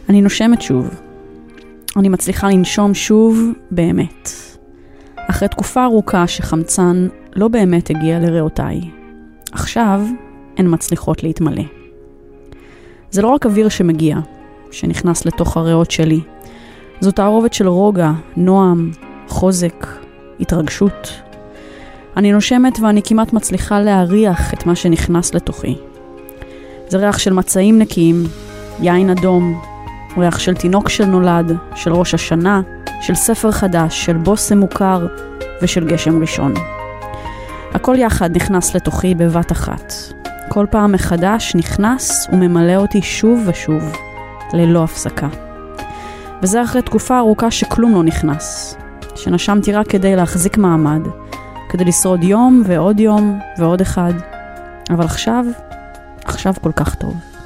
אני 0.10 0.22
נושמת 0.22 0.62
שוב. 0.62 1.02
אני 1.98 2.10
מצליחה 2.10 2.50
לנשום 2.50 2.94
שוב 2.94 3.40
באמת. 3.72 4.30
אחרי 5.30 5.48
תקופה 5.48 5.84
ארוכה 5.84 6.28
שחמצן 6.28 7.08
לא 7.36 7.48
באמת 7.48 7.90
הגיע 7.90 8.20
לריאותיי. 8.20 8.82
עכשיו 9.52 10.02
הן 10.58 10.66
מצליחות 10.74 11.24
להתמלא. 11.24 11.64
זה 13.12 13.22
לא 13.22 13.28
רק 13.28 13.46
אוויר 13.46 13.70
שמגיע, 13.70 14.18
שנכנס 14.72 15.26
לתוך 15.26 15.58
הריאות 15.58 15.92
שלי. 15.92 16.20
זו 17.02 17.12
תערובת 17.12 17.54
של 17.54 17.68
רוגע, 17.68 18.12
נועם, 18.38 18.92
חוזק, 19.28 19.88
התרגשות. 20.40 21.22
אני 22.18 22.32
נושמת 22.32 22.80
ואני 22.80 23.02
כמעט 23.04 23.34
מצליחה 23.34 23.80
להריח 23.80 24.54
את 24.54 24.66
מה 24.66 24.76
שנכנס 24.76 25.34
לתוכי. 25.34 25.76
זה 26.88 26.98
ריח 26.98 27.18
של 27.18 27.34
מצעים 27.34 27.80
נקיים, 27.80 28.24
יין 28.82 29.10
אדום, 29.10 29.62
ריח 30.20 30.40
של 30.40 30.54
תינוק 30.54 30.90
שנולד, 30.90 31.52
של 31.76 31.94
ראש 31.94 32.14
השנה, 32.14 32.62
של 33.02 33.16
ספר 33.16 33.52
חדש, 33.52 34.06
של 34.06 34.18
בושם 34.18 34.58
מוכר 34.58 35.08
ושל 35.62 35.86
גשם 35.86 36.22
ראשון. 36.22 36.54
הכל 37.74 37.96
יחד 38.00 38.36
נכנס 38.36 38.76
לתוכי 38.76 39.16
בבת 39.16 39.52
אחת. 39.52 39.94
כל 40.50 40.66
פעם 40.72 40.92
מחדש 40.92 41.56
נכנס 41.56 42.28
וממלא 42.32 42.76
אותי 42.76 43.02
שוב 43.02 43.44
ושוב, 43.46 43.94
ללא 44.54 44.84
הפסקה. 44.84 45.28
וזה 46.42 46.64
אחרי 46.64 46.82
תקופה 46.82 47.18
ארוכה 47.18 47.52
שכלום 47.52 47.94
לא 47.94 48.04
נכנס, 48.04 48.78
שנשמתי 49.16 49.74
רק 49.74 49.88
כדי 49.88 50.16
להחזיק 50.16 50.58
מעמד, 50.58 51.02
כדי 51.70 51.86
לשרוד 51.86 52.24
יום 52.24 52.64
ועוד 52.66 53.00
יום 53.00 53.40
ועוד 53.58 53.82
אחד, 53.82 54.14
אבל 54.90 55.06
עכשיו, 55.06 55.46
עכשיו 56.26 56.54
כל 56.62 56.72
כך 56.76 56.96
טוב. 56.96 57.39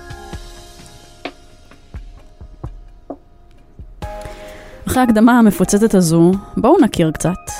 אחרי 4.87 5.01
ההקדמה 5.01 5.39
המפוצצת 5.39 5.95
הזו, 5.95 6.31
בואו 6.57 6.77
נכיר 6.81 7.11
קצת. 7.11 7.51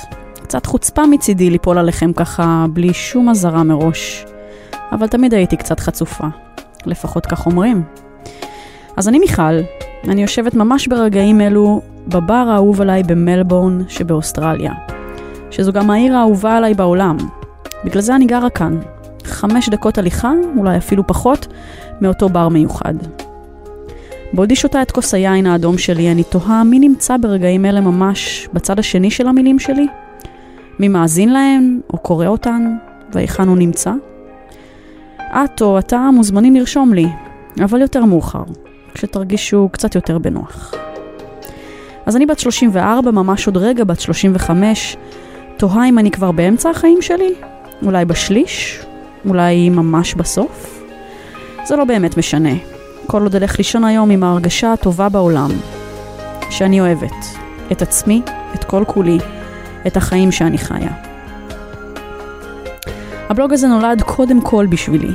קצת 0.43 0.65
חוצפה 0.65 1.05
מצידי 1.05 1.49
ליפול 1.49 1.77
עליכם 1.77 2.13
ככה 2.13 2.65
בלי 2.73 2.93
שום 2.93 3.29
אזהרה 3.29 3.63
מראש. 3.63 4.25
אבל 4.91 5.07
תמיד 5.07 5.33
הייתי 5.33 5.57
קצת 5.57 5.79
חצופה. 5.79 6.27
לפחות 6.85 7.25
כך 7.25 7.45
אומרים. 7.45 7.83
אז 8.97 9.07
אני 9.07 9.19
מיכל, 9.19 9.59
אני 10.07 10.21
יושבת 10.21 10.55
ממש 10.55 10.87
ברגעים 10.87 11.41
אלו 11.41 11.81
בבר 12.07 12.33
האהוב 12.33 12.81
עליי 12.81 13.03
במלבורן 13.03 13.81
שבאוסטרליה. 13.87 14.73
שזו 15.51 15.73
גם 15.73 15.89
העיר 15.89 16.15
האהובה 16.15 16.57
עליי 16.57 16.73
בעולם. 16.73 17.17
בגלל 17.85 18.01
זה 18.01 18.15
אני 18.15 18.25
גרה 18.25 18.49
כאן. 18.49 18.79
חמש 19.23 19.69
דקות 19.69 19.97
הליכה, 19.97 20.31
אולי 20.57 20.77
אפילו 20.77 21.07
פחות, 21.07 21.47
מאותו 22.01 22.29
בר 22.29 22.49
מיוחד. 22.49 22.93
בעודי 24.33 24.55
שותה 24.55 24.81
את 24.81 24.91
כוס 24.91 25.13
היין 25.13 25.45
האדום 25.45 25.77
שלי, 25.77 26.11
אני 26.11 26.23
תוהה 26.23 26.63
מי 26.63 26.79
נמצא 26.79 27.17
ברגעים 27.17 27.65
אלה 27.65 27.81
ממש 27.81 28.47
בצד 28.53 28.79
השני 28.79 29.11
של 29.11 29.27
המילים 29.27 29.59
שלי? 29.59 29.87
מי 30.79 30.87
מאזין 30.87 31.33
להן, 31.33 31.79
או 31.93 31.97
קורא 31.97 32.27
אותן, 32.27 32.75
והיכן 33.11 33.47
הוא 33.47 33.57
נמצא? 33.57 33.91
את 35.17 35.61
או 35.61 35.79
אתה 35.79 36.09
מוזמנים 36.13 36.55
לרשום 36.55 36.93
לי, 36.93 37.05
אבל 37.63 37.81
יותר 37.81 38.05
מאוחר, 38.05 38.43
כשתרגישו 38.93 39.69
קצת 39.71 39.95
יותר 39.95 40.17
בנוח. 40.17 40.73
אז 42.05 42.15
אני 42.15 42.25
בת 42.25 42.39
34, 42.39 43.11
ממש 43.11 43.47
עוד 43.47 43.57
רגע 43.57 43.83
בת 43.83 43.99
35, 43.99 44.97
תוהה 45.57 45.89
אם 45.89 45.99
אני 45.99 46.11
כבר 46.11 46.31
באמצע 46.31 46.69
החיים 46.69 47.01
שלי? 47.01 47.33
אולי 47.85 48.05
בשליש? 48.05 48.79
אולי 49.25 49.69
ממש 49.69 50.13
בסוף? 50.13 50.83
זה 51.65 51.75
לא 51.75 51.83
באמת 51.83 52.17
משנה. 52.17 52.53
כל 53.07 53.23
עוד 53.23 53.35
אלך 53.35 53.57
לישון 53.57 53.83
היום 53.83 54.09
עם 54.09 54.23
ההרגשה 54.23 54.73
הטובה 54.73 55.09
בעולם, 55.09 55.49
שאני 56.49 56.81
אוהבת, 56.81 57.25
את 57.71 57.81
עצמי, 57.81 58.21
את 58.55 58.63
כל 58.63 58.83
כולי, 58.87 59.17
את 59.87 59.97
החיים 59.97 60.31
שאני 60.31 60.57
חיה. 60.57 60.91
הבלוג 63.29 63.53
הזה 63.53 63.67
נולד 63.67 64.01
קודם 64.01 64.41
כל 64.41 64.65
בשבילי. 64.69 65.11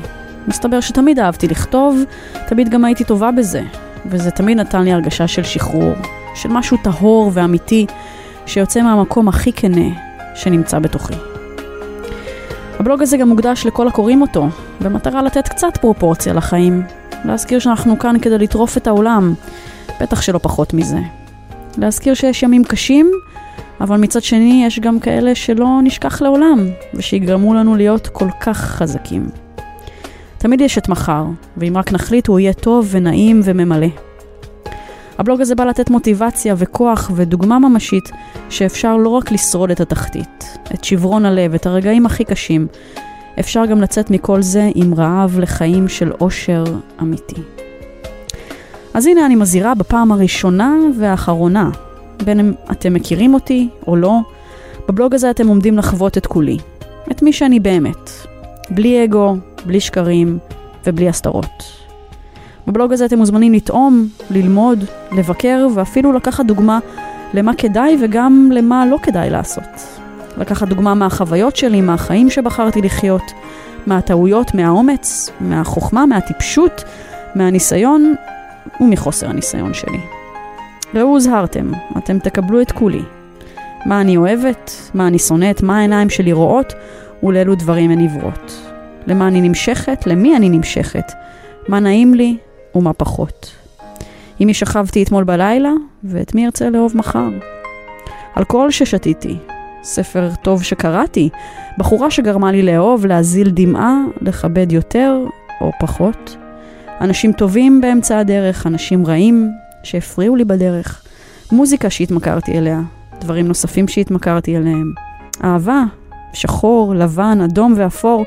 מסתבר 0.48 0.80
שתמיד 0.80 1.18
אהבתי 1.18 1.48
לכתוב, 1.48 2.02
תמיד 2.46 2.68
גם 2.68 2.84
הייתי 2.84 3.04
טובה 3.04 3.30
בזה, 3.30 3.62
וזה 4.06 4.30
תמיד 4.30 4.58
נתן 4.58 4.82
לי 4.82 4.92
הרגשה 4.92 5.28
של 5.28 5.42
שחרור, 5.42 5.94
של 6.34 6.48
משהו 6.48 6.76
טהור 6.82 7.30
ואמיתי, 7.34 7.86
שיוצא 8.46 8.82
מהמקום 8.82 9.28
הכי 9.28 9.52
כנה 9.52 9.88
שנמצא 10.34 10.78
בתוכי. 10.78 11.14
הבלוג 12.78 13.02
הזה 13.02 13.16
גם 13.16 13.28
מוקדש 13.28 13.66
לכל 13.66 13.88
הקוראים 13.88 14.22
אותו, 14.22 14.48
במטרה 14.80 15.22
לתת 15.22 15.48
קצת 15.48 15.76
פרופורציה 15.76 16.32
לחיים. 16.32 16.97
להזכיר 17.24 17.58
שאנחנו 17.58 17.98
כאן 17.98 18.16
כדי 18.22 18.38
לטרוף 18.38 18.76
את 18.76 18.86
העולם, 18.86 19.34
בטח 20.00 20.22
שלא 20.22 20.38
פחות 20.42 20.74
מזה. 20.74 20.98
להזכיר 21.78 22.14
שיש 22.14 22.42
ימים 22.42 22.64
קשים, 22.64 23.10
אבל 23.80 23.96
מצד 23.96 24.22
שני 24.22 24.62
יש 24.66 24.80
גם 24.80 25.00
כאלה 25.00 25.34
שלא 25.34 25.68
נשכח 25.82 26.22
לעולם, 26.22 26.68
ושיגרמו 26.94 27.54
לנו 27.54 27.76
להיות 27.76 28.06
כל 28.06 28.28
כך 28.40 28.58
חזקים. 28.58 29.28
תמיד 30.38 30.60
יש 30.60 30.78
את 30.78 30.88
מחר, 30.88 31.24
ואם 31.56 31.72
רק 31.76 31.92
נחליט 31.92 32.26
הוא 32.26 32.38
יהיה 32.38 32.52
טוב 32.52 32.88
ונעים 32.90 33.40
וממלא. 33.44 33.86
הבלוג 35.18 35.40
הזה 35.40 35.54
בא 35.54 35.64
לתת 35.64 35.90
מוטיבציה 35.90 36.54
וכוח 36.58 37.10
ודוגמה 37.14 37.58
ממשית 37.58 38.10
שאפשר 38.50 38.96
לא 38.96 39.08
רק 39.08 39.32
לשרוד 39.32 39.70
את 39.70 39.80
התחתית, 39.80 40.58
את 40.74 40.84
שברון 40.84 41.24
הלב, 41.24 41.54
את 41.54 41.66
הרגעים 41.66 42.06
הכי 42.06 42.24
קשים, 42.24 42.66
אפשר 43.40 43.66
גם 43.66 43.80
לצאת 43.80 44.10
מכל 44.10 44.42
זה 44.42 44.70
עם 44.74 44.94
רעב 44.94 45.38
לחיים 45.38 45.88
של 45.88 46.12
אושר 46.20 46.64
אמיתי. 47.02 47.42
אז 48.94 49.06
הנה 49.06 49.26
אני 49.26 49.34
מזהירה 49.34 49.74
בפעם 49.74 50.12
הראשונה 50.12 50.74
והאחרונה, 50.98 51.70
בין 52.24 52.40
אם 52.40 52.52
אתם 52.70 52.94
מכירים 52.94 53.34
אותי 53.34 53.68
או 53.86 53.96
לא, 53.96 54.18
בבלוג 54.88 55.14
הזה 55.14 55.30
אתם 55.30 55.48
עומדים 55.48 55.78
לחוות 55.78 56.18
את 56.18 56.26
כולי, 56.26 56.56
את 57.10 57.22
מי 57.22 57.32
שאני 57.32 57.60
באמת, 57.60 58.10
בלי 58.70 59.04
אגו, 59.04 59.36
בלי 59.66 59.80
שקרים 59.80 60.38
ובלי 60.86 61.08
הסתרות. 61.08 61.78
בבלוג 62.66 62.92
הזה 62.92 63.04
אתם 63.04 63.18
מוזמנים 63.18 63.52
לטעום, 63.52 64.08
ללמוד, 64.30 64.84
לבקר 65.12 65.66
ואפילו 65.74 66.12
לקחת 66.12 66.46
דוגמה 66.46 66.78
למה 67.34 67.54
כדאי 67.54 67.96
וגם 68.02 68.50
למה 68.52 68.86
לא 68.86 68.96
כדאי 69.02 69.30
לעשות. 69.30 69.97
לקחת 70.38 70.68
דוגמה 70.68 70.94
מהחוויות 70.94 71.56
שלי, 71.56 71.80
מהחיים 71.80 72.30
שבחרתי 72.30 72.82
לחיות, 72.82 73.32
מהטעויות, 73.86 74.54
מהאומץ, 74.54 75.30
מהחוכמה, 75.40 76.06
מהטיפשות, 76.06 76.84
מהניסיון 77.34 78.14
ומחוסר 78.80 79.30
הניסיון 79.30 79.74
שלי. 79.74 80.00
ראו 80.94 81.08
הוזהרתם, 81.08 81.70
אתם 81.98 82.18
תקבלו 82.18 82.60
את 82.60 82.72
כולי. 82.72 83.02
מה 83.86 84.00
אני 84.00 84.16
אוהבת, 84.16 84.90
מה 84.94 85.06
אני 85.06 85.18
שונאת, 85.18 85.62
מה 85.62 85.78
העיניים 85.78 86.10
שלי 86.10 86.32
רואות 86.32 86.72
ולאילו 87.22 87.54
דברים 87.54 87.90
הן 87.90 87.98
עיוורות. 87.98 88.72
למה 89.06 89.28
אני 89.28 89.40
נמשכת, 89.40 90.06
למי 90.06 90.36
אני 90.36 90.48
נמשכת, 90.48 91.12
מה 91.68 91.80
נעים 91.80 92.14
לי 92.14 92.36
ומה 92.74 92.92
פחות. 92.92 93.50
עם 94.38 94.46
מי 94.46 94.54
שכבתי 94.54 95.02
אתמול 95.02 95.24
בלילה, 95.24 95.72
ואת 96.04 96.34
מי 96.34 96.46
ארצה 96.46 96.70
לאהוב 96.70 96.96
מחר. 96.96 97.28
אלכוהול 98.36 98.70
ששתיתי, 98.70 99.36
ספר 99.88 100.30
טוב 100.42 100.62
שקראתי, 100.62 101.28
בחורה 101.78 102.10
שגרמה 102.10 102.52
לי 102.52 102.62
לאהוב, 102.62 103.06
להזיל 103.06 103.50
דמעה, 103.50 103.96
לכבד 104.20 104.72
יותר 104.72 105.16
או 105.60 105.70
פחות. 105.80 106.36
אנשים 107.00 107.32
טובים 107.32 107.80
באמצע 107.80 108.18
הדרך, 108.18 108.66
אנשים 108.66 109.06
רעים 109.06 109.50
שהפריעו 109.82 110.36
לי 110.36 110.44
בדרך, 110.44 111.02
מוזיקה 111.52 111.90
שהתמכרתי 111.90 112.58
אליה, 112.58 112.80
דברים 113.20 113.48
נוספים 113.48 113.88
שהתמכרתי 113.88 114.56
אליהם. 114.56 114.92
אהבה, 115.44 115.82
שחור, 116.32 116.94
לבן, 116.94 117.40
אדום 117.40 117.74
ואפור, 117.76 118.24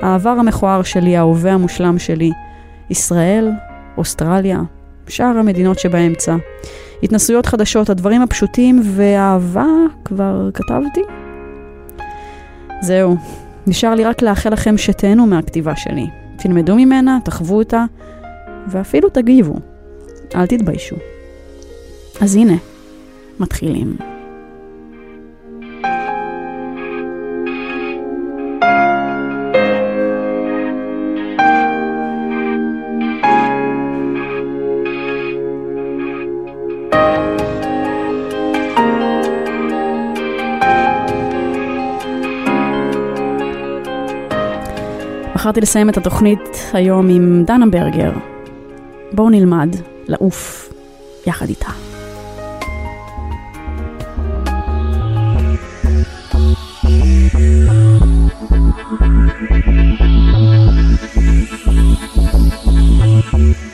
העבר 0.00 0.30
המכוער 0.30 0.82
שלי, 0.82 1.16
ההווה 1.16 1.52
המושלם 1.52 1.98
שלי, 1.98 2.30
ישראל, 2.90 3.50
אוסטרליה, 3.96 4.60
שאר 5.08 5.38
המדינות 5.38 5.78
שבאמצע. 5.78 6.36
התנסויות 7.02 7.46
חדשות, 7.46 7.90
הדברים 7.90 8.22
הפשוטים 8.22 8.82
ואהבה 8.84 9.66
כבר 10.04 10.50
כתבתי. 10.54 11.00
זהו, 12.82 13.16
נשאר 13.66 13.94
לי 13.94 14.04
רק 14.04 14.22
לאחל 14.22 14.52
לכם 14.52 14.78
שתהנו 14.78 15.26
מהכתיבה 15.26 15.76
שלי. 15.76 16.06
תלמדו 16.38 16.76
ממנה, 16.76 17.18
תחוו 17.24 17.58
אותה, 17.58 17.84
ואפילו 18.68 19.08
תגיבו. 19.08 19.54
אל 20.34 20.46
תתביישו. 20.46 20.96
אז 22.20 22.36
הנה, 22.36 22.56
מתחילים. 23.40 23.96
בחרתי 45.50 45.60
לסיים 45.60 45.88
את 45.88 45.96
התוכנית 45.96 46.40
היום 46.72 47.08
עם 47.08 47.44
דנה 47.46 47.66
ברגר. 47.66 48.12
בואו 49.12 49.30
נלמד 49.30 49.76
לעוף 50.08 50.72
יחד 51.26 51.48
איתה. 51.48 51.70
יכול 63.18 63.69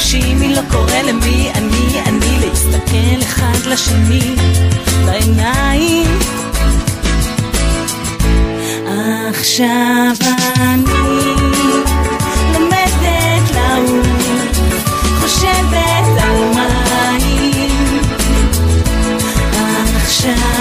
הנפשי, 0.00 0.34
מי 0.34 0.54
לא 0.54 0.60
קורא 0.70 1.02
למי, 1.04 1.50
אני, 1.54 2.00
אני 2.06 2.38
להסתכל 2.40 3.22
אחד 3.22 3.66
לשני 3.66 4.36
בעיניים. 5.04 6.18
עכשיו 9.28 10.12
אני 10.60 11.34
לומדת 12.52 13.50
לעוף, 13.54 14.06
חושבת 15.20 16.22
על 16.22 16.44
מים. 16.54 18.00
עכשיו 19.96 20.59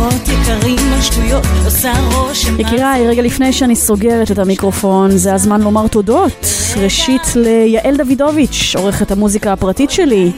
כוחות 0.00 0.28
יקרים 0.28 0.92
על 0.92 1.00
שטויות, 1.02 1.44
עושה 1.64 1.92
רושם... 2.12 2.60
יקיריי, 2.60 3.08
רגע 3.08 3.22
לפני 3.22 3.52
שאני 3.52 3.76
סוגרת 3.76 4.30
את 4.30 4.38
המיקרופון, 4.38 5.10
זה 5.10 5.34
הזמן 5.34 5.60
לומר 5.60 5.88
תודות. 5.88 6.46
ראשית 6.76 7.22
ליעל 7.36 7.96
דוידוביץ', 7.96 8.74
עורכת 8.76 9.10
המוזיקה 9.10 9.52
הפרטית 9.52 9.90
שלי, 9.90 10.32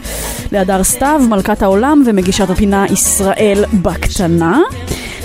להדר 0.53 0.85
סתיו, 0.85 1.21
מלכת 1.29 1.63
העולם 1.63 2.03
ומגישת 2.07 2.51
הפינה 2.51 2.87
ישראל 2.93 3.65
בקטנה. 3.83 4.61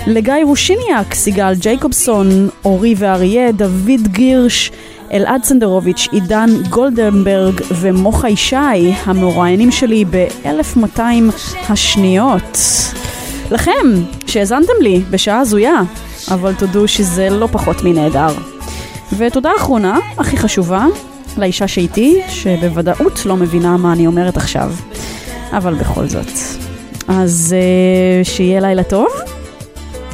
לגיא 0.06 0.34
רושיניאק, 0.44 1.14
סיגל 1.14 1.54
ג'ייקובסון, 1.54 2.48
אורי 2.64 2.94
ואריה, 2.98 3.52
דוד 3.52 4.08
גירש, 4.08 4.70
אלעד 5.12 5.44
סנדרוביץ', 5.44 6.08
עידן 6.12 6.50
גולדנברג 6.70 7.60
ומוחה 7.70 8.28
ישי, 8.28 8.92
המרואיינים 9.04 9.70
שלי 9.70 10.04
ב-1200 10.10 11.00
השניות. 11.68 12.58
לכם, 13.50 13.72
שהאזנתם 14.26 14.72
לי 14.80 15.02
בשעה 15.10 15.40
הזויה, 15.40 15.80
אבל 16.30 16.54
תודו 16.54 16.88
שזה 16.88 17.30
לא 17.30 17.48
פחות 17.52 17.76
מנהדר. 17.84 18.34
ותודה 19.18 19.50
אחרונה, 19.58 19.98
הכי 20.18 20.36
חשובה, 20.36 20.86
לאישה 21.36 21.68
שאיתי, 21.68 22.20
שבוודאות 22.28 23.26
לא 23.26 23.36
מבינה 23.36 23.76
מה 23.76 23.92
אני 23.92 24.06
אומרת 24.06 24.36
עכשיו, 24.36 24.72
אבל 25.52 25.74
בכל 25.74 26.06
זאת. 26.06 26.32
אז 27.08 27.54
uh, 28.22 28.28
שיהיה 28.28 28.60
לילה 28.60 28.82
טוב, 28.82 29.08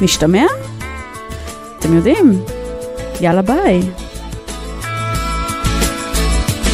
נשתמע? 0.01 0.45
אתם 1.79 1.95
יודעים, 1.95 2.41
יאללה 3.21 3.41
ביי. 3.41 3.81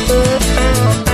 יכול 0.07 0.15
להיות 0.15 1.10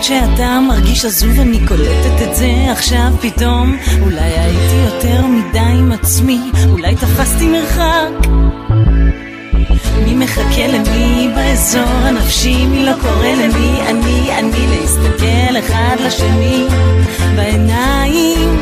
למרות 0.00 0.32
שאתה 0.36 0.60
מרגיש 0.68 1.04
עזוב 1.04 1.40
אני 1.40 1.66
קולטת 1.68 2.28
את 2.28 2.36
זה 2.36 2.50
עכשיו 2.70 3.10
פתאום. 3.20 3.76
אולי 4.02 4.20
הייתי 4.20 4.74
יותר 4.84 5.26
מדי 5.26 5.58
עם 5.58 5.92
עצמי 5.92 6.40
אולי 6.68 6.94
תפסתי 6.94 7.48
מרחק. 7.48 8.28
מי 10.04 10.14
מחכה 10.14 10.66
למי 10.66 11.30
באזור 11.34 11.82
הנפשי, 11.82 12.66
מי 12.66 12.84
לא 12.86 12.92
קורא 13.02 13.28
למי, 13.28 13.80
אני, 13.88 14.38
אני, 14.38 14.66
להסתכל 14.66 15.58
אחד 15.58 15.96
לשני 16.06 16.66
בעיניים. 17.36 18.58